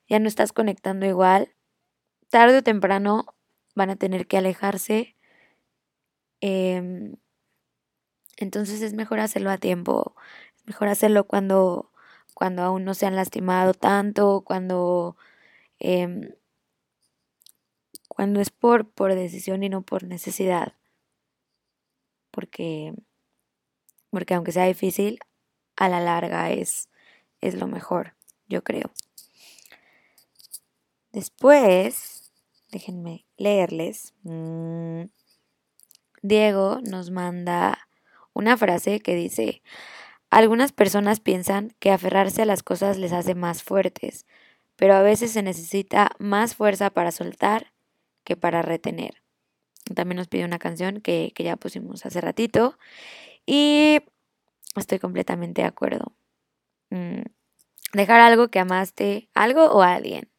ya 0.09 0.19
no 0.19 0.27
estás 0.27 0.53
conectando 0.53 1.05
igual, 1.05 1.53
tarde 2.29 2.59
o 2.59 2.63
temprano 2.63 3.35
van 3.75 3.91
a 3.91 3.97
tener 3.97 4.27
que 4.27 4.37
alejarse. 4.37 5.15
Em, 6.41 7.17
entonces 8.37 8.81
es 8.81 8.93
mejor 8.93 9.19
hacerlo 9.19 9.51
a 9.51 9.57
tiempo, 9.57 10.15
es 10.57 10.65
mejor 10.67 10.87
hacerlo 10.89 11.25
cuando, 11.27 11.91
cuando 12.33 12.63
aún 12.63 12.83
no 12.85 12.93
se 12.93 13.05
han 13.05 13.15
lastimado 13.15 13.73
tanto, 13.73 14.41
cuando, 14.45 15.17
em, 15.79 16.31
cuando 18.09 18.41
es 18.41 18.49
por, 18.49 18.89
por 18.91 19.15
decisión 19.15 19.63
y 19.63 19.69
no 19.69 19.81
por 19.83 20.03
necesidad. 20.03 20.73
porque, 22.31 22.93
porque 24.17 24.33
aunque 24.33 24.51
sea 24.51 24.65
difícil, 24.65 25.19
a 25.75 25.89
la 25.89 25.99
larga 25.99 26.49
es, 26.49 26.89
es 27.39 27.53
lo 27.53 27.67
mejor, 27.67 28.15
yo 28.47 28.63
creo. 28.63 28.89
Después, 31.11 32.33
déjenme 32.71 33.27
leerles. 33.37 34.15
mm, 34.23 35.03
Diego 36.23 36.79
nos 36.81 37.11
manda 37.11 37.87
una 38.33 38.57
frase 38.57 39.01
que 39.01 39.13
dice, 39.13 39.61
algunas 40.31 40.71
personas 40.71 41.19
piensan 41.19 41.75
que 41.77 41.91
aferrarse 41.91 42.41
a 42.41 42.45
las 42.45 42.63
cosas 42.63 42.97
les 42.97 43.13
hace 43.13 43.35
más 43.35 43.61
fuertes, 43.61 44.25
pero 44.77 44.95
a 44.95 45.03
veces 45.03 45.29
se 45.29 45.43
necesita 45.43 46.09
más 46.17 46.55
fuerza 46.55 46.89
para 46.89 47.11
soltar 47.11 47.71
que 48.23 48.35
para 48.35 48.63
retener. 48.63 49.21
También 49.93 50.17
nos 50.17 50.27
pide 50.27 50.43
una 50.43 50.57
canción 50.57 51.01
que, 51.01 51.33
que 51.35 51.43
ya 51.43 51.55
pusimos 51.55 52.03
hace 52.07 52.19
ratito 52.19 52.79
y 53.47 54.01
estoy 54.77 54.99
completamente 54.99 55.63
de 55.63 55.69
acuerdo. 55.69 56.13
Mm, 56.91 57.23
Dejar 57.93 58.21
algo 58.21 58.49
que 58.49 58.59
amaste, 58.59 59.29
algo 59.35 59.65
o 59.67 59.81
alguien, 59.83 60.29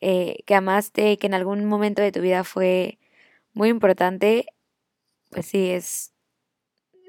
eh, 0.00 0.38
que 0.46 0.54
amaste 0.54 1.18
que 1.18 1.26
en 1.28 1.34
algún 1.34 1.64
momento 1.66 2.02
de 2.02 2.12
tu 2.12 2.20
vida 2.20 2.44
fue 2.44 2.98
muy 3.54 3.70
importante, 3.70 4.46
pues 5.30 5.46
sí, 5.46 5.70
es, 5.70 6.14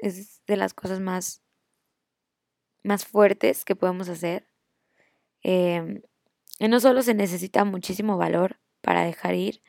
es 0.02 0.42
de 0.48 0.58
las 0.58 0.74
cosas 0.74 1.00
más, 1.02 1.42
más 2.84 3.06
fuertes 3.06 3.66
que 3.66 3.76
podemos 3.76 4.10
hacer. 4.10 4.48
Em, 5.44 6.02
y 6.60 6.68
no 6.70 6.80
solo 6.80 7.04
se 7.04 7.14
necesita 7.14 7.66
muchísimo 7.66 8.18
valor 8.18 8.60
para 8.82 9.04
dejar 9.06 9.36
ir, 9.36 9.62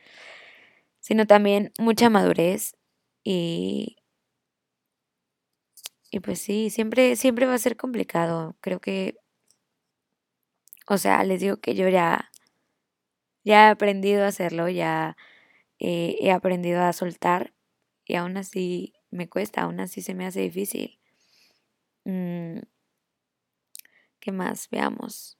sino 1.00 1.26
también 1.26 1.72
mucha 1.78 2.10
madurez 2.10 2.76
y, 3.24 3.95
y 6.16 6.20
pues 6.20 6.38
sí, 6.40 6.70
siempre, 6.70 7.14
siempre 7.14 7.44
va 7.44 7.52
a 7.52 7.58
ser 7.58 7.76
complicado. 7.76 8.56
Creo 8.62 8.80
que, 8.80 9.18
o 10.86 10.96
sea, 10.96 11.22
les 11.24 11.42
digo 11.42 11.58
que 11.58 11.74
yo 11.74 11.90
ya, 11.90 12.30
ya 13.44 13.66
he 13.68 13.70
aprendido 13.70 14.24
a 14.24 14.28
hacerlo, 14.28 14.70
ya 14.70 15.14
he 15.78 16.30
aprendido 16.32 16.82
a 16.82 16.94
soltar 16.94 17.52
y 18.06 18.14
aún 18.14 18.38
así 18.38 18.94
me 19.10 19.28
cuesta, 19.28 19.60
aún 19.62 19.78
así 19.78 20.00
se 20.00 20.14
me 20.14 20.24
hace 20.24 20.40
difícil. 20.40 20.98
Mm, 22.06 22.60
¿Qué 24.18 24.32
más? 24.32 24.70
Veamos. 24.70 25.38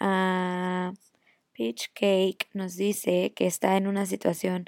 Ah, 0.00 0.94
Peach 1.52 1.90
Cake 1.94 2.48
nos 2.54 2.76
dice 2.76 3.34
que 3.34 3.46
está 3.46 3.76
en 3.76 3.86
una 3.86 4.06
situación 4.06 4.64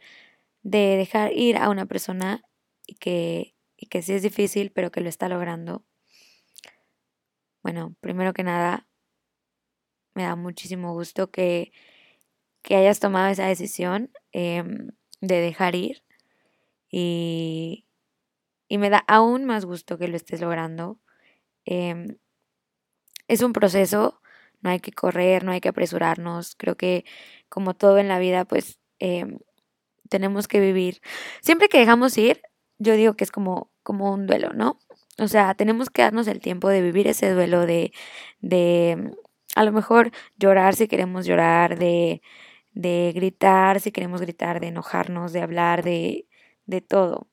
de 0.63 0.97
dejar 0.99 1.33
ir 1.33 1.57
a 1.57 1.71
una 1.71 1.87
persona 1.87 2.43
y 2.87 2.97
que, 2.97 3.55
y 3.79 3.87
que 3.87 4.03
sí 4.03 4.13
es 4.13 4.23
difícil, 4.23 4.73
pero 4.73 4.91
que 4.91 5.01
lo 5.01 5.09
está 5.09 5.29
logrando. 5.29 5.85
Bueno, 7.63 7.95
primero 8.01 8.35
que 8.35 8.43
nada, 8.43 8.89
me 10.15 10.25
da 10.25 10.37
muchísimo 10.37 10.93
gusto 10.93 11.31
que, 11.31 11.73
que 12.63 12.77
hayas 12.77 12.99
tomado 12.99 13.29
esa 13.29 13.47
decisión 13.47 14.11
em, 14.33 14.91
de 15.21 15.41
dejar 15.41 15.77
ir 15.77 16.03
y, 16.91 17.87
y 18.69 18.79
me 18.79 18.91
da 18.91 18.99
aún 19.07 19.45
más 19.45 19.65
gusto 19.65 19.97
que 19.97 20.09
lo 20.09 20.17
estés 20.17 20.41
logrando. 20.41 21.01
Em, 21.65 22.19
es 23.29 23.43
un 23.43 23.53
proceso, 23.53 24.21
no 24.61 24.71
hay 24.71 24.81
que 24.81 24.93
correr, 24.93 25.45
no 25.45 25.53
hay 25.53 25.61
que 25.61 25.69
apresurarnos. 25.69 26.57
Creo 26.57 26.77
que 26.77 27.05
como 27.49 27.75
todo 27.75 27.99
en 27.99 28.09
la 28.09 28.19
vida, 28.19 28.45
pues 28.45 28.81
em, 28.99 29.39
tenemos 30.09 30.49
que 30.49 30.61
vivir. 30.61 31.01
Siempre 31.43 31.69
que 31.69 31.79
dejamos 31.79 32.17
ir, 32.19 32.43
yo 32.79 32.95
digo 32.95 33.15
que 33.15 33.25
es 33.25 33.33
como, 33.33 33.71
como 33.83 34.13
un 34.13 34.27
duelo, 34.27 34.53
¿no? 34.55 34.79
O 35.19 35.29
sea, 35.29 35.55
tenemos 35.55 35.91
que 35.91 36.03
darnos 36.03 36.29
el 36.29 36.41
tiempo 36.41 36.69
de 36.69 36.83
vivir 36.83 37.09
ese 37.09 37.33
duelo, 37.33 37.67
de, 37.67 37.93
de 38.41 39.13
a 39.57 39.65
lo 39.65 39.73
mejor 39.73 40.13
llorar 40.39 40.77
si 40.77 40.89
queremos 40.89 41.27
llorar, 41.27 41.79
de, 41.79 42.23
de 42.73 43.13
gritar 43.15 43.81
si 43.81 43.91
queremos 43.93 44.21
gritar, 44.21 44.61
de 44.61 44.69
enojarnos, 44.69 45.33
de 45.33 45.43
hablar, 45.43 45.83
de, 45.83 46.29
de 46.67 46.81
todo. 46.81 47.29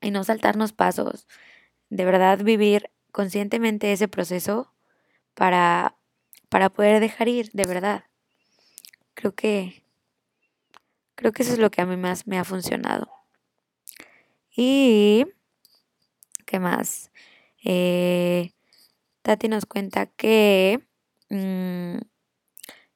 Y 0.00 0.10
no 0.12 0.24
saltarnos 0.24 0.72
pasos. 0.72 1.26
De 1.90 2.04
verdad 2.04 2.38
vivir 2.42 2.90
conscientemente 3.12 3.92
ese 3.92 4.08
proceso 4.08 4.72
para, 5.34 5.96
para 6.48 6.70
poder 6.70 7.00
dejar 7.00 7.28
ir, 7.28 7.50
de 7.52 7.66
verdad. 7.66 8.04
Creo 9.14 9.34
que, 9.34 9.84
creo 11.16 11.32
que 11.32 11.42
eso 11.42 11.52
es 11.52 11.58
lo 11.58 11.70
que 11.70 11.82
a 11.82 11.86
mí 11.86 11.96
más 11.96 12.26
me 12.26 12.38
ha 12.38 12.44
funcionado. 12.44 13.21
Y, 14.54 15.26
¿qué 16.46 16.60
más? 16.60 17.10
Eh, 17.64 18.52
Tati 19.22 19.48
nos 19.48 19.66
cuenta 19.66 20.06
que 20.06 20.80
mm, 21.30 21.98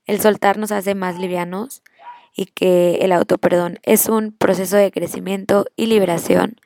el 0.05 0.21
soltar 0.21 0.59
nos 0.59 0.73
hace 0.73 0.95
más 0.95 1.19
livianos 1.19 1.83
y 2.35 2.47
que 2.47 2.97
el 2.97 3.13
autoperdón 3.13 3.79
es 3.83 4.09
un 4.09 4.33
proceso 4.37 4.77
de 4.77 4.93
crecimiento 4.93 5.65
y 5.77 5.87
liberación, 5.87 6.57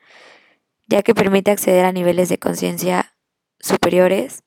ya 0.87 1.01
que 1.03 1.15
permite 1.15 1.51
acceder 1.51 1.85
a 1.85 1.93
niveles 1.93 2.27
de 2.27 2.37
conciencia 2.37 3.15
superiores. 3.59 4.43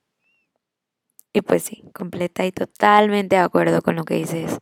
Y 1.32 1.40
pues 1.40 1.64
sí, 1.64 1.84
completa 1.94 2.44
y 2.44 2.52
totalmente 2.52 3.36
de 3.36 3.42
acuerdo 3.42 3.80
con 3.82 3.96
lo 3.96 4.04
que 4.04 4.14
dices. 4.16 4.58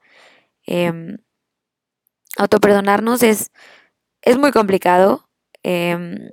Em, 0.65 1.19
autoperdonarnos 2.37 3.23
es, 3.23 3.51
es 4.23 4.39
muy 4.39 4.53
complicado, 4.53 5.29
em, 5.63 6.31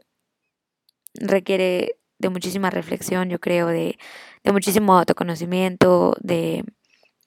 requiere 1.16 2.00
de 2.20 2.30
muchísima 2.30 2.70
reflexión, 2.70 3.30
yo 3.30 3.40
creo, 3.40 3.68
de, 3.68 3.98
de 4.44 4.52
muchísimo 4.52 4.98
autoconocimiento, 4.98 6.16
de, 6.22 6.64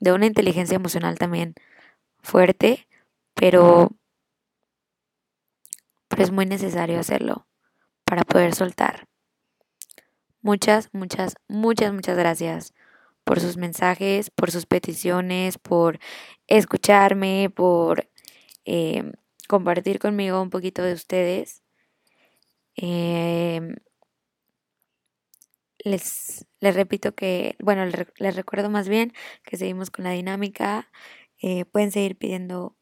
una 0.00 0.26
inteligencia 0.26 0.76
emocional 0.76 1.18
también 1.18 1.54
fuerte, 2.22 2.86
pero, 3.34 3.90
es 6.18 6.30
muy 6.30 6.44
necesario 6.44 7.00
hacerlo 7.00 7.46
para 8.04 8.22
poder 8.22 8.54
soltar. 8.54 9.08
Muchas, 10.42 10.90
muchas, 10.92 11.36
muchas, 11.48 11.92
muchas 11.92 12.18
gracias 12.18 12.74
por 13.24 13.40
sus 13.40 13.56
mensajes, 13.56 14.30
por 14.30 14.50
sus 14.50 14.66
peticiones, 14.66 15.56
por 15.56 15.98
escucharme, 16.48 17.48
por 17.48 18.08
eh, 18.64 19.12
compartir 19.48 19.98
conmigo 19.98 20.42
un 20.42 20.50
poquito 20.50 20.82
de 20.82 20.92
ustedes. 20.92 21.61
Em, 22.76 23.74
les, 25.84 26.46
les 26.60 26.74
repito 26.74 27.14
que, 27.14 27.56
bueno, 27.60 27.84
les, 27.86 27.94
re- 27.94 28.12
les 28.18 28.36
recuerdo 28.36 28.70
más 28.70 28.88
bien 28.88 29.12
que 29.44 29.56
seguimos 29.56 29.90
con 29.90 30.04
la 30.04 30.12
dinámica. 30.12 30.90
Eh, 31.40 31.64
pueden 31.66 31.90
seguir 31.92 32.16
pidiendo 32.16 32.76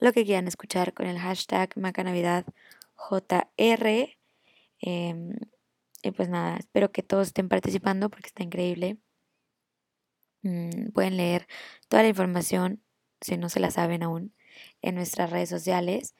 lo 0.00 0.12
que 0.12 0.24
quieran 0.24 0.48
escuchar 0.48 0.92
con 0.94 1.06
el 1.06 1.18
hashtag 1.18 1.70
MacanavidadJR. 1.76 4.18
Em, 4.80 5.34
y 6.02 6.10
pues 6.12 6.28
nada, 6.28 6.56
espero 6.58 6.92
que 6.92 7.02
todos 7.02 7.28
estén 7.28 7.48
participando 7.48 8.10
porque 8.10 8.28
está 8.28 8.42
increíble. 8.44 8.98
Mm, 10.42 10.90
pueden 10.92 11.16
leer 11.16 11.46
toda 11.88 12.02
la 12.02 12.08
información, 12.10 12.82
si 13.20 13.36
no 13.36 13.48
se 13.48 13.60
la 13.60 13.70
saben 13.70 14.02
aún, 14.02 14.34
en 14.82 14.94
nuestras 14.94 15.30
redes 15.30 15.48
sociales. 15.48 16.14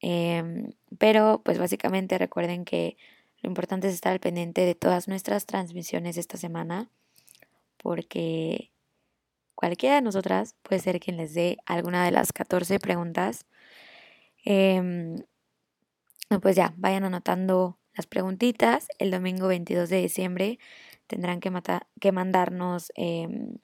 Em, 0.00 0.72
pero 0.98 1.42
pues 1.44 1.58
básicamente 1.58 2.18
recuerden 2.18 2.64
que 2.64 2.96
lo 3.42 3.48
importante 3.48 3.88
es 3.88 3.94
estar 3.94 4.12
al 4.12 4.20
pendiente 4.20 4.62
de 4.62 4.74
todas 4.74 5.08
nuestras 5.08 5.46
transmisiones 5.46 6.16
esta 6.16 6.36
semana 6.36 6.90
porque 7.76 8.70
cualquiera 9.54 9.96
de 9.96 10.02
nosotras 10.02 10.54
puede 10.62 10.80
ser 10.80 11.00
quien 11.00 11.16
les 11.16 11.34
dé 11.34 11.58
alguna 11.66 12.04
de 12.04 12.10
las 12.10 12.32
14 12.32 12.78
preguntas. 12.78 13.46
Em, 14.44 15.16
pues 16.42 16.56
ya, 16.56 16.74
vayan 16.76 17.04
anotando 17.04 17.78
las 17.94 18.06
preguntitas. 18.06 18.88
El 18.98 19.10
domingo 19.10 19.48
22 19.48 19.88
de 19.88 20.00
diciembre 20.00 20.58
tendrán 21.06 21.40
que, 21.40 21.52
que 22.00 22.12
mandarnos 22.12 22.92
em, 22.94 23.56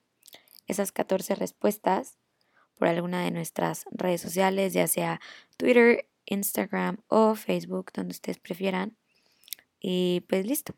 esas 0.66 0.92
14 0.92 1.34
respuestas 1.34 2.18
por 2.78 2.88
alguna 2.88 3.22
de 3.22 3.30
nuestras 3.30 3.84
redes 3.90 4.20
sociales, 4.20 4.72
ya 4.72 4.86
sea 4.86 5.20
Twitter, 5.56 6.06
Instagram 6.27 6.98
o 7.09 7.35
Facebook, 7.35 7.93
donde 7.94 8.12
ustedes 8.12 8.39
prefieran. 8.39 8.97
Y 9.81 10.24
pues 10.28 10.47
listo. 10.47 10.74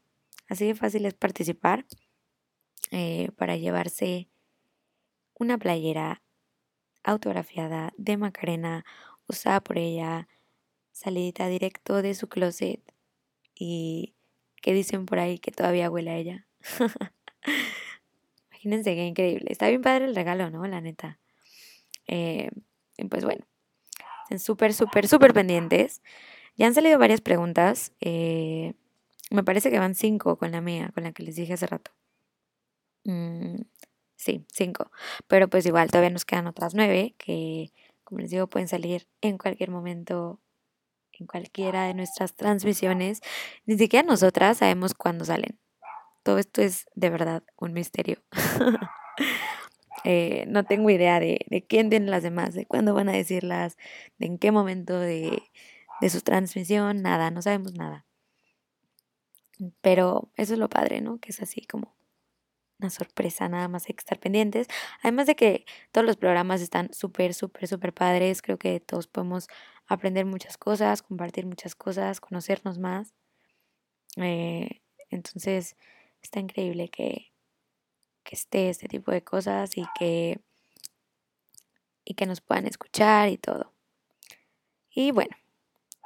Así 0.49 0.67
de 0.67 0.75
fácil 0.75 1.05
es 1.07 1.15
participar 1.15 1.87
eh, 2.91 3.31
para 3.37 3.57
llevarse 3.57 4.29
una 5.35 5.59
playera 5.59 6.23
autografiada 7.03 7.93
de 7.97 8.17
Macarena, 8.17 8.85
usada 9.27 9.61
por 9.61 9.79
ella, 9.79 10.29
salidita 10.93 11.49
directo 11.49 12.03
de 12.03 12.15
su 12.15 12.29
closet 12.29 12.83
y 13.55 14.15
que 14.63 14.73
dicen 14.73 15.07
por 15.07 15.19
ahí 15.19 15.39
que 15.39 15.53
todavía 15.53 15.91
huele 15.91 16.11
a 16.11 16.17
ella. 16.17 16.49
Imagínense 18.51 18.95
qué 18.95 19.07
increíble. 19.07 19.47
Está 19.51 19.69
bien 19.69 19.83
padre 19.83 20.07
el 20.07 20.15
regalo, 20.15 20.51
¿no? 20.51 20.67
La 20.67 20.81
neta. 20.81 21.21
Eh, 22.09 22.51
pues 23.09 23.25
bueno, 23.25 23.47
estén 24.29 24.39
súper, 24.41 24.75
súper, 24.75 25.09
súper 25.09 25.33
pendientes. 25.33 26.03
Ya 26.57 26.67
han 26.67 26.75
salido 26.75 26.99
varias 26.99 27.23
preguntas. 27.23 27.93
eh, 28.01 28.75
me 29.31 29.43
parece 29.43 29.71
que 29.71 29.79
van 29.79 29.95
cinco 29.95 30.37
con 30.39 30.53
la 30.53 30.61
mía, 30.61 30.91
con 30.95 31.05
la 31.05 31.13
que 31.13 31.23
les 31.23 31.37
dije 31.37 31.55
hace 31.55 31.67
rato. 31.67 31.91
Mm, 33.05 33.63
sí, 34.17 34.45
cinco. 34.53 34.91
Pero 35.27 35.49
pues 35.49 35.65
igual 35.67 35.89
todavía 35.91 36.11
nos 36.11 36.25
quedan 36.25 36.47
otras 36.47 36.75
nueve 36.75 37.15
que, 37.19 37.73
como 38.05 38.21
les 38.21 38.31
digo, 38.31 38.47
pueden 38.49 38.69
salir 38.69 39.07
en 39.21 39.39
cualquier 39.39 39.71
momento, 39.71 40.41
en 41.13 41.27
cualquiera 41.27 41.85
de 41.87 41.95
nuestras 41.95 42.35
transmisiones. 42.35 43.21
Ni 43.67 43.79
siquiera 43.79 44.07
nosotras 44.07 44.59
sabemos 44.59 44.95
cuándo 44.95 45.25
salen. 45.25 45.59
Todo 46.23 46.39
esto 46.39 46.63
es 46.63 46.87
de 46.95 47.11
verdad 47.11 47.43
un 47.57 47.73
misterio. 47.73 48.23
Eh, 50.05 50.45
no 50.49 50.65
tengo 50.65 50.91
idea 50.91 51.21
de, 51.21 51.45
de 51.49 51.67
quién 51.67 51.91
tienen 51.91 52.11
las 52.11 52.23
demás, 52.23 52.55
de 52.55 52.67
cuándo 52.67 52.95
van 52.95 53.09
a 53.09 53.13
decirlas, 53.13 53.77
de 54.19 54.27
en 54.27 54.39
qué 54.39 54.53
momento 54.53 54.99
de, 54.99 55.43
de 56.01 56.11
su 56.11 56.21
transmisión, 56.21 57.03
nada, 57.03 57.31
no 57.31 57.43
sabemos 57.43 57.75
nada. 57.75 58.07
Pero 59.81 60.31
eso 60.37 60.53
es 60.55 60.59
lo 60.59 60.69
padre, 60.69 61.01
¿no? 61.01 61.19
Que 61.19 61.31
es 61.31 61.43
así 61.43 61.63
como 61.67 61.97
una 62.79 62.91
sorpresa, 62.91 63.49
nada 63.49 63.69
más 63.69 63.87
hay 63.89 63.95
que 63.95 64.01
estar 64.01 64.21
pendientes. 64.21 64.69
Además 65.03 65.27
de 65.27 65.35
que 65.37 65.65
todos 65.93 66.07
los 66.07 66.17
programas 66.17 66.61
están 66.61 66.93
súper, 66.93 67.35
súper, 67.35 67.67
súper 67.69 67.93
padres. 67.93 68.41
Creo 68.43 68.59
que 68.59 68.81
todos 68.81 69.09
podemos 69.09 69.49
aprender 69.87 70.27
muchas 70.27 70.57
cosas, 70.59 71.03
compartir 71.03 71.47
muchas 71.47 71.75
cosas, 71.75 72.21
conocernos 72.21 72.79
más. 72.79 73.15
Eh, 74.17 74.83
entonces, 75.11 75.77
está 76.23 76.41
increíble 76.41 76.89
que, 76.89 77.28
que 78.29 78.35
esté 78.37 78.69
este 78.69 78.89
tipo 78.89 79.11
de 79.11 79.25
cosas 79.25 79.79
y 79.79 79.87
que, 79.99 80.39
y 82.05 82.13
que 82.13 82.27
nos 82.27 82.43
puedan 82.43 82.67
escuchar 82.67 83.31
y 83.31 83.39
todo. 83.39 83.73
Y 84.91 85.13
bueno, 85.13 85.35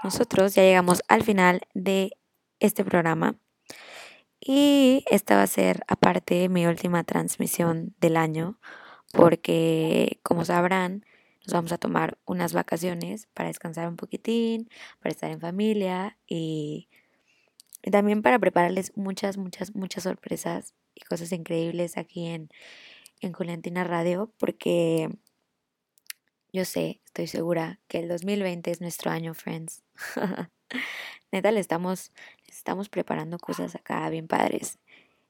nosotros 0.05 0.55
ya 0.55 0.63
llegamos 0.63 1.03
al 1.09 1.25
final 1.25 1.63
de 1.75 2.13
este 2.61 2.85
programa. 2.85 3.35
Y 4.41 5.05
esta 5.11 5.35
va 5.35 5.43
a 5.43 5.49
ser 5.49 5.83
aparte 5.89 6.49
mi 6.49 6.65
última 6.67 7.03
transmisión 7.03 7.97
del 8.01 8.17
año 8.17 8.61
porque 9.13 10.21
como 10.23 10.45
sabrán 10.45 11.05
nos 11.45 11.55
vamos 11.55 11.73
a 11.73 11.79
tomar 11.79 12.19
unas 12.25 12.53
vacaciones 12.53 13.27
para 13.35 13.49
descansar 13.49 13.89
un 13.89 13.97
poquitín, 13.97 14.69
para 15.01 15.11
estar 15.11 15.31
en 15.31 15.41
familia 15.41 16.17
y, 16.29 16.89
y 17.83 17.91
también 17.91 18.23
para 18.23 18.39
prepararles 18.39 18.97
muchas, 18.97 19.39
muchas, 19.39 19.75
muchas 19.75 20.05
sorpresas 20.05 20.75
y 20.95 21.01
cosas 21.03 21.33
increíbles 21.33 21.97
aquí 21.97 22.27
en, 22.27 22.49
en 23.21 23.33
Juliantina 23.33 23.85
Radio 23.85 24.33
porque 24.39 25.09
yo 26.53 26.65
sé, 26.67 27.01
estoy 27.07 27.27
segura 27.27 27.81
que 27.89 27.99
el 27.99 28.09
2020 28.09 28.71
es 28.71 28.81
nuestro 28.83 29.11
año, 29.11 29.33
friends. 29.33 29.83
Neta, 31.33 31.51
le 31.51 31.61
estamos, 31.61 32.13
estamos 32.47 32.91
preparando 32.91 33.39
cosas 33.39 33.75
acá 33.75 34.09
bien 34.11 34.29
padres. 34.29 34.79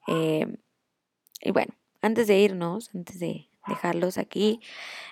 Eh, 0.09 0.47
y 1.41 1.53
bueno, 1.53 1.75
antes 2.01 2.27
de 2.27 2.39
irnos, 2.39 2.91
antes 2.93 3.21
de 3.21 3.49
dejarlos 3.69 4.19
aquí, 4.19 4.61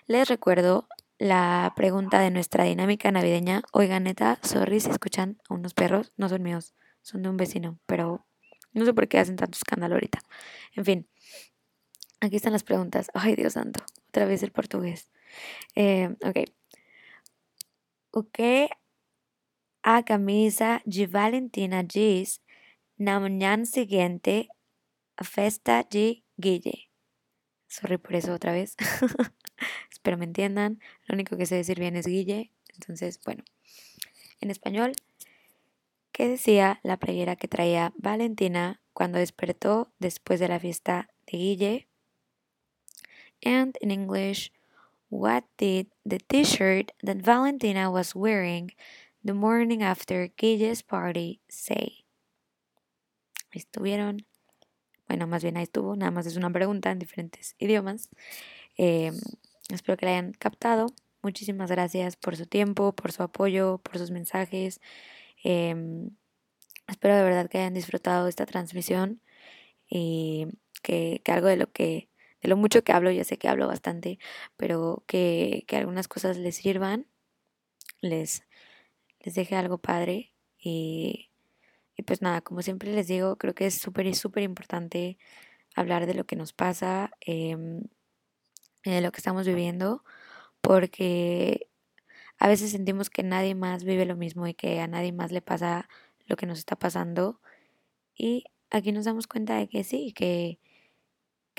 les 0.06 0.28
recuerdo 0.28 0.89
la 1.18 1.72
pregunta 1.77 2.18
de 2.18 2.31
nuestra 2.31 2.64
dinámica 2.64 3.12
navideña. 3.12 3.62
Oigan, 3.72 4.05
neta, 4.05 4.40
sorry 4.43 4.81
si 4.81 4.90
escuchan 4.90 5.39
a 5.48 5.55
unos 5.55 5.74
perros, 5.74 6.12
no 6.16 6.28
son 6.28 6.43
míos, 6.43 6.74
son 7.02 7.22
de 7.22 7.28
un 7.28 7.36
vecino, 7.36 7.78
pero 7.86 8.27
no 8.72 8.84
sé 8.84 8.94
por 8.94 9.09
qué 9.09 9.18
hacen 9.18 9.36
tanto 9.36 9.56
escándalo 9.56 9.94
ahorita. 9.94 10.20
En 10.74 10.84
fin, 10.84 11.09
aquí 12.20 12.36
están 12.36 12.52
las 12.52 12.64
preguntas. 12.64 13.10
Ay, 13.14 13.36
Dios 13.36 13.55
santo, 13.55 13.84
otra 14.09 14.26
vez 14.26 14.42
el 14.42 14.52
portugués. 14.52 15.10
Eh, 15.74 16.14
ok. 16.22 16.51
O 18.12 18.28
que 18.30 18.68
a 19.82 20.02
camisa 20.02 20.82
de 20.84 21.06
Valentina 21.06 21.82
diz 21.82 22.40
na 22.98 23.18
manhã 23.20 23.64
seguinte 23.64 24.48
a 25.16 25.24
festa 25.24 25.84
de 25.84 26.22
Guille. 26.36 26.90
Sorry 27.68 27.98
por 27.98 28.14
eso 28.14 28.34
otra 28.34 28.52
vez. 28.52 28.76
Espero 29.92 30.18
me 30.18 30.24
entiendan. 30.24 30.80
Lo 31.06 31.14
único 31.14 31.36
que 31.36 31.47
sé 31.47 31.55
decir 31.55 31.78
bien 31.78 31.97
es 31.97 32.06
Guille. 32.06 32.51
Entonces, 32.74 33.20
bueno. 33.24 33.44
En 34.40 34.51
español, 34.51 34.92
¿qué 36.20 36.28
decía 36.28 36.80
la 36.82 36.98
playera 36.98 37.34
que 37.34 37.48
traía 37.48 37.94
Valentina 37.97 38.82
cuando 38.92 39.18
despertó 39.18 39.90
después 39.98 40.38
de 40.38 40.48
la 40.48 40.60
fiesta 40.60 41.09
de 41.26 41.38
Guille? 41.38 41.88
And 43.42 43.74
in 43.80 43.90
English, 43.90 44.52
what 45.09 45.44
did 45.56 45.86
the 46.06 46.18
t-shirt 46.18 46.92
that 47.02 47.22
Valentina 47.24 47.90
was 47.90 48.14
wearing 48.14 48.72
the 49.24 49.32
morning 49.32 49.82
after 49.82 50.30
Guille's 50.36 50.82
party 50.82 51.40
say? 51.48 52.05
Estuvieron. 53.55 54.26
Bueno, 55.09 55.26
más 55.26 55.42
bien 55.42 55.56
ahí 55.56 55.62
estuvo. 55.62 55.97
Nada 55.97 56.10
más 56.10 56.26
es 56.26 56.36
una 56.36 56.51
pregunta 56.51 56.90
en 56.90 56.98
diferentes 56.98 57.55
idiomas. 57.59 58.10
Eh, 58.76 59.10
espero 59.70 59.97
que 59.97 60.05
la 60.05 60.12
hayan 60.12 60.32
captado. 60.32 60.88
Muchísimas 61.22 61.70
gracias 61.70 62.16
por 62.16 62.36
su 62.36 62.44
tiempo, 62.44 62.92
por 62.92 63.10
su 63.10 63.22
apoyo, 63.22 63.78
por 63.78 63.97
sus 63.97 64.10
mensajes. 64.10 64.82
Eh, 65.44 65.74
espero 66.88 67.16
de 67.16 67.22
verdad 67.24 67.48
que 67.48 67.58
hayan 67.58 67.74
disfrutado 67.74 68.28
esta 68.28 68.46
transmisión 68.46 69.20
y 69.88 70.46
que, 70.82 71.20
que 71.24 71.32
algo 71.32 71.48
de 71.48 71.56
lo 71.56 71.72
que 71.72 72.08
de 72.42 72.48
lo 72.48 72.56
mucho 72.56 72.82
que 72.84 72.92
hablo, 72.92 73.10
ya 73.10 73.24
sé 73.24 73.38
que 73.38 73.48
hablo 73.48 73.66
bastante, 73.68 74.18
pero 74.56 75.04
que, 75.06 75.64
que 75.66 75.76
algunas 75.76 76.08
cosas 76.08 76.38
les 76.38 76.56
sirvan, 76.56 77.06
les, 78.00 78.44
les 79.20 79.34
deje 79.34 79.56
algo 79.56 79.78
padre 79.78 80.32
y, 80.58 81.30
y 81.96 82.02
pues 82.04 82.22
nada, 82.22 82.40
como 82.40 82.62
siempre 82.62 82.92
les 82.92 83.08
digo, 83.08 83.36
creo 83.36 83.54
que 83.54 83.66
es 83.66 83.74
súper, 83.74 84.14
súper 84.14 84.42
importante 84.44 85.18
hablar 85.76 86.06
de 86.06 86.14
lo 86.14 86.24
que 86.26 86.36
nos 86.36 86.52
pasa, 86.54 87.12
eh, 87.26 87.56
de 88.84 89.00
lo 89.00 89.12
que 89.12 89.18
estamos 89.18 89.46
viviendo, 89.46 90.04
porque 90.60 91.69
a 92.40 92.48
veces 92.48 92.72
sentimos 92.72 93.10
que 93.10 93.22
nadie 93.22 93.54
más 93.54 93.84
vive 93.84 94.04
lo 94.06 94.16
mismo 94.16 94.48
y 94.48 94.54
que 94.54 94.80
a 94.80 94.88
nadie 94.88 95.12
más 95.12 95.30
le 95.30 95.42
pasa 95.42 95.88
lo 96.26 96.36
que 96.36 96.46
nos 96.46 96.58
está 96.58 96.76
pasando 96.76 97.40
y 98.16 98.44
aquí 98.70 98.92
nos 98.92 99.04
damos 99.04 99.28
cuenta 99.28 99.56
de 99.56 99.68
que 99.68 99.84
sí, 99.84 100.12
que 100.12 100.58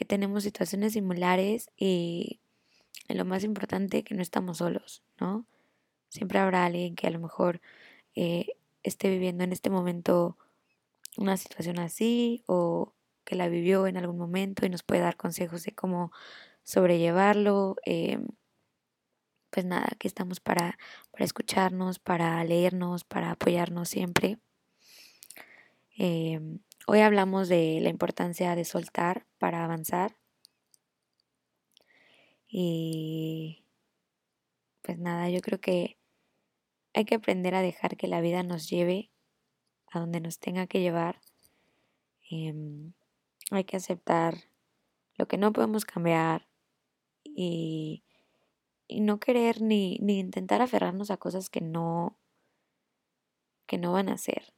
que 0.01 0.05
tenemos 0.05 0.43
situaciones 0.43 0.93
similares 0.93 1.69
y 1.77 2.39
lo 3.07 3.23
más 3.23 3.43
importante 3.43 4.03
que 4.03 4.15
no 4.15 4.23
estamos 4.23 4.57
solos, 4.57 5.03
¿no? 5.19 5.45
Siempre 6.09 6.39
habrá 6.39 6.65
alguien 6.65 6.95
que 6.95 7.05
a 7.05 7.11
lo 7.11 7.19
mejor 7.19 7.61
eh, 8.15 8.47
esté 8.81 9.09
viviendo 9.09 9.43
en 9.43 9.51
este 9.51 9.69
momento 9.69 10.39
una 11.17 11.37
situación 11.37 11.77
así 11.77 12.43
o 12.47 12.93
que 13.25 13.35
la 13.35 13.47
vivió 13.47 13.85
en 13.85 13.97
algún 13.97 14.17
momento 14.17 14.65
y 14.65 14.69
nos 14.69 14.81
puede 14.81 15.01
dar 15.01 15.17
consejos 15.17 15.63
de 15.65 15.73
cómo 15.73 16.11
sobrellevarlo. 16.63 17.75
Eh, 17.85 18.19
pues 19.51 19.65
nada, 19.65 19.87
aquí 19.91 20.07
estamos 20.07 20.39
para, 20.39 20.77
para 21.11 21.25
escucharnos, 21.25 21.99
para 21.99 22.43
leernos, 22.43 23.03
para 23.03 23.31
apoyarnos 23.31 23.89
siempre. 23.89 24.39
Eh, 25.97 26.39
Hoy 26.87 26.99
hablamos 27.01 27.47
de 27.47 27.79
la 27.79 27.89
importancia 27.89 28.55
de 28.55 28.65
soltar 28.65 29.27
para 29.37 29.63
avanzar. 29.63 30.17
Y 32.47 33.63
pues 34.81 34.97
nada, 34.97 35.29
yo 35.29 35.41
creo 35.41 35.61
que 35.61 35.97
hay 36.93 37.05
que 37.05 37.15
aprender 37.15 37.53
a 37.53 37.61
dejar 37.61 37.97
que 37.97 38.07
la 38.07 38.19
vida 38.19 38.41
nos 38.41 38.67
lleve 38.67 39.11
a 39.91 39.99
donde 39.99 40.19
nos 40.21 40.39
tenga 40.39 40.65
que 40.65 40.81
llevar. 40.81 41.21
Em, 42.31 42.93
hay 43.51 43.63
que 43.63 43.77
aceptar 43.77 44.35
lo 45.15 45.27
que 45.27 45.37
no 45.37 45.53
podemos 45.53 45.85
cambiar 45.85 46.47
y, 47.23 48.03
y 48.91 49.01
no 49.01 49.19
querer 49.19 49.61
ni, 49.61 49.97
ni 50.01 50.19
intentar 50.19 50.61
aferrarnos 50.61 51.11
a 51.11 51.17
cosas 51.17 51.49
que 51.49 51.61
no, 51.61 52.17
que 53.67 53.77
no 53.77 53.93
van 53.93 54.09
a 54.09 54.17
ser 54.17 54.53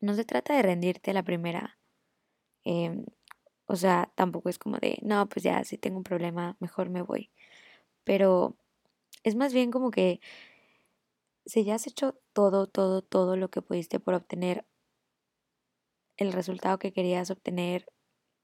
no 0.00 0.14
se 0.14 0.24
trata 0.24 0.54
de 0.54 0.62
rendirte 0.62 1.10
a 1.10 1.14
la 1.14 1.22
primera. 1.22 1.78
Em, 2.64 3.06
o 3.66 3.76
sea, 3.76 4.12
tampoco 4.16 4.48
es 4.48 4.58
como 4.58 4.78
de, 4.78 4.98
no, 5.02 5.28
pues 5.28 5.44
ya, 5.44 5.64
si 5.64 5.78
tengo 5.78 5.98
un 5.98 6.04
problema, 6.04 6.56
mejor 6.60 6.90
me 6.90 7.02
voy. 7.02 7.30
Pero 8.04 8.56
es 9.24 9.36
más 9.36 9.52
bien 9.54 9.70
como 9.70 9.90
que 9.90 10.20
si 11.46 11.64
ya 11.64 11.76
has 11.76 11.86
hecho 11.86 12.18
todo, 12.32 12.66
todo, 12.66 13.02
todo 13.02 13.36
lo 13.36 13.50
que 13.50 13.62
pudiste 13.62 14.00
por 14.00 14.14
obtener 14.14 14.66
el 16.16 16.32
resultado 16.32 16.78
que 16.78 16.92
querías 16.92 17.30
obtener, 17.30 17.86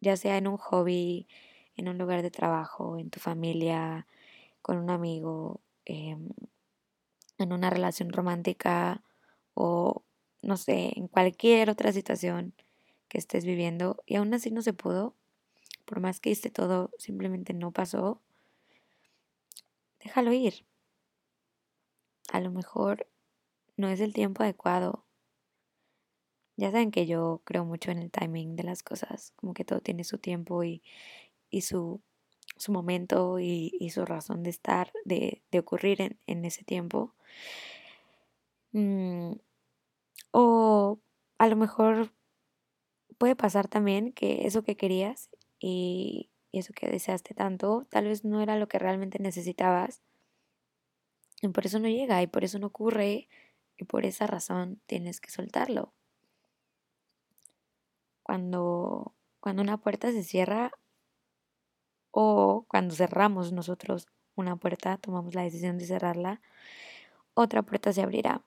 ya 0.01 0.17
sea 0.17 0.39
en 0.39 0.49
un 0.49 0.57
hobby, 0.57 1.29
en 1.77 1.89
un 1.89 1.99
lugar 1.99 2.23
de 2.23 2.31
trabajo, 2.31 2.99
en 2.99 3.11
tu 3.11 3.21
familia, 3.21 4.07
con 4.63 4.79
un 4.79 4.91
amigo, 4.91 5.61
em, 5.85 6.31
en 7.39 7.53
una 7.53 7.71
relación 7.71 8.11
romántica 8.13 9.03
o 9.55 10.03
no 10.43 10.57
sé, 10.57 10.93
en 10.97 11.09
cualquier 11.09 11.71
otra 11.71 11.93
situación 11.93 12.55
que 13.09 13.19
estés 13.19 13.45
viviendo 13.45 14.03
y 14.07 14.17
aún 14.17 14.33
así 14.35 14.51
no 14.51 14.63
se 14.63 14.73
pudo, 14.73 15.15
por 15.85 16.01
más 16.01 16.21
que 16.21 16.31
hiciste 16.31 16.51
todo, 16.51 16.91
simplemente 16.99 17.53
no 17.55 17.73
pasó, 17.73 18.21
déjalo 20.01 20.33
ir. 20.33 20.65
A 22.33 22.41
lo 22.41 22.51
mejor 22.51 23.09
no 23.77 23.89
es 23.89 24.01
el 24.01 24.13
tiempo 24.13 24.43
adecuado. 24.43 25.05
Ya 26.57 26.71
saben 26.71 26.91
que 26.91 27.07
yo 27.07 27.43
creo 27.45 27.65
mucho 27.65 27.91
en 27.91 27.99
el 27.99 28.11
timing 28.11 28.57
de 28.57 28.63
las 28.65 28.83
cosas, 28.83 29.33
como 29.37 29.53
que 29.53 29.65
todo 29.65 29.81
tiene 29.81 30.05
su 30.05 30.19
tiempo 30.19 30.65
y, 30.65 30.83
y 31.51 31.63
su, 31.63 32.01
su 32.57 32.73
momento 32.73 33.39
y, 33.39 33.73
y 33.79 33.91
su 33.91 34.05
razón 34.05 34.43
de 34.43 34.51
estar, 34.51 34.93
de, 35.05 35.43
de 35.51 35.59
ocurrir 35.59 36.01
en, 36.01 36.19
en 36.27 36.45
ese 36.45 36.65
tiempo. 36.65 37.15
Mm, 38.73 39.33
o 40.33 40.99
a 41.39 41.49
lo 41.49 41.57
mejor 41.57 42.13
puede 43.19 43.37
pasar 43.37 43.69
también 43.69 44.13
que 44.13 44.47
eso 44.47 44.63
que 44.63 44.77
querías 44.77 45.31
y, 45.59 46.31
y 46.53 46.59
eso 46.59 46.73
que 46.75 46.89
deseaste 46.89 47.35
tanto, 47.35 47.87
tal 47.91 48.05
vez 48.07 48.25
no 48.25 48.41
era 48.41 48.57
lo 48.57 48.69
que 48.69 48.79
realmente 48.79 49.19
necesitabas. 49.19 50.03
Y 51.43 51.49
por 51.49 51.67
eso 51.67 51.79
no 51.79 51.89
llega 51.89 52.23
y 52.23 52.27
por 52.27 52.45
eso 52.45 52.59
no 52.59 52.69
ocurre 52.69 53.29
y 53.77 53.85
por 53.85 54.05
esa 54.07 54.27
razón 54.27 54.81
tienes 54.87 55.21
que 55.21 55.31
soltarlo. 55.31 55.93
Cuando, 58.23 59.15
cuando 59.41 59.63
una 59.63 59.79
puerta 59.79 60.11
se 60.13 60.25
cierra 60.25 60.73
o 62.19 62.65
cuando 62.67 62.95
cerramos 62.95 63.53
nosotros 63.53 64.09
una 64.37 64.57
puerta, 64.57 64.97
tomamos 64.97 65.35
la 65.35 65.43
decisión 65.43 65.77
de 65.77 65.85
cerrarla, 65.85 66.41
otra 67.35 67.61
puerta 67.61 67.93
se 67.93 68.01
abrirá. 68.01 68.43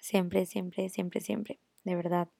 Siempre, 0.00 0.46
siempre, 0.46 0.88
siempre, 0.88 1.20
siempre. 1.20 1.60
De 1.84 1.94
verdad, 1.94 2.30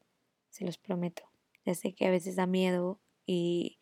se 0.49 0.65
los 0.65 0.79
prometo. 0.79 1.25
Ya 1.67 1.75
sé 1.75 1.93
que 1.93 2.07
a 2.07 2.11
veces 2.11 2.37
da 2.37 2.47
miedo 2.47 2.99
y, 3.27 3.79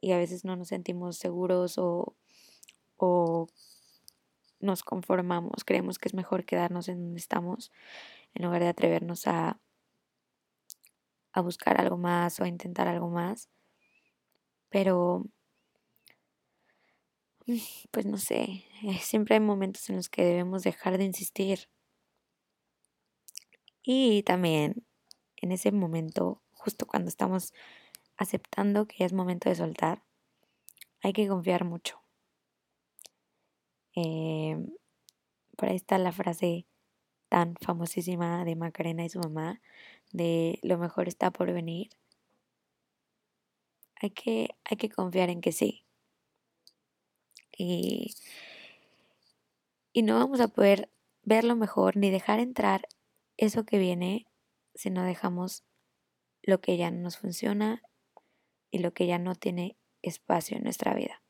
y 0.00 0.10
a 0.10 0.18
veces 0.18 0.44
no 0.44 0.56
nos 0.56 0.66
sentimos 0.66 1.18
seguros 1.18 1.78
o, 1.78 2.16
o 2.96 3.46
nos 4.58 4.82
conformamos, 4.82 5.62
creemos 5.64 6.00
que 6.00 6.08
es 6.08 6.14
mejor 6.14 6.44
quedarnos 6.44 6.88
en 6.88 7.00
donde 7.00 7.20
estamos 7.20 7.70
en 8.34 8.44
lugar 8.44 8.60
de 8.60 8.68
atrevernos 8.68 9.28
a, 9.28 9.60
a 11.32 11.40
buscar 11.42 11.80
algo 11.80 11.96
más 11.96 12.40
o 12.40 12.42
a 12.42 12.48
intentar 12.48 12.88
algo 12.88 13.08
más. 13.08 13.48
Pero, 14.70 15.24
pues 17.90 18.06
no 18.06 18.18
sé, 18.18 18.64
eh, 18.82 18.98
siempre 19.00 19.34
hay 19.34 19.40
momentos 19.40 19.88
en 19.90 19.96
los 19.96 20.08
que 20.08 20.24
debemos 20.24 20.62
dejar 20.62 20.98
de 20.98 21.04
insistir. 21.04 21.68
Y 23.82 24.22
también 24.22 24.86
en 25.36 25.52
ese 25.52 25.72
momento, 25.72 26.42
justo 26.52 26.86
cuando 26.86 27.08
estamos 27.08 27.52
aceptando 28.16 28.86
que 28.86 29.04
es 29.04 29.12
momento 29.12 29.48
de 29.48 29.56
soltar, 29.56 30.04
hay 31.02 31.12
que 31.12 31.28
confiar 31.28 31.64
mucho. 31.64 32.02
Eh, 33.96 34.56
por 35.56 35.68
ahí 35.68 35.76
está 35.76 35.98
la 35.98 36.12
frase 36.12 36.66
tan 37.28 37.54
famosísima 37.60 38.44
de 38.44 38.56
Macarena 38.56 39.04
y 39.04 39.08
su 39.08 39.20
mamá, 39.20 39.60
de 40.12 40.58
lo 40.62 40.78
mejor 40.78 41.08
está 41.08 41.30
por 41.30 41.52
venir. 41.52 41.90
Hay 44.00 44.10
que, 44.10 44.56
hay 44.64 44.76
que 44.76 44.88
confiar 44.88 45.30
en 45.30 45.40
que 45.40 45.52
sí. 45.52 45.84
Y, 47.56 48.14
y 49.92 50.02
no 50.02 50.14
vamos 50.14 50.40
a 50.40 50.48
poder 50.48 50.90
ver 51.22 51.44
lo 51.44 51.54
mejor 51.54 51.96
ni 51.96 52.10
dejar 52.10 52.40
entrar 52.40 52.88
eso 53.36 53.64
que 53.64 53.78
viene 53.78 54.26
si 54.74 54.90
no 54.90 55.04
dejamos 55.04 55.64
lo 56.42 56.60
que 56.60 56.76
ya 56.76 56.90
no 56.90 57.02
nos 57.02 57.18
funciona 57.18 57.82
y 58.70 58.78
lo 58.78 58.92
que 58.92 59.06
ya 59.06 59.18
no 59.18 59.34
tiene 59.34 59.76
espacio 60.02 60.56
en 60.56 60.64
nuestra 60.64 60.94
vida. 60.94 61.22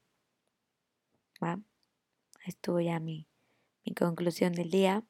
¿Va? 1.43 1.61
Estuvo 2.47 2.81
ya 2.81 3.01
mi, 3.01 3.29
mi 3.85 3.95
conclusión 3.95 4.53
del 4.53 4.71
día. 4.71 5.05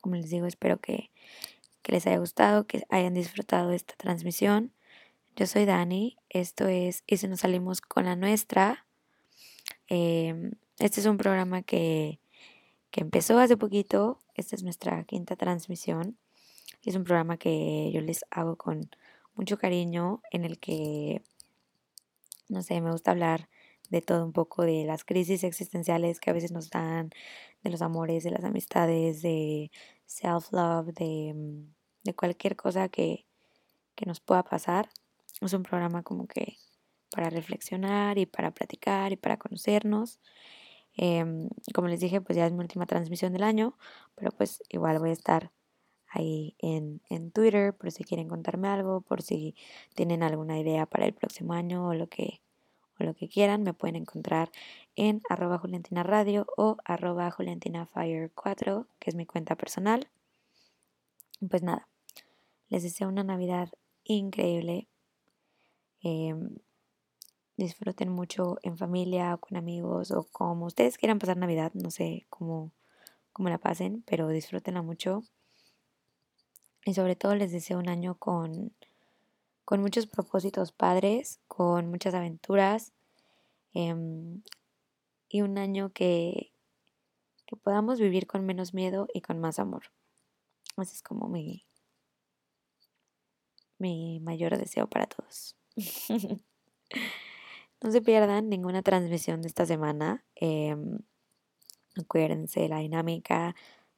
Como 0.00 0.16
les 0.16 0.30
digo, 0.30 0.46
espero 0.46 0.80
que, 0.80 1.12
que 1.82 1.92
les 1.92 2.06
haya 2.06 2.18
gustado, 2.18 2.66
que 2.66 2.84
hayan 2.88 3.14
disfrutado 3.14 3.72
esta 3.72 3.94
transmisión. 3.96 4.74
Yo 5.36 5.46
soy 5.46 5.64
Dani, 5.64 6.18
esto 6.28 6.66
es 6.68 7.02
Y 7.06 7.16
si 7.16 7.28
nos 7.28 7.40
salimos 7.40 7.80
con 7.80 8.04
la 8.04 8.16
nuestra. 8.16 8.86
Eh, 9.88 10.50
este 10.78 11.00
es 11.00 11.06
un 11.06 11.16
programa 11.16 11.62
que, 11.62 12.20
que 12.90 13.00
empezó 13.00 13.38
hace 13.38 13.56
poquito, 13.56 14.18
esta 14.34 14.56
es 14.56 14.62
nuestra 14.62 15.04
quinta 15.04 15.36
transmisión. 15.36 16.18
Es 16.84 16.96
un 16.96 17.04
programa 17.04 17.36
que 17.36 17.90
yo 17.92 18.00
les 18.00 18.24
hago 18.30 18.56
con 18.56 18.90
mucho 19.34 19.58
cariño, 19.58 20.22
en 20.32 20.44
el 20.44 20.58
que, 20.58 21.22
no 22.48 22.62
sé, 22.62 22.80
me 22.80 22.90
gusta 22.90 23.12
hablar 23.12 23.48
de 23.90 24.02
todo 24.02 24.24
un 24.24 24.32
poco, 24.32 24.62
de 24.62 24.84
las 24.84 25.04
crisis 25.04 25.44
existenciales 25.44 26.20
que 26.20 26.30
a 26.30 26.32
veces 26.32 26.52
nos 26.52 26.70
dan, 26.70 27.10
de 27.62 27.70
los 27.70 27.82
amores, 27.82 28.24
de 28.24 28.30
las 28.30 28.44
amistades, 28.44 29.22
de 29.22 29.70
self-love, 30.06 30.92
de, 30.94 31.32
mm, 31.34 31.74
de, 32.04 32.14
cualquier 32.14 32.56
cosa 32.56 32.88
que, 32.88 33.26
que 33.94 34.06
nos 34.06 34.20
pueda 34.20 34.42
pasar. 34.44 34.90
Es 35.40 35.52
un 35.52 35.62
programa 35.62 36.02
como 36.02 36.26
que 36.26 36.56
para 37.10 37.30
reflexionar 37.30 38.18
y 38.18 38.26
para 38.26 38.52
platicar 38.52 39.12
y 39.12 39.16
para 39.16 39.36
conocernos. 39.38 40.20
Em, 40.96 41.48
como 41.74 41.88
les 41.88 42.00
dije, 42.00 42.20
pues 42.20 42.36
ya 42.36 42.46
es 42.46 42.52
mi 42.52 42.60
última 42.60 42.86
transmisión 42.86 43.32
del 43.32 43.42
año, 43.42 43.76
pero 44.14 44.30
pues 44.32 44.62
igual 44.68 44.98
voy 44.98 45.10
a 45.10 45.12
estar 45.14 45.50
ahí 46.10 46.56
en, 46.58 47.00
en 47.08 47.30
Twitter 47.30 47.74
por 47.74 47.90
si 47.92 48.04
quieren 48.04 48.28
contarme 48.28 48.68
algo, 48.68 49.00
por 49.00 49.22
si 49.22 49.54
tienen 49.94 50.22
alguna 50.22 50.58
idea 50.58 50.86
para 50.86 51.06
el 51.06 51.14
próximo 51.14 51.52
año 51.54 51.88
o 51.88 51.94
lo 51.94 52.08
que, 52.08 52.42
o 52.98 53.04
lo 53.04 53.14
que 53.14 53.28
quieran, 53.28 53.62
me 53.62 53.74
pueden 53.74 53.96
encontrar 53.96 54.50
en 54.96 55.22
arroba 55.30 55.58
Juliantina 55.58 56.02
Radio 56.02 56.46
o 56.56 56.76
arroba 56.84 57.30
JuliantinaFire4, 57.30 58.86
que 58.98 59.10
es 59.10 59.16
mi 59.16 59.24
cuenta 59.26 59.56
personal. 59.56 60.08
Pues 61.48 61.62
nada, 61.62 61.88
les 62.68 62.82
deseo 62.82 63.08
una 63.08 63.24
Navidad 63.24 63.70
increíble. 64.04 64.89
Em, 66.02 66.56
disfruten 67.56 68.08
mucho 68.08 68.58
en 68.62 68.78
familia 68.78 69.34
o 69.34 69.38
con 69.38 69.56
amigos 69.56 70.10
o 70.10 70.24
como 70.24 70.66
ustedes 70.66 70.96
quieran 70.96 71.18
pasar 71.18 71.36
Navidad, 71.36 71.72
no 71.74 71.90
sé 71.90 72.26
cómo, 72.30 72.72
cómo 73.32 73.50
la 73.50 73.58
pasen, 73.58 74.02
pero 74.06 74.28
disfrútenla 74.28 74.82
mucho. 74.82 75.22
Y 76.84 76.94
sobre 76.94 77.16
todo 77.16 77.34
les 77.34 77.52
deseo 77.52 77.78
un 77.78 77.90
año 77.90 78.14
con, 78.14 78.72
con 79.66 79.82
muchos 79.82 80.06
propósitos 80.06 80.72
padres, 80.72 81.40
con 81.46 81.90
muchas 81.90 82.14
aventuras 82.14 82.92
em, 83.74 84.42
y 85.28 85.42
un 85.42 85.58
año 85.58 85.92
que, 85.92 86.52
que 87.46 87.56
podamos 87.56 88.00
vivir 88.00 88.26
con 88.26 88.46
menos 88.46 88.72
miedo 88.72 89.06
y 89.12 89.20
con 89.20 89.38
más 89.38 89.58
amor. 89.58 89.82
Ese 90.78 90.94
es 90.94 91.02
como 91.02 91.28
mi, 91.28 91.66
mi 93.78 94.20
mayor 94.20 94.56
deseo 94.56 94.88
para 94.88 95.06
todos. 95.06 95.59
no 97.82 97.90
se 97.90 98.02
pierdan 98.02 98.48
ninguna 98.48 98.82
transmisión 98.82 99.42
de 99.42 99.48
esta 99.48 99.66
semana. 99.66 100.24
Em, 100.34 100.98
acuérdense 101.96 102.60
de 102.60 102.68
la 102.68 102.78
dinámica. 102.78 103.54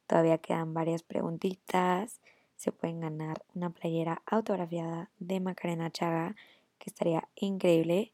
Todavía 0.07 0.37
quedan 0.37 0.73
varias 0.73 1.03
preguntitas 1.03 2.19
se 2.63 2.71
pueden 2.71 3.01
ganar 3.01 3.43
una 3.53 3.71
playera 3.71 4.21
autografiada 4.25 5.09
de 5.19 5.41
Macarena 5.41 5.91
Chaga, 5.91 6.33
que 6.79 6.89
estaría 6.89 7.27
increíble. 7.35 8.13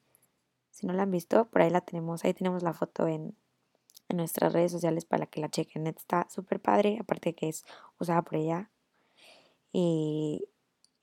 Si 0.72 0.88
no 0.88 0.94
la 0.94 1.03
han 1.03 1.11
visto, 1.11 1.45
por 1.45 1.61
ahí 1.61 1.69
la 1.69 1.81
tenemos, 1.81 2.26
ahí 2.26 2.34
tenemos 2.34 2.64
la 2.64 2.73
foto 2.73 3.07
en, 3.07 3.36
nuestras 4.11 4.53
redes 4.53 4.72
sociales 4.72 5.06
para 5.06 5.27
que 5.27 5.40
la 5.40 5.49
chequen. 5.49 5.86
Está 5.86 6.27
súper 6.31 6.60
padre, 6.60 6.98
aparte 6.99 7.36
que 7.36 7.48
es 7.48 7.64
usada 7.99 8.23
por 8.23 8.38
ella. 8.38 8.72
Y, 9.72 10.48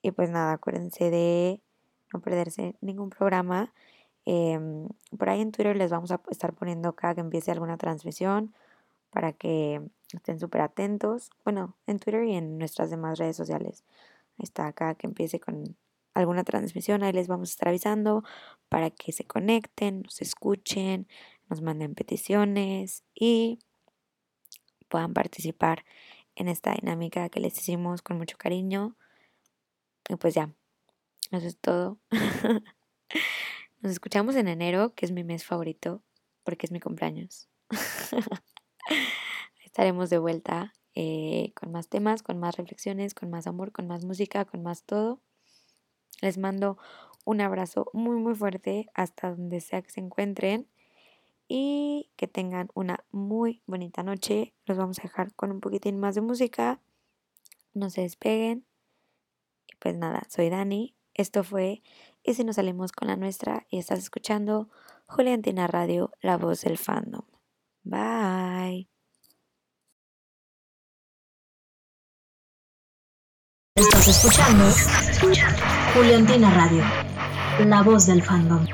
y 0.03 0.11
pues 0.11 0.29
nada, 0.29 0.55
acuérdense 0.55 1.09
de 1.09 1.61
no 2.13 2.21
perderse 2.21 2.77
ningún 2.81 3.11
programa. 3.11 3.73
Em, 4.25 4.89
por 5.19 5.29
ahí 5.29 5.41
en 5.41 5.53
Twitter 5.53 5.77
les 5.77 5.91
vamos 5.91 6.11
a 6.11 6.21
estar 6.31 6.53
poniendo 6.55 6.95
cada 6.95 7.15
que 7.15 7.21
empiece 7.21 7.53
alguna 7.53 7.77
transmisión 7.77 8.55
para 9.11 9.33
que 9.33 9.81
estén 10.13 10.41
súper 10.41 10.61
atentos. 10.63 11.31
Bueno, 11.45 11.77
en 11.87 11.99
Twitter 11.99 12.25
y 12.25 12.35
en 12.35 12.59
nuestras 12.59 12.91
demás 12.91 13.19
redes 13.19 13.37
sociales. 13.37 13.85
Ahí 14.39 14.45
está, 14.45 14.67
acá 14.67 14.95
que 14.95 15.07
empiece 15.07 15.41
con 15.41 15.77
alguna 16.15 16.45
transmisión, 16.45 17.03
ahí 17.03 17.13
les 17.13 17.29
vamos 17.29 17.51
a 17.51 17.53
estar 17.53 17.69
avisando 17.69 18.25
para 18.69 18.91
que 18.91 19.13
se 19.13 19.25
conecten, 19.25 20.03
nos 20.03 20.23
escuchen, 20.23 21.07
nos 21.49 21.63
manden 21.63 21.95
peticiones 21.95 23.05
y 23.15 23.59
puedan 24.89 25.13
participar 25.13 25.85
en 26.35 26.49
esta 26.49 26.73
dinámica 26.73 27.29
que 27.29 27.41
les 27.41 27.59
hicimos 27.59 28.03
con 28.03 28.19
mucho 28.19 28.37
cariño. 28.39 28.97
Y 30.09 30.17
pues 30.17 30.35
ya, 30.35 30.53
eso 31.31 31.47
es 31.47 31.59
todo. 31.59 31.99
Nos 33.81 33.93
escuchamos 33.93 34.37
en 34.37 34.49
enero, 34.49 34.95
que 34.95 35.07
es 35.07 35.13
mi 35.13 35.25
mes 35.25 35.45
favorito, 35.45 36.03
porque 36.45 36.67
es 36.67 36.73
mi 36.73 36.81
cumpleaños. 36.81 37.49
Estaremos 39.65 40.11
de 40.11 40.19
vuelta 40.19 40.73
eh, 40.95 41.53
con 41.55 41.73
más 41.73 41.89
temas, 41.89 42.23
con 42.23 42.39
más 42.39 42.57
reflexiones, 42.57 43.15
con 43.15 43.31
más 43.31 43.47
amor, 43.47 43.73
con 43.73 43.87
más 43.87 44.05
música, 44.05 44.45
con 44.45 44.63
más 44.63 44.85
todo. 44.85 45.21
Les 46.23 46.39
mando 46.39 46.79
un 47.25 47.41
abrazo 47.41 47.91
muy 47.93 48.17
muy 48.17 48.35
fuerte 48.35 48.89
hasta 48.95 49.31
donde 49.31 49.61
sea 49.61 49.83
que 49.83 49.91
se 49.91 50.01
encuentren 50.01 50.69
y 51.49 52.11
que 52.17 52.27
tengan 52.27 52.71
una 52.75 53.05
muy 53.11 53.63
bonita 53.67 54.03
noche. 54.03 54.55
Los 54.65 54.79
vamos 54.79 54.99
a 54.99 55.03
dejar 55.03 55.35
con 55.35 55.51
un 55.51 55.61
poquitín 55.61 55.99
más 55.99 56.15
de 56.15 56.23
música. 56.23 56.81
No 57.75 57.91
se 57.91 58.03
despeguen. 58.03 58.65
Pues 59.79 59.97
nada, 59.97 60.23
soy 60.29 60.49
Dani. 60.49 60.96
Esto 61.17 61.43
fue 61.45 61.83
Y 62.23 62.35
si 62.35 62.45
nos 62.45 62.57
salimos 62.57 62.93
con 62.93 63.09
la 63.09 63.17
nuestra 63.17 63.67
y 63.71 63.79
estás 63.79 63.99
escuchando 63.99 64.69
Juliantina 65.07 65.67
Radio, 65.67 66.13
la 66.21 66.37
voz 66.37 66.61
del 66.61 66.77
fandom. 66.77 67.25
Bye. 67.85 68.89
Estás 73.77 74.09
escuchando 74.09 74.65
Juliantina 75.95 76.51
Radio, 76.53 76.85
la 77.65 77.83
voz 77.83 78.07
del 78.07 78.23
fandom. 78.23 78.67